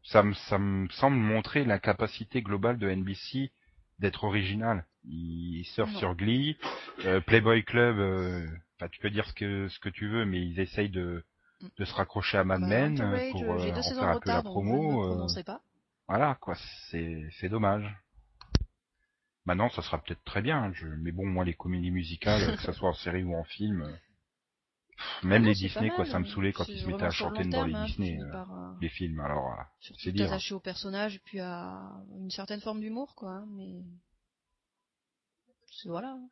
ça, 0.03 0.23
me, 0.23 0.33
ça 0.33 0.57
me 0.57 0.87
semble 0.89 1.17
montrer 1.17 1.65
la 1.65 1.77
capacité 1.79 2.41
globale 2.41 2.77
de 2.79 2.89
NBC 2.89 3.51
d'être 3.99 4.23
original. 4.23 4.85
Ils 5.03 5.65
surfent 5.65 5.91
Non. 5.93 5.99
sur 5.99 6.15
Glee, 6.15 6.57
euh, 7.05 7.19
Playboy 7.21 7.63
Club, 7.63 7.99
euh, 7.99 8.47
enfin, 8.77 8.87
tu 8.89 8.99
peux 9.01 9.09
dire 9.09 9.25
ce 9.27 9.33
que 9.33 9.67
ce 9.67 9.79
que 9.79 9.89
tu 9.89 10.07
veux, 10.09 10.25
mais 10.25 10.41
ils 10.41 10.59
essayent 10.59 10.89
de, 10.89 11.23
de 11.77 11.85
se 11.85 11.93
raccrocher 11.93 12.37
à 12.37 12.43
Mad 12.43 12.61
Bah, 12.61 12.67
Men 12.67 12.95
pour 13.31 13.53
euh, 13.53 13.59
j'ai 13.59 13.71
deux 13.71 13.79
en 13.79 13.83
saisons 13.83 14.01
faire 14.01 14.09
un 14.09 14.19
peu 14.19 14.29
la 14.29 14.41
donc 14.41 14.53
promo. 14.53 15.03
euh, 15.03 15.43
pas. 15.43 15.61
Voilà, 16.09 16.35
quoi, 16.41 16.55
c'est 16.89 17.49
dommage. 17.49 17.85
Maintenant, 19.45 19.69
ça 19.69 19.83
sera 19.83 20.01
peut-être 20.01 20.23
très 20.23 20.41
bien, 20.41 20.73
je... 20.73 20.87
mais 20.87 21.11
bon, 21.11 21.25
moi, 21.25 21.45
les 21.45 21.53
comédies 21.53 21.91
musicales, 21.91 22.55
que 22.57 22.61
ce 22.63 22.71
soit 22.71 22.89
en 22.89 22.93
série 22.93 23.23
ou 23.23 23.35
en 23.35 23.43
film, 23.43 23.85
pff, 24.97 25.23
même 25.23 25.43
les 25.45 25.53
Disney, 25.53 25.91
quoi, 25.91 26.05
ça 26.05 26.17
me 26.17 26.25
hein. 26.25 26.29
saoulait 26.33 26.51
quand 26.51 26.67
ils 26.67 26.79
se 26.79 26.87
mettaient 26.87 27.05
à 27.05 27.11
chanter 27.11 27.45
dans 27.45 27.63
les 27.63 27.75
hein, 27.75 27.85
Disney, 27.85 28.19
euh, 28.19 28.31
par, 28.31 28.51
euh, 28.51 28.73
les 28.81 28.89
films. 28.89 29.19
Alors, 29.19 29.55
c'est 29.79 30.11
dire. 30.11 30.25
t'attacher 30.25 30.55
au 30.55 30.59
personnage 30.59 31.15
et 31.15 31.19
puis 31.19 31.39
à 31.39 31.91
une 32.19 32.31
certaine 32.31 32.59
forme 32.61 32.79
d'humour, 32.79 33.13
quoi. 33.15 33.31
hein, 33.31 33.47
Mais 33.51 33.83
c'est 35.71 35.89
voilà. 35.89 36.09
hein. 36.09 36.29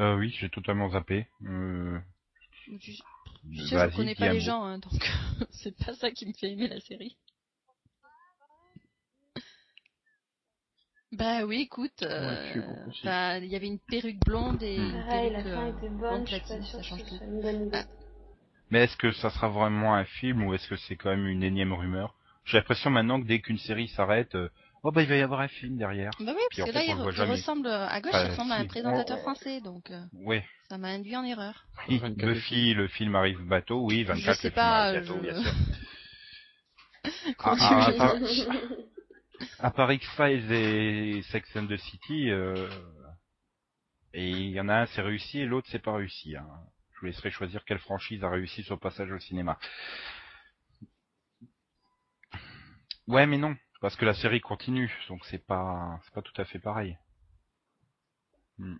euh, 0.00 0.16
oui, 0.16 0.30
j'ai 0.38 0.50
totalement 0.50 0.88
zappé. 0.90 1.28
Euh, 1.44 1.98
Tu, 2.66 2.78
tu 2.78 2.94
sais, 3.66 3.90
je 3.90 3.96
connais 3.96 4.14
pas 4.16 4.32
les 4.32 4.40
gens, 4.40 4.64
hein, 4.64 4.78
donc 4.78 4.92
c'est 5.50 5.76
pas 5.84 5.94
ça 5.94 6.10
qui 6.10 6.26
me 6.26 6.32
fait 6.32 6.50
aimer 6.50 6.68
la 6.68 6.80
série. 6.80 7.16
Bah 11.12 11.44
oui, 11.44 11.60
écoute, 11.62 12.02
euh, 12.02 12.60
bah, 13.04 13.38
il 13.38 13.46
y 13.46 13.56
avait 13.56 13.68
une 13.68 13.78
perruque 13.78 14.18
blonde 14.24 14.62
et 14.62 14.74
une 14.76 14.92
Pareil, 14.92 15.30
la 15.30 15.42
perruque 15.42 15.54
fin 15.54 15.66
était 15.68 15.88
bonne, 15.88 15.98
blonde 15.98 16.26
je 16.26 16.34
suis 16.34 16.40
pas 16.40 16.56
platine, 16.56 16.62
sûre 16.64 16.72
ça 16.72 16.82
que 16.82 16.86
change 16.86 17.00
ce 17.04 17.08
tout. 17.08 17.16
soit 17.16 17.26
une 17.26 17.40
bonne 17.40 17.66
idée. 17.68 17.78
Ah. 17.78 17.84
Mais 18.70 18.80
est-ce 18.84 18.96
que 18.96 19.12
ça 19.12 19.30
sera 19.30 19.48
vraiment 19.48 19.94
un 19.94 20.04
film 20.04 20.44
ou 20.44 20.54
est-ce 20.54 20.68
que 20.68 20.76
c'est 20.76 20.96
quand 20.96 21.10
même 21.10 21.26
une 21.28 21.44
énième 21.44 21.72
rumeur? 21.72 22.16
J'ai 22.44 22.58
l'impression 22.58 22.90
maintenant 22.90 23.20
que 23.20 23.26
dès 23.26 23.40
qu'une 23.40 23.58
série 23.58 23.88
s'arrête, 23.88 24.34
euh, 24.34 24.48
oh 24.86 24.92
bah 24.92 25.02
il 25.02 25.08
va 25.08 25.16
y 25.16 25.20
avoir 25.20 25.40
un 25.40 25.48
film 25.48 25.76
derrière. 25.76 26.12
Bah 26.20 26.32
oui, 26.34 26.42
parce 26.50 26.70
que 26.70 26.74
là, 26.74 26.84
il, 26.84 26.92
ressemble 26.94 27.66
à 27.66 28.00
gauche, 28.00 28.14
Enfin, 28.14 28.24
il 28.24 28.30
ressemble 28.30 28.52
à 28.52 28.56
un 28.56 28.66
présentateur 28.66 29.18
français, 29.18 29.60
donc 29.60 29.90
euh, 29.90 30.40
ça 30.68 30.78
m'a 30.78 30.88
induit 30.88 31.16
en 31.16 31.24
erreur. 31.24 31.66
Oui, 31.88 31.98
24 31.98 32.16
Buffy, 32.16 32.74
le 32.74 32.86
film 32.88 33.16
arrive 33.16 33.42
bateau, 33.42 33.84
oui, 33.84 34.04
24, 34.04 34.36
Je 34.36 34.40
sais 34.40 34.48
le 34.48 34.52
film 34.52 34.66
arrive 34.66 35.00
bateau, 35.00 35.16
je- 35.16 35.22
bien 35.22 35.42
sûr. 35.42 35.52
Comment 37.36 37.56
Ah, 37.60 37.86
tu 37.90 38.00
ah, 38.00 38.12
veux 38.14 38.20
dire 38.20 38.52
À 39.58 39.70
part 39.70 39.92
X-Files 39.92 40.52
et 40.52 41.22
Sex 41.30 41.56
and 41.56 41.66
the 41.66 41.76
City, 41.76 42.30
euh, 42.30 42.68
et 44.14 44.30
il 44.30 44.50
y 44.50 44.60
en 44.60 44.68
a 44.68 44.82
un 44.82 44.86
c'est 44.86 45.02
réussi 45.02 45.40
et 45.40 45.46
l'autre 45.46 45.68
c'est 45.70 45.82
pas 45.82 45.94
réussi. 45.94 46.36
Hein. 46.36 46.46
Je 46.94 47.00
vous 47.00 47.06
laisserai 47.06 47.30
choisir 47.30 47.64
quelle 47.64 47.80
franchise 47.80 48.22
a 48.22 48.30
réussi 48.30 48.62
son 48.62 48.78
passage 48.78 49.10
au 49.10 49.18
cinéma. 49.18 49.58
Ouais, 53.06 53.26
mais 53.26 53.38
non, 53.38 53.54
parce 53.80 53.96
que 53.96 54.04
la 54.04 54.14
série 54.14 54.40
continue, 54.40 54.92
donc 55.08 55.24
c'est 55.26 55.44
pas, 55.46 56.00
c'est 56.04 56.14
pas 56.14 56.22
tout 56.22 56.38
à 56.40 56.44
fait 56.44 56.58
pareil. 56.58 56.96
Hmm. 58.58 58.76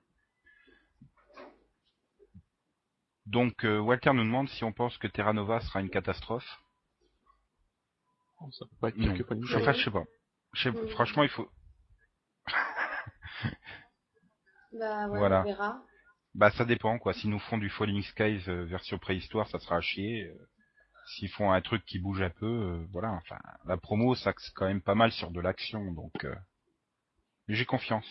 Donc 3.27 3.65
euh, 3.65 3.79
Walter 3.79 4.13
nous 4.13 4.23
demande 4.25 4.49
si 4.49 4.63
on 4.65 4.73
pense 4.73 4.97
que 4.99 5.07
Terra 5.09 5.33
Nova 5.33 5.61
sera 5.61 5.81
une 5.81 5.91
catastrophe. 5.91 6.47
Oh, 8.41 8.51
ça 8.53 8.65
peut 8.67 8.77
pas 8.81 8.89
être 8.91 8.97
Non. 8.99 9.15
Enfin, 9.57 9.73
je 9.73 9.85
sais 9.85 9.91
pas. 9.91 10.05
Je 10.53 10.63
sais- 10.63 10.71
Mm. 10.71 10.89
franchement, 10.89 11.23
il 11.25 11.29
faut. 11.31 11.51
Bah 14.73 15.09
ouais, 15.09 15.19
Voilà. 15.19 15.41
on 15.41 15.45
verra. 15.45 15.83
Bah 16.35 16.51
ça 16.53 16.65
dépend 16.65 16.99
quoi. 16.99 17.15
S'ils 17.15 17.31
nous 17.31 17.39
font 17.39 17.59
du 17.59 17.71
Falling 17.71 18.03
Skies 18.03 18.45
euh, 18.49 18.65
version 18.67 18.99
préhistoire, 18.99 19.49
ça 19.49 19.59
sera 19.59 19.77
à 19.77 19.81
chier. 19.81 20.25
Euh, 20.27 20.49
S'ils 21.07 21.31
font 21.31 21.53
un 21.53 21.61
truc 21.61 21.85
qui 21.85 21.99
bouge 22.01 22.21
un 22.23 22.31
peu, 22.31 22.47
euh, 22.47 22.87
voilà. 22.91 23.13
Enfin, 23.13 23.39
la 23.67 23.77
promo, 23.77 24.15
ça 24.17 24.33
c'est 24.39 24.53
quand 24.55 24.67
même 24.67 24.83
pas 24.83 24.95
mal 24.97 25.13
sur 25.13 25.31
de 25.31 25.41
l'action, 25.41 25.93
donc 25.93 26.25
euh, 26.25 26.35
j'ai 27.49 27.65
confiance. 27.65 28.07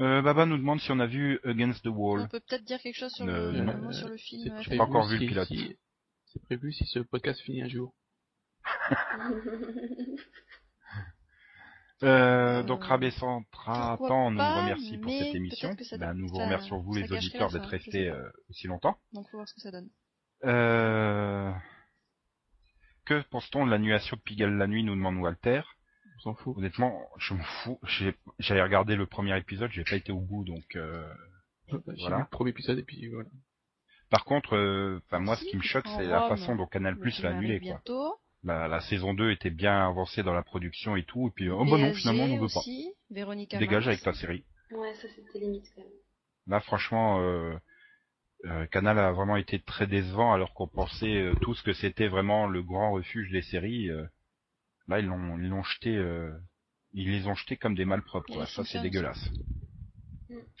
Euh, 0.00 0.22
Baba 0.22 0.46
nous 0.46 0.58
demande 0.58 0.80
si 0.80 0.92
on 0.92 1.00
a 1.00 1.06
vu 1.06 1.40
Against 1.44 1.82
the 1.84 1.88
On 1.88 1.92
Wall. 1.96 2.28
peut 2.28 2.38
peut-être 2.40 2.64
dire 2.64 2.78
quelque 2.80 2.96
chose 2.98 3.12
sur, 3.12 3.26
Euh, 3.26 3.50
le, 3.50 3.62
non. 3.62 3.92
sur 3.92 4.08
le 4.08 4.16
film. 4.16 4.54
J'ai 4.62 4.76
pas 4.76 4.84
encore 4.84 5.08
vu 5.08 5.18
le 5.18 5.26
pilote. 5.26 5.48
si- 5.48 5.76
C'est 6.26 6.42
prévu 6.42 6.72
si 6.72 6.84
ce 6.86 6.98
podcast 7.00 7.40
finit 7.40 7.62
un 7.62 7.68
jour. 7.68 7.94
Euh, 12.04 12.62
donc 12.62 12.84
Rabé 12.84 13.10
Centra 13.10 13.96
Tant 13.98 14.30
nous 14.30 14.38
remercie 14.38 14.98
pour 14.98 15.10
cette 15.10 15.34
émission. 15.34 15.74
Ben, 15.98 16.14
nous 16.14 16.28
vous 16.28 16.36
remercions 16.38 16.78
vous 16.80 16.94
les 16.94 17.10
auditeurs 17.10 17.50
d'être 17.50 17.66
restés 17.68 18.08
euh, 18.08 18.30
aussi 18.48 18.68
longtemps. 18.68 18.96
Donc 19.12 19.28
faut 19.30 19.36
voir 19.38 19.48
ce 19.48 19.54
que 19.54 19.60
ça 19.60 19.72
donne. 19.72 19.88
Euh... 20.44 21.52
Que 23.04 23.22
pense-t-on 23.30 23.64
de 23.66 23.70
l'annulation 23.70 24.16
de 24.16 24.22
Pigalle 24.22 24.56
la 24.56 24.66
nuit 24.66 24.84
nous 24.84 24.94
demande 24.94 25.16
Walter. 25.16 25.62
On 26.16 26.20
s'en 26.20 26.34
fout. 26.34 26.56
Honnêtement, 26.58 27.00
je 27.18 27.34
me 27.34 27.42
fous. 27.42 27.78
J'ai- 27.84 28.14
J'avais 28.38 28.62
regardé 28.62 28.96
le 28.96 29.06
premier 29.06 29.36
épisode, 29.38 29.70
j'ai 29.70 29.84
pas 29.84 29.96
été 29.96 30.12
au 30.12 30.20
bout, 30.20 30.44
donc. 30.44 30.64
euh, 30.76 31.06
J'ai 31.68 31.76
Voilà. 32.00 32.16
vu 32.16 32.22
le 32.22 32.28
premier 32.30 32.50
épisode 32.50 32.78
et 32.78 32.82
puis 32.82 33.08
voilà. 33.08 33.28
Par 34.10 34.24
contre, 34.24 34.56
euh, 34.56 35.00
enfin, 35.06 35.18
moi, 35.20 35.36
ce 35.36 35.44
qui 35.44 35.56
me 35.56 35.62
choque, 35.62 35.86
c'est 35.96 36.06
la 36.06 36.28
façon 36.28 36.56
dont 36.56 36.66
Canal 36.66 36.98
Plus 36.98 37.22
l'a 37.22 37.30
annulé, 37.30 37.60
quoi. 37.60 37.80
La, 38.44 38.68
la 38.68 38.80
saison 38.80 39.14
2 39.14 39.30
était 39.32 39.50
bien 39.50 39.86
avancée 39.86 40.22
dans 40.22 40.32
la 40.32 40.42
production 40.42 40.96
et 40.96 41.02
tout, 41.04 41.28
et 41.28 41.30
puis 41.32 41.50
oh 41.50 41.64
bah 41.64 41.76
non, 41.76 41.92
finalement, 41.92 42.24
on 42.24 42.38
veut 42.38 42.46
pas. 42.52 42.60
Dégage 43.58 43.86
avec 43.88 44.02
ta 44.02 44.12
série. 44.14 44.44
Ouais, 44.70 44.94
ça 44.94 45.08
c'était 45.08 45.38
limite 45.40 45.66
quand 45.74 45.82
même. 45.82 45.90
Là, 46.46 46.60
franchement, 46.60 47.20
euh, 47.20 47.54
euh, 48.44 48.66
Canal 48.66 48.98
a 48.98 49.12
vraiment 49.12 49.36
été 49.36 49.58
très 49.60 49.86
décevant, 49.86 50.32
alors 50.32 50.54
qu'on 50.54 50.68
pensait 50.68 51.16
euh, 51.22 51.34
tous 51.40 51.60
que 51.62 51.72
c'était 51.72 52.08
vraiment 52.08 52.46
le 52.46 52.62
grand 52.62 52.92
refuge 52.92 53.30
des 53.30 53.42
séries. 53.42 53.90
euh. 53.90 54.06
Là, 54.86 55.00
ils 55.00 55.06
l'ont, 55.06 55.38
ils 55.38 55.48
l'ont 55.48 55.62
jeté, 55.64 55.94
euh, 55.96 56.30
ils 56.92 57.10
les 57.10 57.26
ont 57.26 57.34
jetés 57.34 57.56
comme 57.56 57.74
des 57.74 57.84
malpropres, 57.84 58.32
quoi. 58.32 58.46
Ça, 58.46 58.64
c'est 58.64 58.80
dégueulasse. 58.80 59.28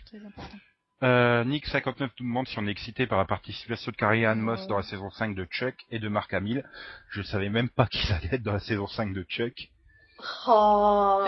Très 0.06 0.18
important. 0.18 0.56
Euh, 1.04 1.44
Nick59 1.44 2.10
nous 2.20 2.26
demande 2.26 2.48
si 2.48 2.58
on 2.58 2.66
est 2.66 2.70
excité 2.72 3.06
par 3.06 3.18
la 3.18 3.24
participation 3.24 3.92
de 3.92 3.96
Carrie 3.96 4.26
Ann 4.26 4.40
Moss 4.40 4.66
dans 4.66 4.78
la 4.78 4.82
saison 4.82 5.10
5 5.10 5.36
de 5.36 5.44
Chuck 5.44 5.76
et 5.90 6.00
de 6.00 6.08
Mark 6.08 6.34
Hamill. 6.34 6.68
Je 7.10 7.22
savais 7.22 7.50
même 7.50 7.68
pas 7.68 7.86
qu'ils 7.86 8.10
allaient 8.12 8.34
être 8.34 8.42
dans 8.42 8.54
la 8.54 8.58
saison 8.60 8.88
5 8.88 9.14
de 9.14 9.22
Chuck. 9.22 9.70
Oh 10.48 11.24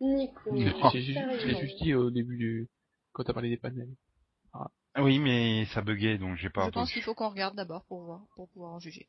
Nico. 0.00 0.56
J'ai 0.92 1.02
juste, 1.02 1.18
sérieux. 1.18 1.38
je 1.40 1.46
l'ai 1.48 1.60
juste 1.60 1.82
dit 1.82 1.94
au 1.94 2.10
début 2.10 2.36
du, 2.36 2.68
quand 3.12 3.24
t'as 3.24 3.32
parlé 3.32 3.48
des 3.48 3.56
panels. 3.56 3.88
Oui, 4.96 5.18
mais 5.18 5.64
ça 5.66 5.82
buguait, 5.82 6.18
donc 6.18 6.36
j'ai 6.36 6.50
pas 6.50 6.66
Je 6.66 6.70
pense 6.70 6.92
qu'il 6.92 7.02
faut 7.02 7.14
qu'on 7.14 7.28
regarde 7.30 7.56
d'abord 7.56 7.84
pour 7.86 8.04
voir, 8.04 8.20
pour 8.36 8.48
pouvoir 8.50 8.72
en 8.72 8.78
juger. 8.78 9.08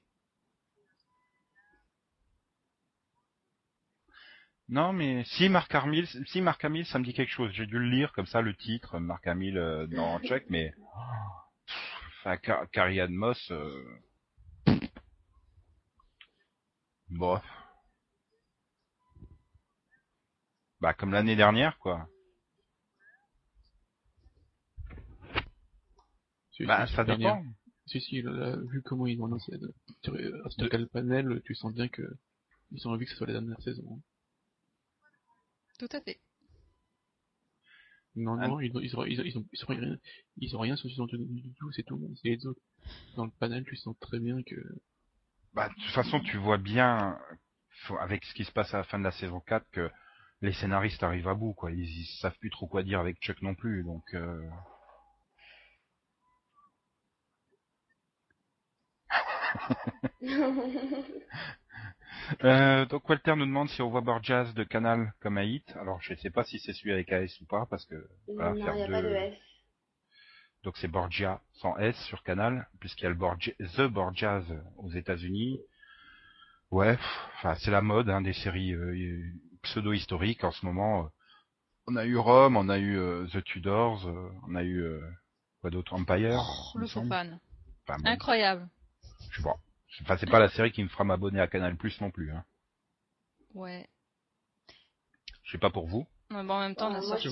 Non, 4.67 4.93
mais 4.93 5.23
si 5.25 5.47
Mark 5.47 5.73
Hamill, 5.75 6.07
si 6.27 6.41
Mark 6.41 6.63
Hamill, 6.65 6.87
ça 6.87 6.97
me 6.97 7.03
dit 7.03 7.13
quelque 7.13 7.31
chose. 7.31 7.51
J'ai 7.51 7.67
dû 7.67 7.77
le 7.77 7.87
lire 7.87 8.11
comme 8.13 8.25
ça, 8.25 8.41
le 8.41 8.55
titre, 8.55 8.97
Mark 8.97 9.25
Hamill 9.27 9.57
euh, 9.59 9.85
dans 9.85 10.19
Chuck, 10.23 10.43
mais 10.49 10.73
enfin, 12.19 12.37
Car- 12.37 12.67
Carrie 12.71 12.99
Ann 12.99 13.13
Moss, 13.13 13.51
euh... 13.51 13.99
bon, 17.09 17.39
bah 20.81 20.93
comme 20.95 21.11
l'année 21.11 21.35
dernière, 21.35 21.77
quoi. 21.77 22.07
Si, 26.55 26.65
Bah 26.65 26.85
si, 26.87 26.93
ça 26.95 27.03
dépend. 27.03 27.43
Si, 27.85 28.01
si, 28.01 28.21
là, 28.21 28.31
là, 28.31 28.55
vu 28.71 28.81
comment 28.81 29.05
ils 29.07 29.21
ont 29.21 29.25
annoncé, 29.25 29.53
euh, 29.53 29.73
sur, 30.03 30.15
euh, 30.15 30.49
sur 30.49 30.69
quel 30.69 30.87
panel, 30.87 31.41
tu 31.45 31.53
sens 31.55 31.73
bien 31.73 31.87
que 31.87 32.01
ils 32.71 32.87
ont 32.87 32.91
envie 32.91 33.05
que 33.05 33.11
ce 33.11 33.17
soit 33.17 33.27
la 33.27 33.33
dernière 33.33 33.61
saison. 33.61 33.83
hein. 33.91 33.99
Tout 35.77 35.89
à 35.91 36.01
fait. 36.01 36.19
Non, 38.15 38.37
Ah. 38.39 38.47
non, 38.47 38.59
ils 38.61 38.75
ont, 38.75 38.79
ils 38.79 38.95
ont, 38.97 39.05
ils 39.05 39.19
ont, 39.19 39.23
ils 39.25 39.37
ont, 39.37 39.45
ils 39.51 39.63
ont 39.63 39.67
rien, 39.67 39.97
ils 40.37 40.55
ont 40.55 40.59
rien 40.59 40.75
sur 40.77 40.89
saison 40.89 41.05
2 41.05 41.17
du 41.17 41.53
tout, 41.59 41.71
c'est 41.73 41.83
tout, 41.83 42.01
c'est 42.21 42.29
les 42.29 42.45
autres. 42.47 42.61
Dans 43.17 43.25
le 43.25 43.31
panel, 43.31 43.65
tu 43.65 43.75
sens 43.75 43.95
très 43.99 44.19
bien 44.19 44.41
que, 44.43 44.55
Bah, 45.53 45.67
de 45.69 45.73
toute 45.73 45.91
façon, 45.93 46.21
tu 46.21 46.37
vois 46.37 46.57
bien, 46.57 47.19
avec 47.99 48.23
ce 48.23 48.33
qui 48.33 48.45
se 48.45 48.51
passe 48.53 48.73
à 48.73 48.77
la 48.77 48.83
fin 48.85 48.97
de 48.99 49.03
la 49.03 49.11
saison 49.11 49.41
4, 49.41 49.69
que 49.71 49.91
les 50.41 50.53
scénaristes 50.53 51.03
arrivent 51.03 51.27
à 51.27 51.33
bout, 51.33 51.53
quoi. 51.53 51.71
Ils, 51.71 51.83
ils 51.83 52.17
savent 52.21 52.37
plus 52.39 52.49
trop 52.49 52.67
quoi 52.67 52.83
dire 52.83 52.99
avec 53.01 53.17
Chuck 53.19 53.41
non 53.41 53.53
plus, 53.53 53.83
donc. 53.83 54.03
Euh... 54.13 54.41
Euh, 62.43 62.85
donc 62.85 63.07
Walter 63.09 63.35
nous 63.35 63.45
demande 63.45 63.69
si 63.69 63.81
on 63.81 63.89
voit 63.89 64.01
Borgias 64.01 64.51
de 64.55 64.63
Canal 64.63 65.13
comme 65.19 65.37
un 65.37 65.43
hit. 65.43 65.75
Alors 65.79 66.01
je 66.01 66.15
sais 66.15 66.29
pas 66.31 66.43
si 66.43 66.59
c'est 66.59 66.73
celui 66.73 66.91
avec 66.91 67.11
AS 67.11 67.39
ou 67.41 67.45
pas, 67.45 67.65
parce 67.67 67.85
que 67.85 67.95
Voilà, 68.27 68.51
non, 68.51 68.55
il 68.57 68.63
faire 68.63 68.75
n'y 68.75 68.81
a 68.81 68.87
deux- 68.87 68.93
pas 68.93 69.01
de 69.01 69.13
S. 69.15 69.33
donc 70.63 70.77
c'est 70.77 70.87
Borgia 70.87 71.41
sans 71.53 71.77
S 71.77 71.95
sur 72.05 72.23
Canal, 72.23 72.67
puisqu'il 72.79 73.03
y 73.03 73.07
a 73.07 73.09
le 73.09 73.15
Borgia, 73.15 73.53
The 73.77 73.81
Borgias 73.81 74.43
aux 74.77 74.89
États-Unis. 74.91 75.59
Ouais, 76.71 76.97
enfin 77.37 77.55
c'est 77.59 77.71
la 77.71 77.81
mode 77.81 78.09
hein, 78.09 78.21
des 78.21 78.33
séries 78.33 78.73
euh, 78.73 79.21
pseudo-historiques 79.61 80.43
en 80.43 80.51
ce 80.51 80.65
moment. 80.65 81.05
euh. 81.05 81.07
On 81.87 81.95
a 81.95 82.05
eu 82.05 82.17
Rome, 82.17 82.57
on 82.57 82.69
a 82.69 82.79
eu 82.79 82.97
euh, 82.97 83.27
The 83.27 83.43
Tudors, 83.43 84.07
euh, 84.07 84.31
on 84.47 84.55
a 84.55 84.63
eu 84.63 84.81
euh, 84.81 84.99
quoi 85.61 85.69
d'autre 85.69 85.93
Empire. 85.93 86.41
Oh, 86.75 86.79
le 86.79 86.87
fan. 86.87 87.39
Enfin, 87.87 87.99
bon, 87.99 88.09
Incroyable. 88.09 88.67
Je 89.29 89.37
sais 89.37 89.43
pas. 89.43 89.57
Enfin, 90.01 90.17
c'est 90.19 90.29
pas 90.29 90.39
la 90.39 90.49
série 90.49 90.71
qui 90.71 90.83
me 90.83 90.89
fera 90.89 91.03
m'abonner 91.03 91.39
à 91.39 91.47
Canal 91.47 91.75
Plus 91.77 91.99
non 92.01 92.11
plus. 92.11 92.31
Hein. 92.31 92.43
Ouais. 93.53 93.87
Je 95.43 95.51
sais 95.51 95.57
pas 95.57 95.69
pour 95.69 95.87
vous. 95.87 96.05
Mais 96.29 96.43
bon, 96.43 96.53
en 96.55 96.59
même 96.59 96.75
temps, 96.75 96.89
Euh, 96.89 96.93
la 96.93 96.99
moi, 97.01 97.07
sortie 97.09 97.27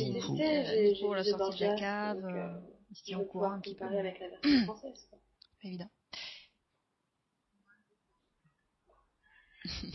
euh, 0.59 0.63
j'ai- 0.65 0.91
Nico, 0.93 1.13
la 1.13 1.23
j'ai 1.23 1.31
sortie 1.31 1.59
de 1.59 1.65
la 1.65 1.75
cave, 1.75 2.25
euh, 2.25 2.29
euh, 2.29 2.59
ils 2.91 2.95
se 2.95 3.03
tiennent 3.03 3.17
vais 3.19 3.23
au 3.25 3.27
courant 3.27 3.51
un 3.51 3.59
petit 3.59 3.75
peu. 3.75 3.85
avec 3.85 4.19
la 4.19 4.29
version 4.29 4.63
française. 4.65 5.07
quoi. 5.09 5.19
Évident. 5.63 5.89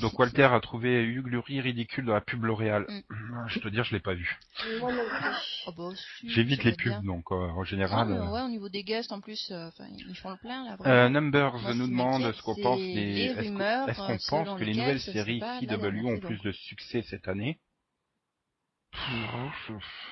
Donc 0.00 0.18
Walter 0.18 0.44
a 0.44 0.60
trouvé 0.60 1.02
Hugh 1.04 1.26
Laurie 1.26 1.60
ridicule 1.60 2.04
dans 2.06 2.14
la 2.14 2.20
pub 2.20 2.44
L'Oréal. 2.44 2.86
Mm. 2.88 3.46
Je 3.48 3.58
te 3.60 3.68
dire, 3.68 3.84
je 3.84 3.94
l'ai 3.94 4.00
pas 4.00 4.14
vu. 4.14 4.38
Moi 4.80 4.92
non 4.92 5.02
plus. 5.08 5.28
Oh 5.66 5.72
bah, 5.76 5.90
J'évite 6.26 6.64
les 6.64 6.72
bien. 6.72 6.96
pubs, 6.98 7.04
donc 7.06 7.30
euh, 7.32 7.34
en 7.34 7.62
Ah, 7.62 7.64
général. 7.64 8.10
euh, 8.12 8.30
ouais, 8.30 8.42
au 8.42 8.48
niveau 8.48 8.68
des 8.68 8.84
guests, 8.84 9.12
en 9.12 9.20
plus, 9.20 9.50
euh, 9.50 9.68
ils 10.08 10.14
font 10.16 10.30
le 10.30 10.36
plein, 10.36 10.64
là, 10.64 10.72
Euh, 10.72 10.76
vraiment. 10.76 11.10
Numbers 11.20 11.58
Moi, 11.58 11.74
nous 11.74 11.86
demande 11.88 12.32
ce 12.32 12.42
qu'on 12.42 12.54
pense 12.56 12.78
des. 12.78 13.34
Est-ce 13.36 14.28
qu'on 14.28 14.46
pense 14.46 14.58
que 14.58 14.64
les 14.64 14.74
nouvelles 14.74 15.00
séries 15.00 15.40
CW 15.60 16.06
ont 16.06 16.18
plus 16.20 16.40
de 16.42 16.52
succès 16.52 17.02
cette 17.02 17.28
année? 17.28 17.60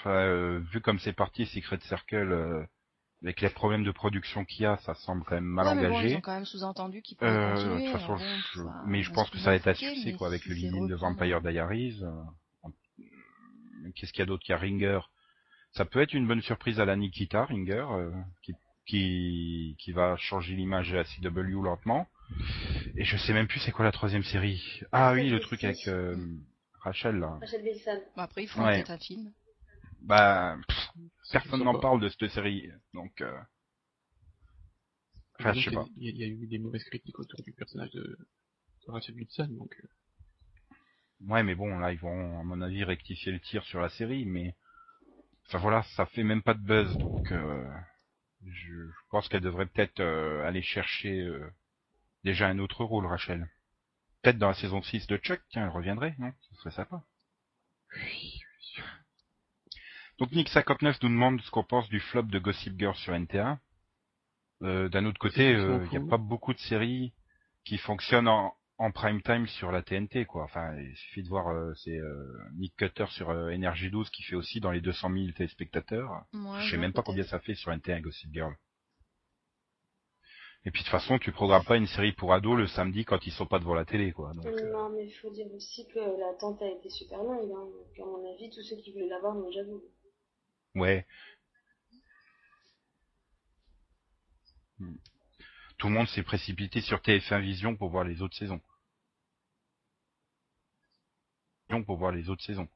Euh, 0.07 0.61
Vu 0.73 0.81
comme 0.81 0.99
c'est 0.99 1.13
parti, 1.13 1.47
Secret 1.47 1.79
Circle, 1.83 2.33
euh, 2.33 2.65
avec 3.23 3.41
les 3.41 3.51
problèmes 3.51 3.85
de 3.85 3.91
production 3.91 4.45
qu'il 4.45 4.63
y 4.63 4.67
a, 4.67 4.77
ça 4.79 4.95
semble 4.95 5.25
quand 5.25 5.35
même 5.35 5.45
mal 5.45 5.67
ouais, 5.67 5.75
mais 5.75 5.89
bon, 5.89 5.99
engagé. 6.01 6.11
ils 6.11 6.17
ont 6.17 6.21
quand 6.21 6.35
même 6.35 6.45
sous-entendu 6.45 7.03
qu'ils 7.03 7.17
pourraient 7.17 7.31
Euh, 7.31 7.55
continuer. 7.55 7.81
de 7.81 7.91
toute 7.93 8.01
alors 8.03 8.19
façon, 8.19 8.25
bon, 8.25 8.41
je- 8.53 8.89
mais 8.91 9.03
je 9.03 9.11
pense 9.13 9.29
se 9.29 9.33
que 9.33 9.39
ça 9.39 9.51
va 9.51 9.57
être 9.57 9.67
à 9.67 9.75
succès 9.75 10.13
quoi 10.13 10.29
avec 10.29 10.43
si 10.45 10.51
le 10.51 10.55
Lynn 10.71 10.87
de 10.89 10.95
Vampire 10.95 11.41
Diaries. 11.41 12.01
euh, 12.03 12.71
Qu'est-ce 13.95 14.13
qu'il 14.13 14.21
y 14.21 14.23
a 14.23 14.27
d'autre? 14.27 14.43
Qu'il 14.45 14.53
y 14.53 14.55
a 14.55 14.59
Ringer. 14.59 15.01
Ça 15.73 15.85
peut 15.85 16.01
être 16.01 16.15
une 16.15 16.27
bonne 16.27 16.43
surprise 16.43 16.81
à 16.81 16.85
la 16.85 16.97
Nikita 16.97 17.45
Ringer, 17.45 17.87
euh, 17.91 18.11
qui, 18.43 18.55
qui 18.87 19.77
qui 19.79 19.93
va 19.93 20.17
changer 20.17 20.55
l'image 20.55 20.91
de 20.91 20.97
la 20.97 21.05
CW 21.05 21.63
lentement. 21.63 22.07
Et 22.97 23.05
je 23.05 23.17
sais 23.17 23.33
même 23.33 23.47
plus 23.47 23.61
c'est 23.61 23.73
quoi 23.73 23.85
la 23.85 23.93
troisième 23.93 24.25
série. 24.25 24.81
Ah 24.93 25.13
oui, 25.13 25.29
le 25.31 25.39
truc 25.41 25.63
avec 25.65 25.87
euh, 25.89 26.17
Rachel 26.81 27.17
là. 27.19 27.39
Rachel 27.41 27.63
Bilson. 27.63 28.01
Bon, 28.17 28.23
après, 28.23 28.43
ils 28.45 28.49
font 28.49 28.65
Ouais. 28.65 28.75
peut-être 28.75 28.91
un 28.91 28.99
film. 28.99 29.33
Bah 30.03 30.57
pff, 30.69 30.86
personne 31.31 31.63
n'en 31.65 31.79
parle 31.79 32.01
de 32.01 32.09
cette 32.09 32.29
série, 32.31 32.71
donc. 32.95 33.21
euh, 33.21 33.39
Enfin, 35.39 35.53
je 35.53 35.61
sais 35.63 35.71
pas. 35.71 35.87
y 35.97 36.09
Il 36.09 36.17
y, 36.19 36.25
a 36.25 36.27
eu 36.27 36.47
des 36.47 36.59
mauvaises 36.59 36.85
critiques 36.85 37.19
autour 37.19 37.43
du 37.43 37.53
personnage 37.53 37.91
de, 37.91 38.03
de 38.03 38.91
Rachel 38.91 39.15
Wilson, 39.15 39.49
donc, 39.51 39.75
euh, 39.83 39.89
Ouais, 41.21 41.43
mais 41.43 41.55
bon, 41.55 41.79
là, 41.79 41.93
ils 41.93 41.99
vont, 41.99 42.41
à 42.41 42.43
mon 42.45 42.61
avis, 42.63 42.85
rectifier 42.85 43.33
le 43.33 43.41
tir 43.41 43.65
sur 43.65 43.81
la 43.81 43.89
série, 43.91 44.25
mais... 44.25 44.55
Enfin 45.47 45.59
voilà, 45.59 45.83
ça 45.97 46.07
fait 46.07 46.25
même 46.25 46.43
pas 46.43 46.55
de 46.55 46.61
buzz, 46.63 46.97
donc... 46.99 47.33
euh, 47.33 47.65
Je, 48.47 48.73
je 48.89 49.01
pense 49.11 49.29
qu'elle 49.29 49.43
devrait 49.43 49.67
peut-être 49.67 50.01
euh, 50.01 50.47
aller 50.47 50.63
chercher 50.63 51.21
euh, 51.23 51.51
déjà 52.25 52.49
un 52.49 52.59
autre 52.59 52.85
rôle, 52.85 53.07
Rachel. 53.07 53.49
Peut-être 54.23 54.39
dans 54.39 54.49
la 54.49 54.55
saison 54.55 54.83
6 54.83 55.07
de 55.09 55.17
Chuck, 55.19 55.43
tiens, 55.51 55.65
elle 55.65 55.71
reviendrait, 55.71 56.15
non? 56.19 56.33
Ce 56.43 56.55
serait 56.57 56.71
sympa. 56.73 57.05
Donc 60.19 60.33
Nick59 60.33 60.99
nous 61.03 61.09
demande 61.11 61.41
ce 61.43 61.51
qu'on 61.51 61.65
pense 61.65 61.89
du 61.89 62.01
flop 62.01 62.23
de 62.23 62.39
Gossip 62.39 62.79
Girl 62.79 62.95
sur 62.97 63.13
NT1. 63.13 63.59
Euh, 64.63 64.89
D'un 64.89 65.05
autre 65.05 65.19
côté, 65.19 65.55
C'est 65.55 65.87
il 65.93 65.99
n'y 66.01 66.07
a 66.07 66.09
pas 66.09 66.17
beaucoup 66.17 66.55
de 66.55 66.59
séries 66.59 67.13
qui 67.65 67.77
fonctionnent 67.77 68.29
en, 68.29 68.55
en 68.79 68.91
prime 68.93 69.21
time 69.23 69.47
sur 69.47 69.71
la 69.73 69.83
TNT, 69.83 70.25
quoi. 70.25 70.45
Enfin, 70.45 70.75
il 70.79 70.97
suffit 70.97 71.23
de 71.23 71.29
voir, 71.29 71.49
euh, 71.49 71.75
c'est 71.75 71.99
euh, 71.99 72.25
Nick 72.55 72.75
Cutter 72.77 73.07
sur 73.11 73.29
euh, 73.31 73.51
Energy 73.53 73.91
12 73.91 74.09
qui 74.11 74.23
fait 74.23 74.37
aussi 74.37 74.61
dans 74.61 74.71
les 74.71 74.81
200 74.81 75.11
000 75.13 75.33
téléspectateurs. 75.37 76.11
Ouais, 76.33 76.61
Je 76.63 76.71
sais 76.71 76.77
même 76.79 76.93
pas 76.93 77.03
combien 77.03 77.25
ça 77.25 77.39
fait 77.41 77.55
sur 77.55 77.71
NT1 77.73 78.01
Gossip 78.01 78.33
Girl. 78.33 78.55
Et 80.65 80.71
puis 80.73 80.81
de 80.83 80.87
toute 80.87 80.91
façon, 80.93 81.19
tu 81.19 81.31
programmes 81.31 81.65
pas 81.65 81.77
une 81.77 81.87
série 81.87 82.13
pour 82.13 82.33
ados 82.33 82.59
le 82.59 82.67
samedi 82.67 83.05
quand 83.05 83.25
ils 83.25 83.33
sont 83.33 83.47
pas 83.47 83.61
devant 83.61 83.75
la 83.75 83.85
télé, 83.85 84.11
quoi. 84.13 84.33
Donc, 84.35 84.47
euh, 84.47 84.73
Non, 84.73 84.89
mais 84.89 85.07
il 85.07 85.13
faut 85.13 85.31
dire 85.31 85.47
aussi 85.55 85.87
que 85.87 86.01
l'attente 86.01 86.61
a 86.61 86.69
été 86.69 86.91
super 86.91 87.23
longue. 87.23 87.51
Hein. 87.53 87.67
Donc, 87.67 88.01
à 88.01 88.05
mon 88.05 88.35
avis, 88.35 88.51
tous 88.51 88.63
ceux 88.63 88.75
qui 88.77 88.93
voulaient 88.93 89.07
l'avoir 89.09 89.35
l'ont 89.35 89.47
déjà 89.47 89.63
vu. 89.63 89.75
Ouais. 90.77 91.07
Tout 95.79 95.89
le 95.89 95.95
monde 95.95 96.07
s'est 96.09 96.23
précipité 96.23 96.83
sur 96.83 96.99
TF1 96.99 97.41
Vision 97.41 97.77
pour 97.77 97.89
voir 97.89 98.05
les 98.05 98.21
autres 98.21 98.37
saisons. 98.37 98.61
Pour 101.87 101.97
voir 101.97 102.13
les 102.13 102.29
autres 102.29 102.45
saisons. 102.45 102.69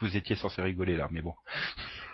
Vous 0.00 0.16
étiez 0.16 0.36
censé 0.36 0.62
rigoler 0.62 0.96
là, 0.96 1.08
mais 1.10 1.22
bon. 1.22 1.34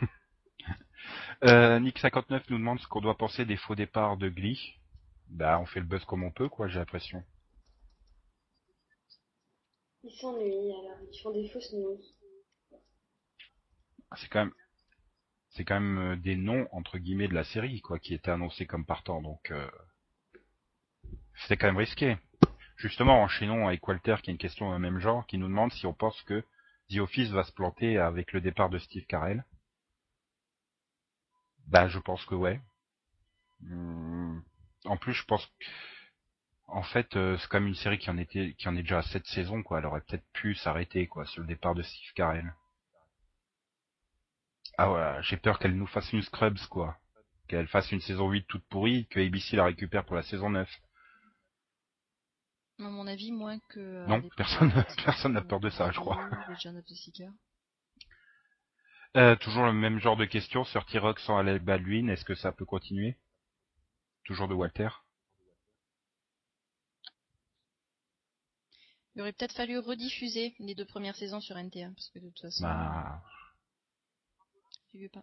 euh, 1.44 1.78
Nick59 1.78 2.42
nous 2.50 2.58
demande 2.58 2.80
ce 2.80 2.88
qu'on 2.88 3.00
doit 3.00 3.16
penser 3.16 3.44
des 3.44 3.56
faux 3.56 3.76
départs 3.76 4.16
de 4.16 4.28
Glee. 4.28 4.80
Bah, 5.28 5.60
on 5.60 5.66
fait 5.66 5.80
le 5.80 5.86
buzz 5.86 6.04
comme 6.04 6.24
on 6.24 6.32
peut, 6.32 6.48
quoi, 6.48 6.68
j'ai 6.68 6.78
l'impression. 6.78 7.24
Ils 10.02 10.12
s'ennuient, 10.12 10.72
alors 10.72 10.98
ils 11.10 11.20
font 11.20 11.32
des 11.32 11.48
fausses 11.48 11.72
news. 11.72 12.00
C'est 14.16 14.28
quand 14.28 14.40
même 14.40 14.54
c'est 15.50 15.64
quand 15.64 15.80
même 15.80 15.98
euh, 15.98 16.16
des 16.16 16.36
noms 16.36 16.68
entre 16.72 16.98
guillemets 16.98 17.28
de 17.28 17.34
la 17.34 17.44
série 17.44 17.80
quoi 17.80 17.98
qui 17.98 18.14
étaient 18.14 18.30
annoncés 18.30 18.66
comme 18.66 18.84
partant 18.84 19.22
donc 19.22 19.50
euh, 19.50 19.70
c'était 21.36 21.56
quand 21.56 21.68
même 21.68 21.78
risqué 21.78 22.18
justement 22.76 23.22
enchaînons 23.22 23.66
avec 23.66 23.86
Walter 23.86 24.16
qui 24.22 24.30
a 24.30 24.32
une 24.32 24.38
question 24.38 24.72
le 24.72 24.78
même 24.78 24.98
genre 24.98 25.26
qui 25.26 25.38
nous 25.38 25.48
demande 25.48 25.72
si 25.72 25.86
on 25.86 25.94
pense 25.94 26.20
que 26.22 26.44
The 26.90 26.98
Office 26.98 27.30
va 27.30 27.44
se 27.44 27.52
planter 27.52 27.98
avec 27.98 28.32
le 28.32 28.40
départ 28.40 28.70
de 28.70 28.78
Steve 28.78 29.06
Carell 29.06 29.44
bah 31.66 31.88
je 31.88 31.98
pense 31.98 32.24
que 32.26 32.34
ouais 32.34 32.60
Hum, 33.62 34.42
en 34.84 34.96
plus 34.96 35.12
je 35.14 35.24
pense 35.24 35.50
En 36.68 36.82
fait, 36.82 37.16
euh, 37.16 37.36
c'est 37.38 37.48
comme 37.48 37.66
une 37.66 37.74
série 37.74 37.98
qui 37.98 38.10
en 38.10 38.18
était, 38.18 38.54
qui 38.58 38.68
en 38.68 38.76
est 38.76 38.82
déjà 38.82 38.98
à 38.98 39.02
sept 39.02 39.26
saisons, 39.26 39.62
quoi. 39.62 39.78
Elle 39.78 39.86
aurait 39.86 40.02
peut-être 40.02 40.26
pu 40.32 40.54
s'arrêter, 40.54 41.06
quoi, 41.06 41.26
sur 41.26 41.40
le 41.42 41.48
départ 41.48 41.74
de 41.74 41.82
Steve 41.82 42.12
Carell. 42.14 42.54
Ah 44.80 44.92
ouais, 44.92 45.22
j'ai 45.22 45.36
peur 45.36 45.58
qu'elle 45.58 45.76
nous 45.76 45.88
fasse 45.88 46.12
une 46.12 46.22
Scrubs, 46.22 46.58
quoi. 46.70 46.96
Qu'elle 47.48 47.66
fasse 47.66 47.90
une 47.90 48.00
saison 48.00 48.30
8 48.30 48.46
toute 48.46 48.64
pourrie, 48.68 49.06
que 49.08 49.18
ABC 49.18 49.56
la 49.56 49.64
récupère 49.64 50.04
pour 50.04 50.14
la 50.14 50.22
saison 50.22 50.50
9. 50.50 50.70
À 52.78 52.82
mon 52.84 53.06
avis, 53.08 53.32
moins 53.32 53.58
que. 53.58 53.80
euh, 53.80 54.06
Non, 54.06 54.22
personne- 54.36 54.70
personne 55.04 55.32
n'a 55.32 55.40
euh, 55.40 55.44
peur 55.44 55.58
de 55.58 55.68
ça, 55.70 55.90
je 55.90 55.98
crois. 55.98 56.30
Seeker. 56.94 57.32
Euh, 59.16 59.34
toujours 59.36 59.64
le 59.64 59.72
même 59.72 59.98
genre 59.98 60.16
de 60.16 60.26
question 60.26 60.62
sur 60.64 60.86
T-Rock 60.86 61.18
sans 61.20 61.38
Alec 61.38 61.64
Baldwin, 61.64 62.08
est-ce 62.08 62.24
que 62.24 62.36
ça 62.36 62.52
peut 62.52 62.66
continuer? 62.66 63.18
Toujours 64.24 64.46
de 64.46 64.54
Walter 64.54 64.90
Il 69.14 69.22
aurait 69.22 69.32
peut-être 69.32 69.54
fallu 69.56 69.78
rediffuser 69.78 70.54
les 70.60 70.76
deux 70.76 70.84
premières 70.84 71.16
saisons 71.16 71.40
sur 71.40 71.56
NT1, 71.56 71.94
parce 71.94 72.10
que 72.10 72.20
de 72.20 72.28
toute 72.28 72.40
façon, 72.42 72.62
Bah... 72.62 73.20
j'ai 74.92 75.00
vu 75.00 75.08
pas. 75.08 75.22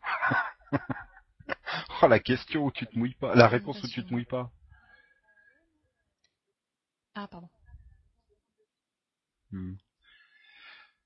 Oh 2.01 2.07
la 2.07 2.19
question 2.19 2.65
où 2.65 2.71
tu 2.71 2.85
te 2.85 2.97
mouilles 2.97 3.15
pas, 3.15 3.35
la 3.35 3.47
réponse 3.47 3.81
où 3.83 3.87
tu 3.87 4.03
te 4.03 4.11
mouilles 4.13 4.25
pas. 4.25 4.51
Ah, 7.15 7.27
pardon. 7.27 7.49
Hmm. 9.51 9.73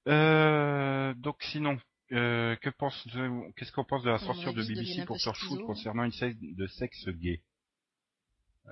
Euh, 0.07 1.13
donc 1.15 1.37
sinon, 1.43 1.77
euh, 2.11 2.55
que 2.57 2.69
pense, 2.69 3.07
qu'est-ce 3.55 3.71
qu'on 3.71 3.83
pense 3.83 4.03
de 4.03 4.09
la 4.09 4.17
censure 4.19 4.53
de 4.53 4.63
BBC 4.63 5.05
pour 5.05 5.17
Surfoot 5.19 5.59
schizo. 5.59 5.65
concernant 5.65 6.03
une 6.03 6.11
scène 6.11 6.35
de 6.41 6.67
sexe 6.67 7.07
gay 7.09 7.41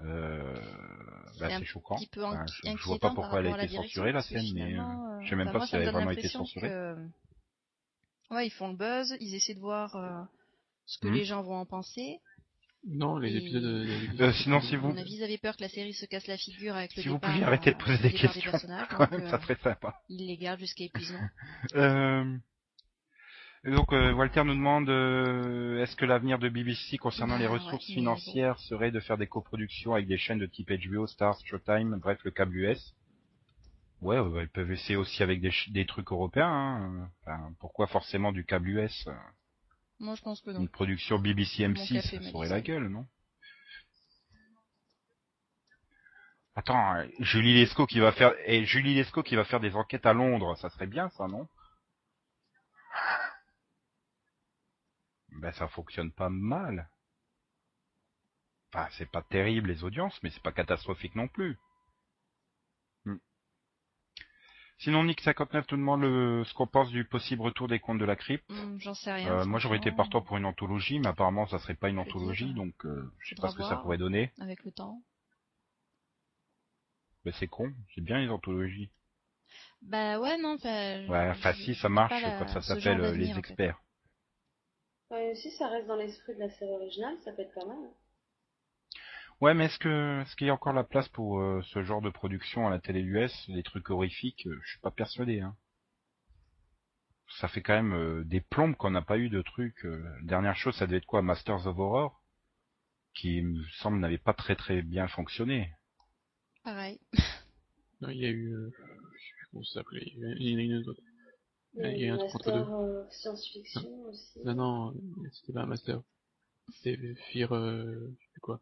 euh, 0.03 0.55
bah, 1.39 1.49
C'est 1.49 1.65
choquant. 1.65 1.95
petit 1.95 2.07
peu 2.07 2.23
Enfin, 2.23 2.43
inqui- 2.45 2.71
je, 2.73 2.77
je 2.77 2.83
vois 2.85 2.99
pas 2.99 3.09
pourquoi 3.11 3.39
elle 3.39 3.47
a 3.47 3.63
été 3.63 3.67
censurée 3.75 4.11
la 4.11 4.23
scène, 4.23 4.51
mais 4.53 4.75
je 5.23 5.29
sais 5.29 5.35
même 5.35 5.47
pas 5.47 5.57
moi, 5.59 5.67
si 5.67 5.75
elle 5.75 5.88
a 5.88 5.91
vraiment 5.91 6.11
été 6.11 6.27
censurée. 6.27 6.69
que- 6.69 7.07
Ouais, 8.32 8.47
ils 8.47 8.51
font 8.51 8.69
le 8.69 8.75
buzz, 8.75 9.15
ils 9.21 9.36
essaient 9.36 9.53
de 9.55 9.59
voir 9.59 9.95
euh, 9.95 10.23
ce 10.86 10.97
que 10.99 11.07
Hmm. 11.07 11.13
les 11.13 11.23
gens 11.23 11.41
vont 11.43 11.55
en 11.55 11.65
penser. 11.65 12.19
Non, 12.86 13.17
les 13.17 13.34
Et- 13.34 13.38
épisodes. 13.38 13.63
de- 13.63 14.23
Euh, 14.23 14.32
sinon, 14.34 14.61
si 14.61 14.75
À 14.75 14.78
vous, 14.80 14.89
mon 14.89 14.97
avis, 14.97 15.15
ils 15.15 15.23
avaient 15.23 15.38
peur 15.38 15.55
que 15.57 15.61
la 15.61 15.69
série 15.69 15.93
se 15.93 16.05
casse 16.05 16.28
la 16.28 16.38
figure 16.38 16.75
avec 16.75 16.95
le 16.95 17.01
si 17.01 17.09
vous 17.09 17.19
pouviez 17.19 17.43
arrêter 17.43 17.71
de 17.71 17.75
euh, 17.75 17.80
poser 17.80 17.97
des 17.97 18.11
questions, 18.13 18.51
quand 18.89 18.99
donc, 19.11 19.21
ça 19.21 19.36
euh, 19.36 19.41
serait 19.41 19.57
sympa. 19.61 19.95
ils 20.09 20.25
les 20.28 20.38
gardent 20.38 20.59
jusqu'à 20.59 20.84
épuisement. 20.86 21.19
Euh, 21.75 22.38
et 23.65 23.71
donc 23.71 23.91
euh, 23.91 24.13
Walter 24.13 24.43
nous 24.45 24.53
demande 24.53 24.88
euh, 24.89 25.82
est-ce 25.82 25.95
que 25.95 26.05
l'avenir 26.05 26.39
de 26.39 26.47
BBC 26.49 26.97
concernant 26.97 27.36
Ah, 27.36 27.39
les 27.39 27.47
ouais, 27.47 27.53
ressources 27.53 27.86
financières 27.86 28.57
serait 28.59 28.91
de 28.91 28.99
faire 28.99 29.17
des 29.17 29.28
coproductions 29.28 29.93
avec 29.93 30.07
des 30.07 30.17
chaînes 30.17 30.38
de 30.39 30.45
type 30.45 30.71
HBO, 30.71 31.07
Stars, 31.07 31.39
Showtime, 31.45 31.97
bref 31.99 32.19
le 32.23 32.32
câble 32.32 32.55
US 32.57 32.93
Ouais, 34.01 34.17
euh, 34.17 34.43
ils 34.43 34.49
peuvent 34.49 34.71
essayer 34.71 34.95
aussi 34.95 35.23
avec 35.23 35.41
des, 35.41 35.51
des 35.69 35.85
trucs 35.85 36.11
européens. 36.11 36.49
hein. 36.49 37.09
Enfin, 37.21 37.53
pourquoi 37.59 37.87
forcément 37.87 38.31
du 38.31 38.45
câble 38.45 38.69
US 38.69 39.09
Moi, 39.99 40.15
je 40.15 40.21
pense 40.21 40.41
que 40.41 40.51
non. 40.51 40.59
Une 40.61 40.69
production 40.69 41.19
BBC 41.19 41.67
Mon 41.67 41.73
M6, 41.73 41.93
café 42.01 42.17
ça 42.23 42.31
saurait 42.31 42.49
la 42.49 42.61
gueule, 42.61 42.87
non? 42.89 43.05
Attends, 46.55 46.95
euh, 46.95 47.07
Julie 47.19 47.53
Lescaut 47.53 47.85
qui 47.85 47.99
va 47.99 48.11
faire 48.11 48.33
et 48.45 48.65
Julie 48.65 48.95
Lescaut 48.95 49.23
qui 49.23 49.35
va 49.35 49.45
faire 49.45 49.59
des 49.59 49.75
enquêtes 49.75 50.05
à 50.07 50.13
Londres, 50.13 50.55
ça 50.57 50.69
serait 50.69 50.87
bien 50.87 51.09
ça, 51.09 51.27
non? 51.27 51.47
Ben 55.39 55.51
ça 55.53 55.67
fonctionne 55.67 56.11
pas 56.11 56.29
mal. 56.29 56.89
Enfin, 58.73 58.87
c'est 58.97 59.09
pas 59.11 59.21
terrible 59.21 59.69
les 59.69 59.83
audiences, 59.83 60.17
mais 60.23 60.29
c'est 60.29 60.41
pas 60.43 60.51
catastrophique 60.51 61.15
non 61.15 61.27
plus. 61.27 61.57
Hmm. 63.05 63.17
Sinon, 64.80 65.03
Nick 65.03 65.21
59 65.21 65.65
nous 65.71 65.78
demande 65.78 66.01
le- 66.01 66.43
ce 66.45 66.53
qu'on 66.53 66.67
pense 66.67 66.89
du 66.89 67.03
possible 67.03 67.41
retour 67.41 67.67
des 67.67 67.80
contes 67.80 67.97
de 67.97 68.05
la 68.05 68.15
crypte. 68.15 68.49
Hmm, 68.51 68.78
J'en 68.80 68.93
sais 68.93 69.11
rien. 69.11 69.32
Euh, 69.32 69.45
moi 69.45 69.59
j'aurais 69.59 69.78
été 69.78 69.91
partant 69.91 70.21
pour 70.21 70.38
une 70.38 70.45
anthologie, 70.45 70.99
mais 70.99 71.07
apparemment 71.07 71.47
ça 71.47 71.57
serait 71.59 71.73
pas 71.73 71.89
une 71.89 71.99
anthologie, 71.99 72.53
donc 72.53 72.73
euh, 72.86 73.11
je 73.19 73.30
sais 73.30 73.41
pas 73.41 73.49
ce 73.49 73.55
que 73.57 73.63
ça 73.63 73.78
pourrait 73.78 73.97
donner. 73.97 74.32
Avec 74.39 74.63
le 74.63 74.71
temps. 74.71 75.01
Mais 77.25 77.32
c'est 77.34 77.47
con, 77.47 77.73
c'est 77.93 78.01
bien 78.01 78.19
les 78.19 78.30
anthologies. 78.30 78.89
Bah 79.82 80.19
ouais, 80.19 80.38
non. 80.38 80.57
Ouais, 81.09 81.30
enfin 81.30 81.53
si 81.53 81.73
ça 81.75 81.89
marche 81.89 82.23
la- 82.25 82.32
quand 82.32 82.47
ça 82.47 82.61
s'appelle 82.61 83.01
euh, 83.01 83.13
les 83.15 83.32
en 83.32 83.34
fait. 83.34 83.39
experts. 83.39 83.80
Ouais, 85.09 85.34
si 85.36 85.51
ça 85.51 85.69
reste 85.69 85.88
dans 85.88 85.95
l'esprit 85.95 86.36
de 86.36 86.39
la 86.39 86.49
série 86.51 86.71
originale, 86.71 87.17
ça 87.23 87.32
peut 87.32 87.41
être 87.41 87.53
pas 87.53 87.65
mal. 87.65 87.78
Ouais, 89.39 89.53
mais 89.53 89.65
est-ce 89.65 89.77
que 89.79 90.21
est-ce 90.21 90.35
qu'il 90.35 90.47
y 90.47 90.49
a 90.49 90.53
encore 90.53 90.73
la 90.73 90.83
place 90.83 91.07
pour 91.09 91.39
euh, 91.39 91.61
ce 91.73 91.83
genre 91.83 92.01
de 92.01 92.09
production 92.09 92.65
à 92.67 92.71
la 92.71 92.79
télé 92.79 93.01
US, 93.01 93.49
des 93.49 93.61
trucs 93.63 93.89
horrifiques 93.89 94.47
euh, 94.47 94.59
Je 94.63 94.69
suis 94.71 94.79
pas 94.79 94.91
persuadé. 94.91 95.41
Hein. 95.41 95.55
Ça 97.39 97.47
fait 97.47 97.61
quand 97.61 97.73
même 97.75 97.93
euh, 97.93 98.23
des 98.23 98.41
plombes 98.41 98.75
qu'on 98.75 98.89
n'a 98.91 99.01
pas 99.01 99.17
eu 99.17 99.29
de 99.29 99.41
trucs. 99.41 99.85
euh. 99.85 100.03
Dernière 100.23 100.55
chose, 100.55 100.75
ça 100.75 100.88
devait 100.88 100.97
être 100.97 101.05
quoi 101.05 101.21
Masters 101.21 101.67
of 101.67 101.77
Horror, 101.77 102.19
qui 103.13 103.38
il 103.38 103.47
me 103.47 103.63
semble 103.79 103.99
n'avait 103.99 104.17
pas 104.17 104.33
très 104.33 104.55
très 104.55 104.81
bien 104.81 105.07
fonctionné. 105.07 105.71
Pareil. 106.63 106.99
Non, 107.99 108.09
il 108.09 108.17
y 108.19 108.25
a 108.27 108.29
eu. 108.29 108.53
euh, 108.53 108.69
Je 108.69 109.17
sais 109.19 109.33
plus 109.39 109.47
comment 109.51 109.63
ça 109.63 109.73
s'appelait. 109.79 110.03
Il 110.05 110.19
y 110.19 110.51
a- 110.51 110.55
en 110.55 110.59
une 110.59 110.75
autre. 110.88 111.01
Il 111.79 111.97
y 111.99 112.07
a 112.07 112.13
un 112.13 112.17
truc 112.19 112.35
entre 112.35 112.51
master 112.51 112.53
deux. 112.67 112.71
euh, 112.73 113.09
science-fiction 113.09 114.01
aussi. 114.05 114.39
Non, 114.45 114.53
non, 114.55 114.93
c'était 115.33 115.53
pas 115.53 115.61
un 115.63 115.65
master. 115.65 116.01
C'était 116.73 117.15
Fear. 117.31 117.53
Euh... 117.55 118.07
Je 118.19 118.23
sais 118.23 118.29
plus 118.33 118.41
quoi. 118.41 118.61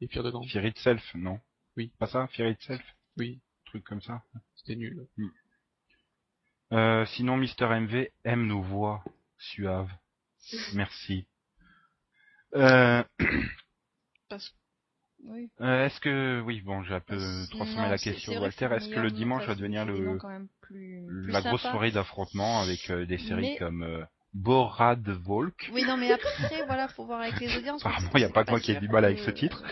Et 0.00 0.08
Fear 0.08 0.24
dedans. 0.24 0.42
Fear 0.42 0.66
Itself, 0.66 1.14
non 1.14 1.40
Oui. 1.76 1.92
Pas 1.98 2.06
ça, 2.06 2.26
Fear 2.28 2.48
Itself, 2.50 2.82
Oui, 3.16 3.40
truc 3.66 3.84
comme 3.84 4.02
ça. 4.02 4.22
c'était 4.56 4.76
nul. 4.76 5.06
Euh, 6.72 7.06
sinon, 7.06 7.36
Mister 7.36 7.66
MV 7.66 8.08
aime 8.24 8.46
nos 8.46 8.60
voix 8.62 9.04
suaves. 9.38 9.90
Merci. 10.74 11.26
Euh, 12.54 13.02
Parce 14.28 14.54
Oui. 15.24 15.50
euh, 15.60 15.86
est-ce 15.86 16.00
que, 16.00 16.42
oui, 16.44 16.60
bon, 16.60 16.82
j'ai 16.82 16.94
un 16.94 17.00
peu 17.00 17.16
Non, 17.16 17.46
transformé 17.50 17.88
la 17.88 17.98
question, 17.98 18.40
Walter. 18.40 18.68
Est-ce 18.72 18.88
que 18.88 18.98
le 19.00 19.10
nom, 19.10 19.16
dimanche 19.16 19.46
va 19.46 19.54
devenir 19.54 19.84
le, 19.86 20.16
quand 20.18 20.28
même 20.28 20.48
plus- 20.60 21.04
plus 21.06 21.30
la 21.30 21.40
grosse 21.42 21.60
soirée 21.62 21.92
d'affrontement 21.92 22.60
avec 22.60 22.90
euh, 22.90 23.06
des 23.06 23.18
séries 23.18 23.52
Mais- 23.52 23.56
comme 23.58 24.06
euh, 24.36 24.42
Borad 24.42 25.08
Volk 25.08 25.70
Oui, 25.72 25.84
non, 25.84 25.96
mais 25.96 26.12
après, 26.12 26.64
voilà, 26.66 26.88
faut 26.88 27.04
voir 27.04 27.20
avec 27.22 27.38
les 27.40 27.56
audiences. 27.56 27.84
Apparemment, 27.84 28.10
parce 28.10 28.22
y 28.22 28.24
a 28.24 28.30
pas 28.30 28.44
que 28.44 28.50
moi 28.50 28.60
qui 28.60 28.72
ai 28.72 28.80
du 28.80 28.88
mal 28.88 29.04
avec 29.04 29.18
ce 29.18 29.30
titre. 29.30 29.62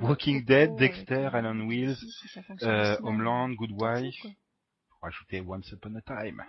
Walking 0.00 0.44
Dead, 0.44 0.74
Dexter, 0.76 1.30
Alan 1.32 1.54
fonctionne 2.46 2.70
euh, 2.70 2.94
aussi, 2.94 3.02
Homeland, 3.04 3.50
Good 3.50 3.72
Wife. 3.72 4.22
Faut 4.22 4.96
rajouter 5.02 5.40
Once 5.40 5.70
Upon 5.72 5.94
a 5.96 6.02
Time. 6.02 6.42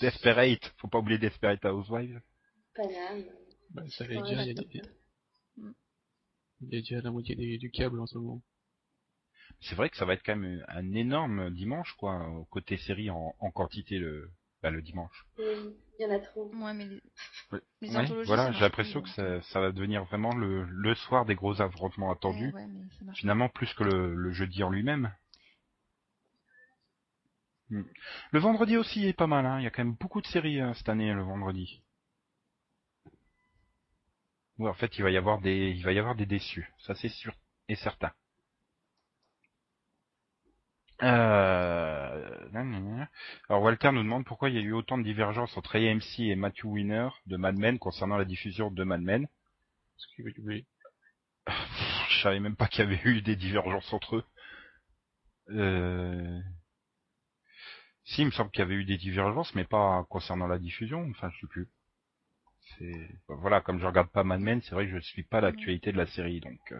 Desperate, 0.00 0.74
faut 0.78 0.88
pas 0.88 0.98
oublier 0.98 1.18
Desperate 1.18 1.64
Housewives. 1.64 2.20
Paname. 2.74 3.24
Bah, 3.70 3.82
ça 3.88 4.04
allait 4.04 4.22
dire, 4.22 4.40
il 4.42 4.46
y, 4.48 4.50
a, 4.50 4.54
d'accord. 4.54 4.90
il 6.60 6.68
y 6.72 6.76
a 6.76 6.80
déjà 6.80 7.00
la 7.00 7.10
moitié 7.10 7.34
des- 7.34 7.58
du 7.58 7.70
câble 7.70 8.00
en 8.00 8.06
ce 8.06 8.18
moment. 8.18 8.42
C'est 9.60 9.74
vrai 9.74 9.88
que 9.90 9.96
ça 9.96 10.04
va 10.04 10.14
être 10.14 10.22
quand 10.24 10.36
même 10.36 10.64
un 10.68 10.92
énorme 10.92 11.50
dimanche, 11.50 11.92
quoi, 11.94 12.26
côté 12.50 12.76
série 12.76 13.10
en, 13.10 13.34
en 13.38 13.50
quantité 13.50 13.98
le, 13.98 14.30
bah, 14.66 14.72
le 14.72 14.82
dimanche. 14.82 15.24
Mm, 15.38 15.42
Il 15.98 16.02
y 16.02 16.06
en 16.06 16.14
a 16.14 16.18
trop. 16.18 16.50
Ouais, 16.52 16.74
mais 16.74 16.86
les, 16.86 17.02
Ouais. 17.52 17.60
les 17.80 17.90
Ouais, 17.90 17.96
anthologies, 18.04 18.28
ça 18.28 18.36
voilà, 18.36 18.52
j'ai 18.52 18.60
l'impression 18.60 19.00
que 19.00 19.06
donc, 19.06 19.16
ça, 19.16 19.42
ça 19.52 19.60
va 19.60 19.70
devenir 19.70 20.04
vraiment 20.04 20.34
le, 20.34 20.64
le 20.64 20.94
soir 20.96 21.24
des 21.24 21.36
gros 21.36 21.60
affrontements 21.62 22.10
attendus. 22.10 22.48
Ouais, 22.48 22.62
ouais, 22.62 22.66
mais 22.66 22.88
ça 22.98 23.04
marche 23.04 23.20
Finalement, 23.20 23.48
plus 23.48 23.72
que 23.74 23.84
le, 23.84 24.14
le 24.14 24.32
jeudi 24.32 24.64
en 24.64 24.70
lui-même. 24.70 25.12
Hmm. 27.70 27.82
Le 28.32 28.40
vendredi 28.40 28.76
aussi 28.76 29.06
est 29.06 29.12
pas 29.12 29.28
mal, 29.28 29.46
hein. 29.46 29.60
Il 29.60 29.64
y 29.64 29.66
a 29.66 29.70
quand 29.70 29.84
même 29.84 29.94
beaucoup 29.94 30.20
de 30.20 30.26
séries 30.26 30.60
hein, 30.60 30.74
cette 30.74 30.88
année, 30.88 31.12
le 31.14 31.22
vendredi. 31.22 31.82
Ouais, 34.58 34.68
en 34.70 34.74
fait, 34.74 34.98
il 34.98 35.02
va 35.02 35.10
y 35.10 35.16
avoir 35.16 35.40
des, 35.40 35.70
il 35.70 35.84
va 35.84 35.92
y 35.92 35.98
avoir 36.00 36.16
des 36.16 36.26
déçus. 36.26 36.68
Ça, 36.78 36.94
c'est 36.96 37.08
sûr 37.08 37.32
et 37.68 37.76
certain. 37.76 38.10
Euh... 41.02 42.48
nan, 42.52 42.70
nan, 42.70 42.84
nan. 42.84 43.08
Alors 43.48 43.62
Walter 43.62 43.92
nous 43.92 44.02
demande 44.02 44.24
pourquoi 44.24 44.48
il 44.48 44.56
y 44.56 44.58
a 44.58 44.62
eu 44.62 44.72
autant 44.72 44.96
de 44.98 45.02
divergences 45.02 45.56
entre 45.56 45.76
AMC 45.76 46.20
et 46.20 46.36
Matthew 46.36 46.64
Winner 46.66 47.08
de 47.26 47.36
Mad 47.36 47.56
Men 47.58 47.78
concernant 47.78 48.16
la 48.16 48.24
diffusion 48.24 48.70
de 48.70 48.84
Mad 48.84 49.02
Men. 49.02 49.26
Je 51.48 52.22
savais 52.22 52.40
même 52.40 52.56
pas 52.56 52.68
qu'il 52.68 52.84
y 52.84 52.86
avait 52.86 53.00
eu 53.04 53.22
des 53.22 53.36
divergences 53.36 53.92
entre 53.92 54.16
eux. 54.16 54.24
Euh... 55.50 56.40
Si, 58.04 58.22
il 58.22 58.26
me 58.26 58.30
semble 58.30 58.50
qu'il 58.50 58.60
y 58.60 58.62
avait 58.62 58.74
eu 58.74 58.84
des 58.84 58.98
divergences, 58.98 59.54
mais 59.54 59.64
pas 59.64 60.06
concernant 60.08 60.46
la 60.46 60.58
diffusion. 60.58 61.06
Enfin, 61.10 61.30
je 61.34 61.40
sais 61.40 61.46
plus. 61.48 61.68
C'est 62.78 63.10
voilà, 63.28 63.60
comme 63.60 63.80
je 63.80 63.86
regarde 63.86 64.10
pas 64.10 64.24
Mad 64.24 64.40
Men, 64.40 64.62
c'est 64.62 64.74
vrai 64.74 64.84
que 64.84 64.90
je 64.90 64.96
ne 64.96 65.00
suis 65.00 65.24
pas 65.24 65.40
l'actualité 65.40 65.92
de 65.92 65.98
la 65.98 66.06
série, 66.06 66.40
donc. 66.40 66.74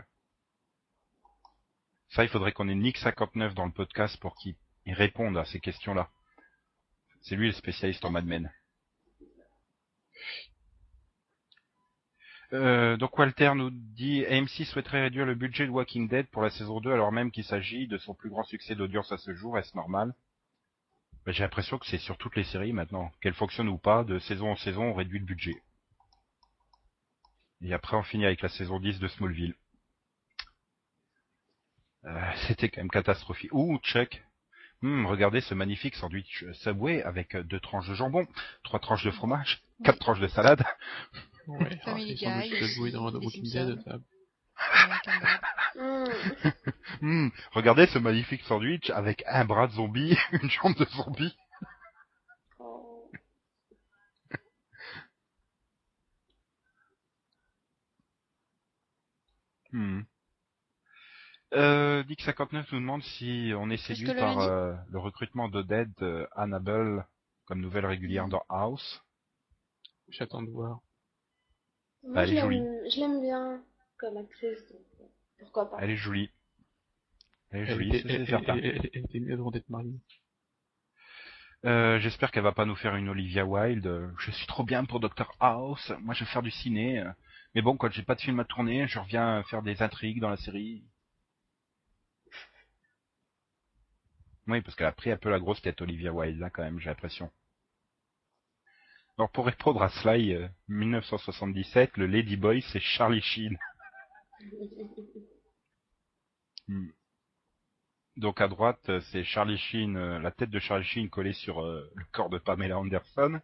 Ça, 2.11 2.23
il 2.23 2.29
faudrait 2.29 2.53
qu'on 2.53 2.69
ait 2.69 2.75
Nick 2.75 2.99
59 2.99 3.55
dans 3.55 3.67
le 3.67 3.73
podcast 3.73 4.19
pour 4.21 4.37
qu'il 4.37 4.55
il 4.87 4.95
réponde 4.95 5.37
à 5.37 5.45
ces 5.45 5.61
questions-là. 5.61 6.09
C'est 7.23 7.35
lui 7.35 7.49
le 7.49 7.53
spécialiste 7.53 8.05
en 8.05 8.11
Mad 8.11 8.25
Men. 8.25 8.53
Euh, 12.53 12.97
donc 12.97 13.19
Walter 13.19 13.53
nous 13.57 13.71
dit 13.71 14.25
AMC 14.25 14.65
souhaiterait 14.65 15.03
réduire 15.03 15.27
le 15.27 15.35
budget 15.35 15.67
de 15.67 15.73
Walking 15.73 16.09
Dead 16.09 16.29
pour 16.29 16.43
la 16.43 16.51
saison 16.51 16.81
2 16.81 16.93
alors 16.93 17.11
même 17.11 17.33
qu'il 17.33 17.43
s'agit 17.43 17.89
de 17.89 17.99
son 17.99 18.15
plus 18.15 18.31
grand 18.31 18.45
succès 18.45 18.77
d'audience 18.77 19.11
à 19.11 19.19
ce 19.19 19.35
jour, 19.35 19.59
est-ce 19.59 19.77
normal? 19.77 20.15
Ben, 21.25 21.33
J'ai 21.33 21.43
l'impression 21.43 21.79
que 21.79 21.87
c'est 21.87 21.99
sur 21.99 22.17
toutes 22.17 22.37
les 22.37 22.45
séries 22.45 22.73
maintenant, 22.73 23.11
qu'elles 23.21 23.35
fonctionnent 23.35 23.69
ou 23.69 23.79
pas, 23.79 24.05
de 24.05 24.21
saison 24.21 24.53
en 24.53 24.57
saison 24.57 24.85
on 24.85 24.95
réduit 24.95 25.19
le 25.19 25.25
budget. 25.25 25.61
Et 27.63 27.75
après 27.75 27.97
on 27.97 28.05
finit 28.05 28.27
avec 28.27 28.43
la 28.43 28.49
saison 28.49 28.79
10 28.79 29.01
de 29.01 29.09
Smallville. 29.09 29.57
Euh, 32.07 32.33
C'était 32.47 32.69
quand 32.69 32.81
même 32.81 32.91
catastrophique. 32.91 33.53
Ouh, 33.53 33.79
check 33.83 34.23
Hmm, 34.83 35.07
regardez 35.07 35.41
ce 35.41 35.55
magnifique 35.55 35.95
sandwich 35.95 36.45
Subway 36.53 37.03
avec 37.03 37.35
euh, 37.35 37.43
deux 37.43 37.61
tranches 37.61 37.89
de 37.89 37.95
jambon, 37.95 38.27
trois 38.63 38.79
tranches 38.79 39.05
de 39.05 39.11
fromage, 39.11 39.63
quatre 39.83 39.99
tranches 39.99 40.21
de 40.21 40.29
salade. 40.29 40.63
Ouais, 41.47 41.81
dans 41.87 41.97
Walking. 43.21 43.51
Dead, 43.51 43.83
Dad. 43.87 44.03
Hum, 45.79 46.07
Hmm, 47.01 47.29
regardez 47.53 47.87
ce 47.87 47.99
magnifique 47.99 48.43
sandwich 48.43 48.91
avec 48.91 49.23
un 49.27 49.45
bras 49.45 49.67
de 49.67 49.73
zombie, 49.73 50.17
une 50.33 50.51
jambe 50.51 50.77
de 50.77 50.85
zombie. 50.87 51.35
oh. 52.61 53.11
Euh, 61.57 62.03
Dick59 62.05 62.67
nous 62.73 62.81
demande 62.81 63.03
si 63.03 63.53
on 63.57 63.71
est 63.71 63.77
séduit 63.79 64.13
par 64.15 64.39
euh, 64.41 64.75
le 64.91 64.99
recrutement 64.99 65.49
d'Odette 65.49 66.03
euh, 66.03 66.27
Annabelle 66.37 67.05
comme 67.47 67.61
nouvelle 67.61 67.87
régulière 67.87 68.25
Mhm. 68.25 68.31
dans 68.31 68.43
House. 68.49 69.03
J'attends 70.11 70.43
de 70.43 70.51
voir. 70.51 70.81
Moi, 72.05 72.23
Elle 72.23 72.29
je 72.29 72.33
est 72.33 72.35
l'aime- 72.37 72.45
jolie. 72.45 72.91
je 72.91 73.01
l'aime 73.01 73.21
bien 73.23 73.63
comme 73.99 74.17
actrice, 74.19 74.61
donc 74.71 74.83
euh, 75.01 75.05
pourquoi 75.39 75.71
pas. 75.71 75.79
Elle 75.81 75.91
est 75.91 75.97
jolie. 75.97 76.31
Elle 77.51 77.63
est 77.63 77.67
jolie, 77.67 78.03
c'est 78.03 78.13
elle, 78.13 78.27
certain. 78.29 78.57
elle- 78.57 78.91
était 78.93 79.21
mieux 79.21 79.33
avant 79.35 79.51
d'être 79.51 79.71
mariée. 79.71 79.99
Euh, 81.65 81.99
J'espère 82.01 82.31
qu'elle 82.33 82.43
va 82.43 82.53
pas 82.53 82.67
nous 82.67 82.77
faire 82.77 82.97
une 82.97 83.09
Olivia 83.09 83.47
Wilde. 83.47 84.11
Je 84.19 84.31
suis 84.31 84.47
trop 84.47 84.63
bien 84.63 84.85
pour 84.85 85.01
Dr 85.01 85.33
House. 85.41 85.91
Moi, 86.01 86.15
je 86.15 86.25
vais 86.25 86.31
faire 86.31 86.43
du 86.43 86.51
ciné. 86.51 87.03
Mais 87.55 87.63
bon, 87.63 87.77
quand 87.77 87.91
j'ai 87.91 88.03
pas 88.03 88.15
de 88.15 88.21
film 88.21 88.39
à 88.41 88.45
tourner, 88.45 88.87
je 88.87 88.99
reviens 88.99 89.43
faire 89.45 89.63
des 89.63 89.83
intrigues 89.83 90.21
dans 90.21 90.29
la 90.29 90.37
série. 90.37 90.85
Oui, 94.49 94.61
parce 94.63 94.75
qu'elle 94.75 94.87
a 94.87 94.93
pris 94.93 95.11
un 95.13 95.17
peu 95.19 95.31
la 95.31 95.39
grosse 95.39 95.63
tête 95.63 95.81
Olivia 95.83 96.13
Wilde, 96.13 96.39
là, 96.41 96.51
quand 96.51 96.63
même, 96.63 96.81
j'ai 96.81 96.89
l'impression. 96.89 97.31
Alors, 99.19 99.31
pour 99.31 99.45
répondre 99.45 99.83
à 99.83 99.91
Sly, 99.91 100.33
euh, 100.33 100.49
1977, 100.69 101.99
le 101.99 102.07
Lady 102.07 102.37
Boy, 102.39 102.63
c'est 102.73 102.81
Charlie 102.81 103.21
Sheen. 103.21 103.59
Hmm. 106.69 106.89
Donc 108.19 108.43
à 108.43 108.49
droite, 108.49 108.91
euh, 108.91 109.01
c'est 109.11 109.25
Charlie 109.25 109.57
Sheen, 109.57 109.97
euh, 109.97 110.19
la 110.19 110.31
tête 110.31 110.51
de 110.51 110.59
Charlie 110.59 110.85
Sheen 110.85 111.09
collée 111.09 111.33
sur 111.33 111.63
euh, 111.65 111.91
le 111.95 112.05
corps 112.13 112.29
de 112.29 112.37
Pamela 112.39 112.79
Anderson. 112.79 113.41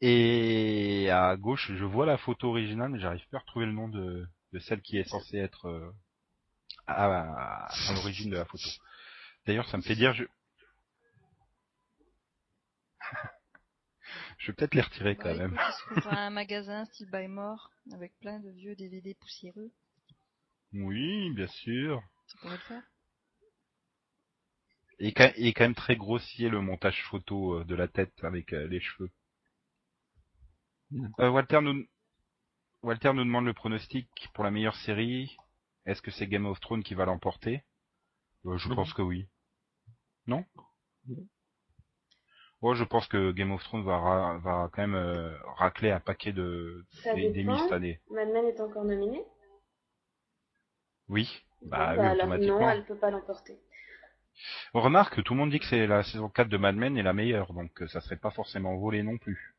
Et 0.00 1.08
à 1.10 1.36
gauche, 1.36 1.72
je 1.74 1.84
vois 1.84 2.06
la 2.06 2.16
photo 2.16 2.50
originale, 2.50 2.90
mais 2.90 3.00
j'arrive 3.00 3.26
pas 3.30 3.38
à 3.38 3.40
retrouver 3.40 3.66
le 3.66 3.72
nom 3.72 3.88
de, 3.88 4.26
de 4.52 4.58
celle 4.60 4.80
qui 4.82 4.98
est 4.98 5.08
censée 5.08 5.38
être 5.38 5.92
à, 6.86 7.06
à- 7.06 7.88
à 7.88 7.92
l'origine 7.94 8.30
de 8.30 8.36
la 8.36 8.44
photo. 8.46 8.68
D'ailleurs, 9.46 9.68
ça 9.68 9.76
me 9.76 9.82
fait 9.82 9.94
dire, 9.94 10.14
je... 10.14 10.24
je 14.38 14.46
vais 14.46 14.52
peut-être 14.54 14.74
les 14.74 14.80
retirer 14.80 15.16
quand 15.16 15.36
même. 15.36 15.58
écoute, 15.90 16.04
un 16.10 16.30
magasin 16.30 16.84
style 16.86 17.10
Buy 17.10 17.28
More 17.28 17.70
avec 17.92 18.18
plein 18.20 18.40
de 18.40 18.50
vieux 18.50 18.74
DVD 18.74 19.14
poussiéreux. 19.14 19.70
Oui, 20.72 21.30
bien 21.34 21.46
sûr. 21.46 22.02
Ça 22.26 22.38
pourrait 22.40 22.56
le 22.56 22.62
faire. 22.62 22.82
Et 24.98 25.12
quand, 25.12 25.30
et 25.36 25.52
quand 25.52 25.64
même 25.64 25.74
très 25.74 25.96
grossier 25.96 26.48
le 26.48 26.60
montage 26.60 27.02
photo 27.04 27.60
euh, 27.60 27.64
de 27.64 27.74
la 27.74 27.88
tête 27.88 28.12
avec 28.22 28.52
euh, 28.52 28.66
les 28.68 28.80
cheveux. 28.80 29.10
Euh, 31.20 31.28
Walter 31.28 31.60
nous 31.60 31.84
Walter 32.82 33.12
nous 33.12 33.24
demande 33.24 33.46
le 33.46 33.54
pronostic 33.54 34.08
pour 34.34 34.44
la 34.44 34.50
meilleure 34.50 34.76
série. 34.76 35.36
Est-ce 35.86 36.02
que 36.02 36.10
c'est 36.10 36.26
Game 36.26 36.46
of 36.46 36.60
Thrones 36.60 36.84
qui 36.84 36.94
va 36.94 37.06
l'emporter? 37.06 37.64
Euh, 38.46 38.56
Je 38.58 38.68
pense 38.68 38.92
que 38.92 39.02
oui. 39.02 39.26
Non? 40.26 40.44
Ouais, 42.62 42.74
je 42.76 42.84
pense 42.84 43.06
que 43.08 43.32
Game 43.32 43.52
of 43.52 43.62
Thrones 43.64 43.84
va, 43.84 43.98
ra- 43.98 44.38
va 44.38 44.70
quand 44.72 44.82
même 44.82 44.94
euh, 44.94 45.36
racler 45.56 45.90
un 45.90 46.00
paquet 46.00 46.32
de 46.32 46.84
Ça 47.02 47.14
des, 47.14 47.28
des 47.30 47.56
cette 47.58 47.72
année. 47.72 48.00
Mad 48.10 48.28
Men 48.30 48.46
est 48.46 48.60
encore 48.60 48.84
nominée. 48.84 49.22
Oui. 51.08 51.28
Bah, 51.66 51.94
Bon, 51.94 52.00
oui, 52.00 52.06
alors 52.06 52.26
automatiquement. 52.26 52.60
non, 52.60 52.70
elle 52.70 52.84
peut 52.84 52.96
pas 52.96 53.10
l'emporter. 53.10 53.58
On 54.72 54.80
remarque 54.80 55.14
que 55.16 55.20
tout 55.20 55.34
le 55.34 55.40
monde 55.40 55.50
dit 55.50 55.58
que 55.60 55.66
c'est 55.66 55.86
la 55.86 56.02
saison 56.02 56.28
4 56.28 56.48
de 56.48 56.56
Mad 56.56 56.74
Men 56.74 56.96
est 56.96 57.02
la 57.02 57.12
meilleure, 57.12 57.52
donc 57.52 57.82
euh, 57.82 57.88
ça 57.88 58.00
serait 58.00 58.16
pas 58.16 58.30
forcément 58.30 58.76
volé 58.76 59.02
non 59.02 59.18
plus. 59.18 59.54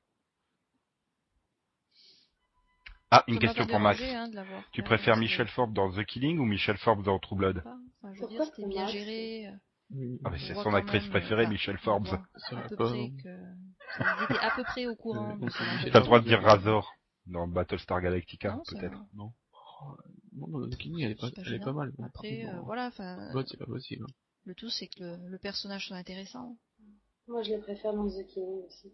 Ah, 3.11 3.24
une 3.28 3.36
Ça 3.36 3.41
question 3.41 3.66
pour 3.68 3.80
Max. 3.80 4.01
hein, 4.01 4.30
Tu 4.74 4.82
fait, 4.82 4.88
préfères 4.88 5.16
Michel 5.18 5.47
Forbes 5.47 5.74
dans 5.74 5.91
The 5.91 6.03
Killing 6.03 6.39
ou 6.39 6.45
Michel 6.45 6.78
Forbes 6.78 7.03
dans 7.03 7.20
True 7.20 7.36
Blood? 7.38 7.59
Enfin, 7.59 7.80
je 8.03 8.09
veux 8.09 8.28
Pourquoi 8.28 8.45
dire, 8.45 8.55
c'était 8.55 8.68
bien 8.68 8.88
géré. 8.88 9.49
Euh, 9.91 9.95
Oui. 9.95 10.19
Ah, 10.23 10.31
c'est 10.38 10.55
son 10.55 10.73
actrice 10.73 11.07
préférée, 11.07 11.43
enfin, 11.43 11.51
Michel 11.51 11.75
on 11.75 11.83
Forbes. 11.83 12.07
Ça 12.07 12.57
à 12.57 12.69
pas. 12.69 12.91
à 14.41 14.51
peu 14.55 14.63
près 14.63 14.88
au 14.88 14.95
courant. 14.95 15.38
Euh. 15.41 15.47
T'as 15.91 15.99
le 15.99 16.05
droit 16.05 16.19
de 16.19 16.25
dire 16.27 16.41
Razor 16.41 16.91
dans 17.27 17.47
Battlestar 17.47 18.01
Galactica, 18.01 18.59
c'est 18.65 18.79
peut-être, 18.79 18.99
non 19.13 19.33
Non, 20.33 20.47
non, 20.47 20.67
elle 20.67 21.11
est 21.11 21.15
pas, 21.15 21.27
C'est 21.27 21.36
pas 21.36 21.41
elle 21.41 21.47
est 21.47 21.49
gênant. 21.51 21.65
pas 21.65 21.73
mal. 21.73 21.91
Après, 22.03 22.45
euh, 22.45 22.59
voilà, 22.61 22.88
enfin, 22.88 23.31
Blood, 23.31 23.47
c'est 23.49 23.57
pas 23.57 23.65
possible. 23.65 24.05
le 24.45 24.55
tout 24.55 24.69
c'est 24.69 24.88
que 24.88 25.03
le, 25.03 25.29
le 25.29 25.38
personnage 25.39 25.88
soit 25.88 25.97
intéressant. 25.97 26.57
Moi, 27.27 27.41
je 27.43 27.51
les 27.51 27.57
préfère 27.59 27.93
dans 27.93 28.07
The 28.07 28.25
Killing 28.27 28.65
aussi. 28.67 28.93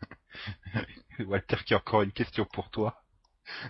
Walter 1.20 1.56
qui 1.64 1.74
a 1.74 1.76
encore 1.76 2.02
une 2.02 2.12
question 2.12 2.44
pour 2.52 2.70
toi. 2.70 3.01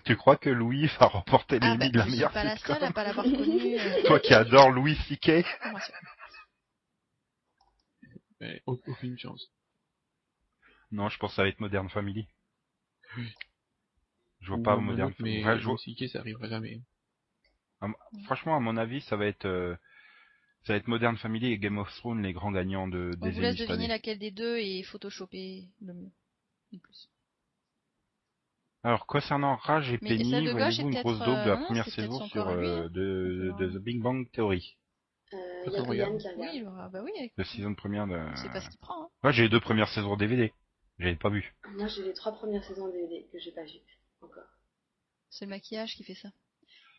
Tu 0.04 0.16
crois 0.16 0.36
que 0.36 0.50
Louis 0.50 0.86
va 1.00 1.06
remporter 1.06 1.58
Ah 1.60 1.66
l'Emmy 1.68 1.78
bah, 1.78 1.88
de 1.90 1.98
la 1.98 2.04
je 2.04 2.08
suis 2.08 2.16
meilleure 2.16 2.32
pas 2.32 2.44
la 2.44 2.56
sitcom 2.56 2.74
seule 2.76 2.84
à 2.84 2.92
pas 2.92 3.04
l'avoir 3.04 3.24
connu. 3.36 3.78
euh, 3.78 4.02
Toi 4.06 4.20
qui 4.20 4.34
adores 4.34 4.70
Louis 4.70 4.96
C.K. 5.08 5.44
Mais 8.40 8.62
au- 8.66 8.80
aucune 8.86 9.18
chance. 9.18 9.50
Non, 10.90 11.08
je 11.08 11.18
pense 11.18 11.30
que 11.32 11.36
ça 11.36 11.42
va 11.42 11.48
être 11.48 11.60
Modern 11.60 11.88
Family. 11.88 12.26
Oui. 13.16 13.32
Je 14.40 14.48
vois 14.48 14.58
Ou 14.58 14.62
pas 14.62 14.76
Modern 14.76 15.12
Family. 15.14 15.38
Mais 15.42 15.44
Ouais, 15.46 15.58
je 15.58 15.64
vois- 15.64 15.74
Louis 15.74 15.94
C.K., 15.96 16.10
ça 16.10 16.20
arrivera 16.20 16.48
jamais. 16.48 16.80
Franchement, 18.24 18.56
à 18.56 18.60
mon 18.60 18.76
avis, 18.76 19.00
ça 19.02 19.16
va 19.16 19.26
être 19.26 19.44
euh, 19.46 19.74
ça 20.64 20.72
va 20.72 20.76
être 20.76 20.86
Modern 20.86 21.16
Family 21.16 21.46
et 21.52 21.58
Game 21.58 21.78
of 21.78 21.92
Thrones 21.96 22.22
les 22.22 22.32
grands 22.32 22.52
gagnants 22.52 22.86
de, 22.86 23.10
On 23.20 23.24
des 23.26 23.32
vous 23.32 23.40
laisse 23.40 23.56
deviner 23.56 23.88
laquelle 23.88 24.18
des 24.20 24.30
deux 24.30 24.58
est 24.58 24.84
photoshopée 24.84 25.68
le 25.80 25.92
mieux. 25.94 26.12
Le 26.72 26.78
plus. 26.78 27.08
Alors, 28.85 29.07
concernant 29.07 29.57
Rage 29.57 29.93
et 29.93 29.99
Mais 30.03 30.16
Penny, 30.16 30.51
voyez-vous 30.51 30.89
une 30.91 31.01
grosse 31.01 31.18
daube 31.20 31.45
de 31.45 31.51
la 31.51 31.61
euh, 31.61 31.64
première 31.66 31.87
saison 31.89 32.26
sur 32.26 32.49
euh, 32.49 32.89
de, 32.89 33.55
de 33.59 33.68
The 33.68 33.83
Big 33.83 34.01
Bang 34.03 34.28
Theory, 34.33 34.76
Euh, 35.33 35.37
y 35.70 35.76
a 35.76 35.83
regarde. 35.83 36.18
qui 36.18 36.28
regarde. 36.28 36.53
Oui, 36.55 36.62
bah, 36.64 36.91
bah 36.93 37.01
oui, 37.05 37.12
avec- 37.16 37.37
de 37.37 37.45
saison 37.45 37.74
première 37.74 38.07
de... 38.09 38.18
c'est 38.37 38.51
pas 38.51 38.61
ce 38.61 38.68
qu'il 38.68 38.80
prend. 38.80 39.05
Hein. 39.05 39.09
Ouais, 39.22 39.33
j'ai 39.33 39.45
les 39.45 39.49
deux 39.49 39.61
premières 39.61 39.89
saisons 39.89 40.16
DVD. 40.16 40.53
J'avais 40.99 41.14
pas 41.16 41.28
vu. 41.30 41.55
Moi, 41.76 41.87
j'ai 41.87 42.03
les 42.03 42.12
trois 42.12 42.33
premières 42.33 42.64
saisons 42.64 42.89
DVD 42.89 43.26
que 43.33 43.39
j'ai 43.39 43.53
pas 43.53 43.62
vues 43.64 43.78
encore. 44.20 44.43
C'est 45.30 45.45
le 45.47 45.51
maquillage 45.51 45.95
qui 45.95 46.03
fait 46.05 46.14
ça. 46.14 46.28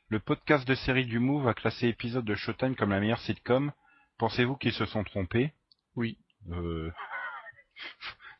Le 0.07 0.19
podcast 0.19 0.67
de 0.67 0.75
série 0.75 1.05
du 1.05 1.19
Move 1.19 1.47
a 1.47 1.53
classé 1.53 1.87
épisode 1.87 2.25
de 2.25 2.35
Showtime 2.35 2.75
comme 2.75 2.91
la 2.91 2.99
meilleure 3.01 3.19
sitcom. 3.21 3.71
Pensez-vous 4.17 4.55
qu'ils 4.55 4.73
se 4.73 4.85
sont 4.85 5.03
trompés? 5.03 5.53
Oui. 5.95 6.17
Euh... 6.49 6.91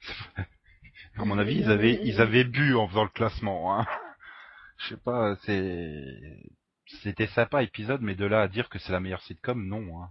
à 1.18 1.26
mon 1.26 1.38
avis, 1.38 1.58
ils 1.58 1.72
avaient, 1.72 2.00
ils 2.04 2.22
avaient 2.22 2.44
bu 2.44 2.76
en 2.76 2.88
faisant 2.88 3.04
le 3.04 3.10
classement. 3.10 3.78
Hein. 3.78 3.86
Je 4.78 4.90
sais 4.90 5.02
pas, 5.02 5.36
c'est, 5.46 6.04
c'était 7.04 7.28
sympa 7.28 7.64
épisode, 7.64 8.02
mais 8.02 8.16
de 8.16 8.26
là 8.26 8.42
à 8.42 8.48
dire 8.48 8.70
que 8.70 8.80
c'est 8.80 8.92
la 8.92 9.00
meilleure 9.00 9.22
sitcom, 9.22 9.68
non. 9.68 10.02
Hein. 10.02 10.10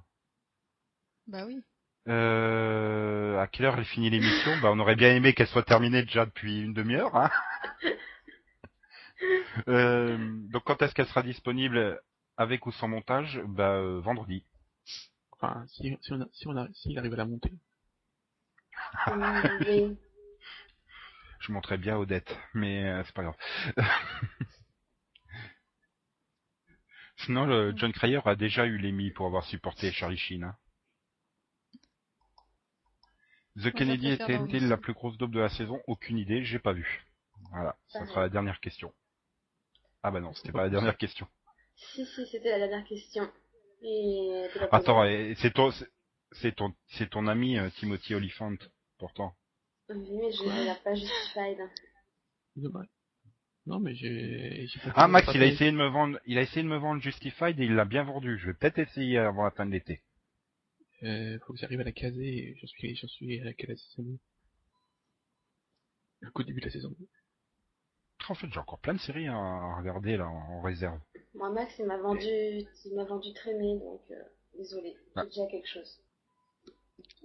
Bah 1.27 1.45
oui. 1.47 1.63
Euh... 2.09 3.39
À 3.39 3.47
quelle 3.47 3.67
heure 3.67 3.79
elle 3.79 3.85
finit 3.85 4.11
l'émission? 4.11 4.53
Bah, 4.61 4.71
on 4.73 4.79
aurait 4.79 4.97
bien 4.97 5.15
aimé 5.15 5.35
qu'elle 5.35 5.47
soit 5.49 5.63
terminée 5.63 6.03
déjà 6.03 6.25
depuis 6.27 6.63
une 6.63 6.75
demi-heure. 6.75 7.15
Hein. 7.17 7.31
Euh, 9.69 10.19
donc, 10.51 10.65
quand 10.65 10.83
est-ce 10.83 10.95
qu'elle 10.95 11.07
sera 11.07 11.23
disponible 11.23 12.01
avec 12.37 12.67
ou 12.67 12.73
sans 12.73 12.89
montage? 12.89 13.41
Bah, 13.47 13.77
euh, 13.77 14.01
vendredi. 14.01 14.45
Enfin, 15.31 15.65
si, 15.69 15.97
si 16.01 16.13
on 16.13 16.21
a, 16.21 16.27
si 16.33 16.49
on 16.49 16.57
a, 16.57 16.67
s'il 16.73 16.99
arrive 16.99 17.13
à 17.13 17.19
la 17.19 17.27
monter. 17.27 17.53
Je 21.43 21.53
montrais 21.53 21.77
bien 21.77 21.97
Odette, 21.99 22.37
mais 22.55 22.85
euh, 22.89 23.03
c'est 23.05 23.15
pas 23.15 23.23
grave. 23.25 23.37
Sinon, 27.17 27.47
le 27.47 27.73
John 27.77 27.93
Cryer 27.93 28.21
a 28.25 28.35
déjà 28.37 28.65
eu 28.67 28.79
l'Emmy 28.79 29.11
pour 29.11 29.27
avoir 29.27 29.45
supporté 29.45 29.93
Charlie 29.93 30.17
Sheen. 30.17 30.45
hein. 30.45 30.57
The 33.61 33.71
Kennedy 33.73 34.13
était-il 34.13 34.69
la 34.69 34.77
plus 34.79 34.95
grosse 34.95 35.19
dope 35.19 35.33
de 35.33 35.41
la 35.41 35.51
saison? 35.51 35.81
Aucune 35.87 36.17
idée, 36.17 36.43
j'ai 36.45 36.59
pas 36.59 36.73
vu. 36.73 37.05
Voilà, 37.51 37.77
ça 37.89 38.07
sera 38.07 38.21
la 38.23 38.29
dernière 38.31 38.61
question. 38.61 38.93
Ah 40.03 40.11
bah 40.11 40.21
non, 40.21 40.33
c'était 40.33 40.53
pas 40.53 40.63
la 40.63 40.71
dernière 40.71 40.97
question. 40.97 41.27
Si, 41.77 42.07
si, 42.07 42.27
c'était 42.27 42.51
la 42.51 42.67
dernière 42.67 42.87
question. 42.87 43.31
Et. 43.83 44.47
Attends, 44.71 45.05
c'est 45.37 45.53
ton, 45.53 45.71
c'est- 46.33 46.53
ton, 46.53 46.75
ton 47.11 47.27
ami 47.27 47.59
euh, 47.59 47.69
Timothy 47.71 48.15
Oliphant, 48.15 48.55
pourtant. 48.99 49.35
Oui, 49.95 50.17
mais 50.17 50.33
je 50.33 50.43
ne 50.43 50.61
regarde 50.61 50.83
pas 50.83 50.95
Justified. 50.95 51.59
Dommage. 52.57 52.89
Non, 53.67 53.79
mais 53.79 53.95
j'ai... 53.95 54.67
Ah 54.95 55.07
Max, 55.07 55.29
il 55.35 55.43
a 55.43 55.47
essayé 55.47 55.71
de 55.71 55.77
me 55.77 55.87
vendre, 55.87 56.19
il 56.27 56.37
a 56.37 56.43
essayé 56.43 56.63
de 56.63 56.69
me 56.69 56.79
vendre 56.79 57.01
Justified 57.01 57.59
et 57.61 57.65
il 57.65 57.75
l'a 57.75 57.85
bien 57.85 58.03
vendu. 58.03 58.37
Je 58.39 58.47
vais 58.47 58.55
peut-être 58.55 58.79
essayer 58.79 59.19
avant 59.19 59.45
la 59.45 59.53
fin 59.53 59.67
de 59.67 59.71
l'été. 59.71 60.03
Euh, 61.05 61.39
faut 61.47 61.53
que 61.53 61.59
j'arrive 61.59 61.81
à 61.81 61.85
la 61.85 61.93
caser, 61.93 62.57
j'en 62.61 62.67
suis, 62.67 62.95
j'en 62.97 63.09
suis 63.09 63.41
à 63.41 63.53
quelle 63.53 63.77
saison 63.77 64.03
2 66.23 66.31
Qu'au 66.31 66.43
début 66.45 66.61
de 66.61 66.67
la 66.67 66.73
saison 66.73 66.91
2. 66.99 67.09
En 68.29 68.35
fait, 68.35 68.47
j'ai 68.53 68.59
encore 68.59 68.79
plein 68.79 68.95
de 68.95 69.01
séries 69.01 69.27
à 69.27 69.77
regarder 69.77 70.17
là 70.17 70.29
en 70.29 70.59
en 70.59 70.63
réserve. 70.63 71.01
Moi, 71.35 71.51
Max, 71.51 71.75
il 71.79 71.87
m'a 71.87 71.99
vendu, 71.99 72.29
il 72.29 72.95
m'a 72.95 73.05
vendu 73.05 73.33
traîner, 73.35 73.79
donc 73.79 74.03
euh, 74.11 74.23
désolé. 74.57 74.97
Ah. 75.17 75.23
J'ai 75.23 75.29
déjà 75.29 75.47
quelque 75.51 75.69
chose. 75.69 76.01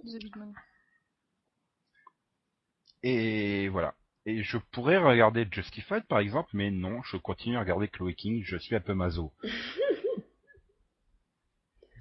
The 0.04 0.18
Big 0.18 0.36
Man. 0.36 0.52
Et 3.02 3.68
voilà. 3.68 3.94
Et 4.26 4.42
je 4.42 4.58
pourrais 4.58 4.98
regarder 4.98 5.46
Justified 5.50 6.04
par 6.06 6.18
exemple, 6.18 6.50
mais 6.52 6.70
non, 6.70 7.02
je 7.02 7.16
continue 7.16 7.56
à 7.56 7.60
regarder 7.60 7.88
Chloe 7.88 8.12
King. 8.12 8.42
Je 8.44 8.56
suis 8.56 8.74
un 8.76 8.80
peu 8.80 8.94
maso. 8.94 9.32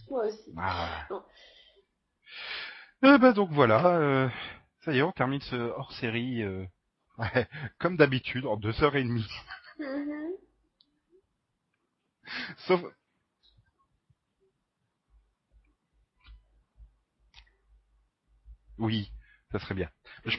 Moi 0.10 0.26
aussi. 0.28 0.54
Ah. 0.58 1.06
Bon. 1.10 1.22
Eh 3.04 3.18
ben 3.20 3.32
donc 3.34 3.52
voilà, 3.52 3.86
euh, 3.98 4.30
ça 4.82 4.92
y 4.94 4.98
est, 5.00 5.02
on 5.04 5.12
termine 5.12 5.42
ce 5.42 5.56
hors-série, 5.56 6.42
euh, 6.44 6.66
ouais, 7.18 7.48
comme 7.80 7.98
d'habitude, 7.98 8.46
en 8.46 8.58
deux 8.58 8.84
heures 8.84 8.96
et 8.96 9.04
demie. 9.04 9.28
Mhm. 9.80 10.32
Sauf... 12.58 12.82
Oui, 18.80 19.12
ça 19.52 19.60
serait 19.60 19.76
bien. 19.76 19.90
Je- 20.26 20.38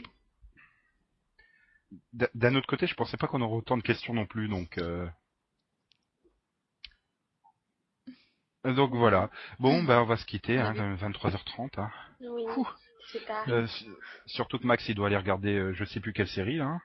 D'un 2.13 2.55
autre 2.55 2.67
côté, 2.67 2.87
je 2.87 2.95
pensais 2.95 3.17
pas 3.17 3.27
qu'on 3.27 3.43
aurait 3.43 3.57
autant 3.57 3.77
de 3.77 3.83
questions 3.83 4.15
non 4.15 4.27
plus, 4.27 4.49
donc... 4.49 4.79
euh, 4.79 5.07
Donc 8.65 8.93
voilà. 8.95 9.31
Bon, 9.59 9.83
ben 9.83 10.01
on 10.03 10.05
va 10.07 10.17
se 10.17 10.25
quitter, 10.27 10.59
hein, 10.59 10.73
23h30. 10.97 11.81
Hein. 11.81 11.91
Oui, 12.21 12.45
c'est 13.13 13.25
tard. 13.25 13.45
Euh, 13.49 13.67
su- 13.67 13.87
surtout 14.27 14.59
que 14.59 14.67
Max, 14.67 14.87
il 14.89 14.95
doit 14.95 15.07
aller 15.07 15.17
regarder, 15.17 15.55
euh, 15.55 15.73
je 15.75 15.85
sais 15.85 16.01
plus 16.01 16.13
quelle 16.13 16.29
série, 16.29 16.57
là. 16.57 16.65
hein. 16.67 16.81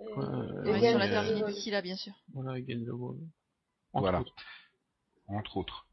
Euh, 0.00 0.72
Ouais, 0.72 0.80
sur 0.90 0.98
la 0.98 1.06
de- 1.08 1.12
terminer 1.12 1.44
d'ici 1.52 1.70
là, 1.70 1.82
bien 1.82 1.96
sûr. 1.96 2.12
Voilà, 2.32 2.52
Again 2.52 2.84
the 2.86 2.92
Wall. 2.92 3.16
Entre 3.92 4.02
Voilà. 4.02 4.20
autres. 4.20 4.34
entre 5.26 5.56
autres. 5.58 5.86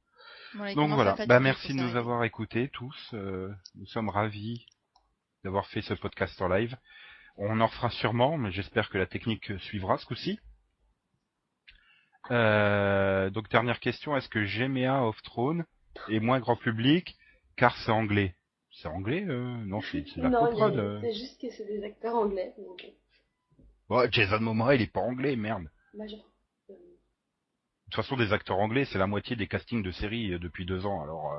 Donc 0.76 0.92
voilà, 0.92 1.16
bah 1.28 1.42
merci 1.42 1.74
de 1.74 1.80
nous 1.82 1.96
avoir 1.98 2.24
écoutés 2.24 2.70
tous. 2.70 3.10
euh, 3.14 3.52
nous 3.76 3.86
sommes 3.88 4.08
ravis 4.08 4.66
d'avoir 5.44 5.68
fait 5.68 5.82
ce 5.82 5.94
podcast 5.96 6.42
en 6.42 6.48
live. 6.48 6.78
On 7.38 7.60
en 7.60 7.68
refera 7.68 7.90
sûrement, 7.90 8.38
mais 8.38 8.52
j'espère 8.52 8.90
que 8.90 8.98
la 8.98 9.06
technique 9.06 9.58
suivra 9.60 9.98
ce 9.98 10.06
coup-ci. 10.06 10.40
Euh, 12.32 13.30
donc 13.30 13.50
dernière 13.50 13.80
question, 13.80 14.16
est-ce 14.18 14.30
que 14.30 14.44
GMA 14.44 15.04
of 15.04 15.22
Throne 15.22 15.66
est 16.10 16.20
moins 16.20 16.40
grand 16.40 16.56
public 16.56 17.16
car 17.56 17.76
c'est 17.78 17.92
anglais? 17.92 18.36
C'est 18.72 18.88
anglais 18.88 19.26
euh, 19.28 19.58
Non, 19.66 19.82
c'est 19.82 20.06
la 20.18 20.30
non, 20.30 20.78
euh. 20.78 21.00
c'est 21.02 21.14
juste 21.14 21.40
que 21.40 21.50
c'est 21.52 21.66
des 21.66 21.84
acteurs 21.84 22.16
anglais. 22.16 22.54
Donc, 22.58 22.84
euh, 22.84 23.96
Ouais, 23.96 24.08
Jason 24.12 24.40
Momoa, 24.40 24.76
il 24.76 24.82
est 24.82 24.92
pas 24.92 25.02
anglais, 25.02 25.36
merde. 25.36 25.70
bah, 25.94 26.08
je- 26.08 26.16
De 26.16 27.92
toute 27.92 27.96
façon, 27.96 28.18
des 28.18 28.34
acteurs 28.34 28.58
anglais, 28.58 28.86
c'est 28.86 28.98
la 28.98 29.08
moitié 29.08 29.36
des 29.36 29.48
castings 29.48 29.84
de 29.84 29.92
séries 29.92 30.40
depuis 30.40 30.66
deux 30.66 30.86
ans, 30.86 31.04
alors... 31.04 31.32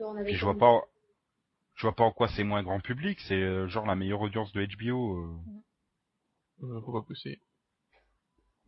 on 0.00 0.16
avait 0.16 0.24
Puis 0.26 0.36
je 0.36 0.44
vois 0.44 0.56
pas, 0.58 0.82
je 1.74 1.82
vois 1.82 1.94
pas 1.94 2.04
en 2.04 2.12
quoi 2.12 2.28
c'est 2.28 2.44
moins 2.44 2.62
grand 2.62 2.80
public. 2.80 3.18
C'est 3.28 3.34
euh, 3.42 3.68
genre 3.68 3.86
la 3.86 3.94
meilleure 3.94 4.20
audience 4.20 4.52
de 4.52 4.64
HBO, 4.64 5.16
euh, 5.16 5.36
Euh, 6.62 6.80
faut 6.82 6.92
pas 6.92 7.02
pousser. 7.02 7.40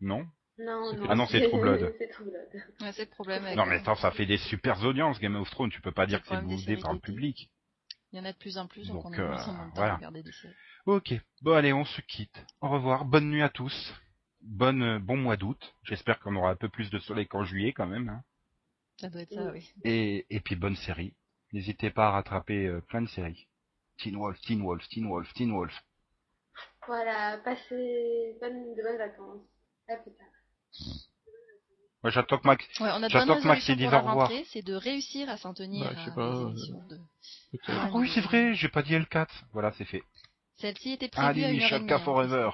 non? 0.00 0.26
Non, 0.58 0.90
C'est- 0.90 0.96
non. 0.96 1.06
Ah 1.08 1.14
non, 1.14 1.26
c'est 1.26 1.40
True 1.48 1.60
Blood. 1.60 1.94
c'est. 1.98 2.84
Ouais, 2.84 2.92
le 2.98 3.06
problème 3.06 3.44
avec... 3.44 3.56
Non 3.56 3.66
mais 3.66 3.76
euh, 3.76 3.78
attends, 3.78 3.96
ça 3.96 4.10
fait 4.10 4.26
des 4.26 4.36
super 4.38 4.82
audiences 4.84 5.18
Game 5.20 5.36
of 5.36 5.50
Thrones. 5.50 5.70
Tu 5.70 5.80
peux 5.80 5.92
pas 5.92 6.06
dire 6.06 6.20
que 6.22 6.28
c'est 6.28 6.58
séries 6.64 6.80
par 6.80 6.92
le 6.92 7.00
public. 7.00 7.50
Il 8.12 8.18
y 8.18 8.20
en 8.20 8.24
a 8.24 8.32
de 8.32 8.38
plus 8.38 8.58
en 8.58 8.66
plus, 8.66 8.88
donc, 8.88 9.04
Donc, 9.04 9.06
on 9.06 9.12
a 9.12 9.20
euh, 9.20 9.28
moins 9.28 9.36
moins 9.36 9.66
de 9.68 9.70
temps 9.70 9.74
voilà. 9.76 9.92
à 9.92 9.96
regarder 9.96 10.22
des 10.22 10.32
séries. 10.32 10.54
Ok. 10.86 11.14
Bon 11.42 11.52
allez, 11.52 11.72
on 11.72 11.84
se 11.84 12.00
quitte. 12.02 12.44
Au 12.60 12.68
revoir. 12.68 13.04
Bonne 13.04 13.30
nuit 13.30 13.42
à 13.42 13.48
tous. 13.48 13.94
Bonne, 14.40 14.98
bon 14.98 15.16
mois 15.16 15.36
d'août. 15.36 15.74
J'espère 15.84 16.18
qu'on 16.18 16.34
aura 16.36 16.50
un 16.50 16.56
peu 16.56 16.68
plus 16.68 16.90
de 16.90 16.98
soleil 16.98 17.26
qu'en 17.28 17.44
juillet 17.44 17.72
quand 17.72 17.86
même. 17.86 18.08
hein. 18.08 18.22
Ça 18.98 19.08
doit 19.08 19.22
être 19.22 19.32
ça, 19.32 19.50
oui. 19.52 19.72
Et, 19.84 20.26
et 20.28 20.40
puis 20.40 20.56
bonne 20.56 20.76
série. 20.76 21.14
N'hésitez 21.52 21.90
pas 21.90 22.08
à 22.08 22.10
rattraper 22.12 22.66
euh, 22.66 22.80
plein 22.82 23.02
de 23.02 23.08
séries. 23.08 23.46
Teen 23.98 24.16
Wolf, 24.16 24.40
Teen 24.42 24.62
Wolf, 24.62 24.86
Teen 24.88 25.06
Wolf, 25.08 25.32
Teen 25.34 25.52
Wolf. 25.52 25.74
Voilà, 26.86 27.38
passez 27.44 28.36
bonne, 28.40 28.74
de 28.74 28.82
bonnes 28.82 28.98
vacances. 28.98 29.42
À 29.88 29.96
plus 29.96 30.12
tard. 30.12 30.26
Moi 32.02 32.10
j'attends 32.10 32.38
que 32.38 32.46
Max. 32.46 32.64
Ouais, 32.80 32.88
on 32.94 33.02
a 33.02 33.08
J'attends 33.08 33.38
que 33.40 33.46
Max 33.46 33.66
dise 33.70 33.86
au 33.92 33.98
revoir. 33.98 34.30
c'est 34.46 34.62
de 34.62 34.74
réussir 34.74 35.28
à 35.28 35.36
s'en 35.36 35.52
tenir 35.52 35.84
Bah, 35.92 36.00
à 36.00 36.10
pas, 36.12 36.34
euh, 36.36 36.50
de... 36.88 36.98
Ah, 37.68 37.86
Ah 37.86 37.90
oui, 37.92 38.10
c'est 38.14 38.22
vrai, 38.22 38.54
j'ai 38.54 38.68
pas 38.68 38.82
dit 38.82 38.94
L4. 38.94 39.26
Voilà, 39.52 39.72
c'est 39.72 39.84
fait. 39.84 40.02
Celle-ci 40.56 40.92
était 40.92 41.08
prévue 41.08 41.26
Allez, 41.26 41.44
à 41.44 41.50
une 41.50 41.56
heure 41.56 41.60
et 41.60 41.64
Michalka 41.64 41.84
demie. 41.84 41.92
hein. 41.92 42.04
Forever. 42.04 42.50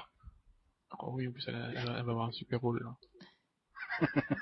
Oh 0.99 1.11
oui, 1.13 1.27
en 1.27 1.31
plus, 1.31 1.45
elle, 1.47 1.55
va 1.55 1.69
elle 1.71 1.85
va 1.85 1.97
avoir 2.11 2.27
un 2.27 2.31
super 2.31 2.59
rôle, 2.59 2.81
là. 2.83 2.97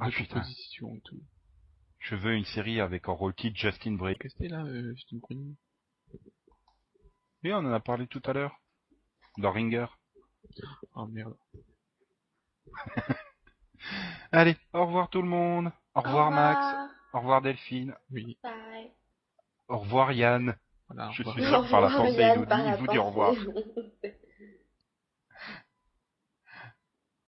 Ah 0.00 0.10
putain. 0.10 0.40
composition 0.40 0.94
et 0.94 1.00
tout. 1.00 1.20
Je 1.98 2.14
veux 2.14 2.34
une 2.34 2.44
série 2.44 2.80
avec 2.80 3.08
en 3.08 3.14
rôle 3.14 3.34
titre 3.34 3.56
Justin 3.58 3.92
Bray. 3.92 4.16
Qu'est-ce 4.16 4.34
que 4.34 4.44
c'était, 4.44 4.54
là, 4.54 4.64
euh, 4.64 4.94
Justin 4.94 5.18
Oui, 7.44 7.52
on 7.52 7.58
en 7.58 7.72
a 7.72 7.80
parlé 7.80 8.06
tout 8.06 8.22
à 8.24 8.32
l'heure. 8.32 8.56
Dans 9.38 9.52
Ringer. 9.52 9.86
Oh 10.94 11.06
merde. 11.06 11.36
Allez, 14.32 14.56
au 14.72 14.86
revoir 14.86 15.08
tout 15.10 15.22
le 15.22 15.28
monde. 15.28 15.70
Au 15.94 16.00
revoir 16.00 16.30
Max. 16.30 16.60
Au 17.12 17.18
revoir 17.20 17.42
Delphine. 17.42 17.94
Oui, 18.10 18.38
Bye. 18.42 18.90
Au 19.68 19.78
revoir 19.78 20.12
Yann. 20.12 20.56
voilà. 20.88 21.10
Je 21.12 21.22
au 21.22 21.26
revoir. 21.30 21.36
suis 21.36 21.44
sûr 21.46 21.64
que 21.64 21.70
par 21.70 21.80
la 21.80 21.88
pensée, 21.88 22.22
il 22.22 22.38
vous 22.38 22.46
dit, 22.46 22.62
il 22.66 22.74
vous 22.78 22.86
dit 22.88 22.98
au 22.98 23.04
revoir. 23.04 23.34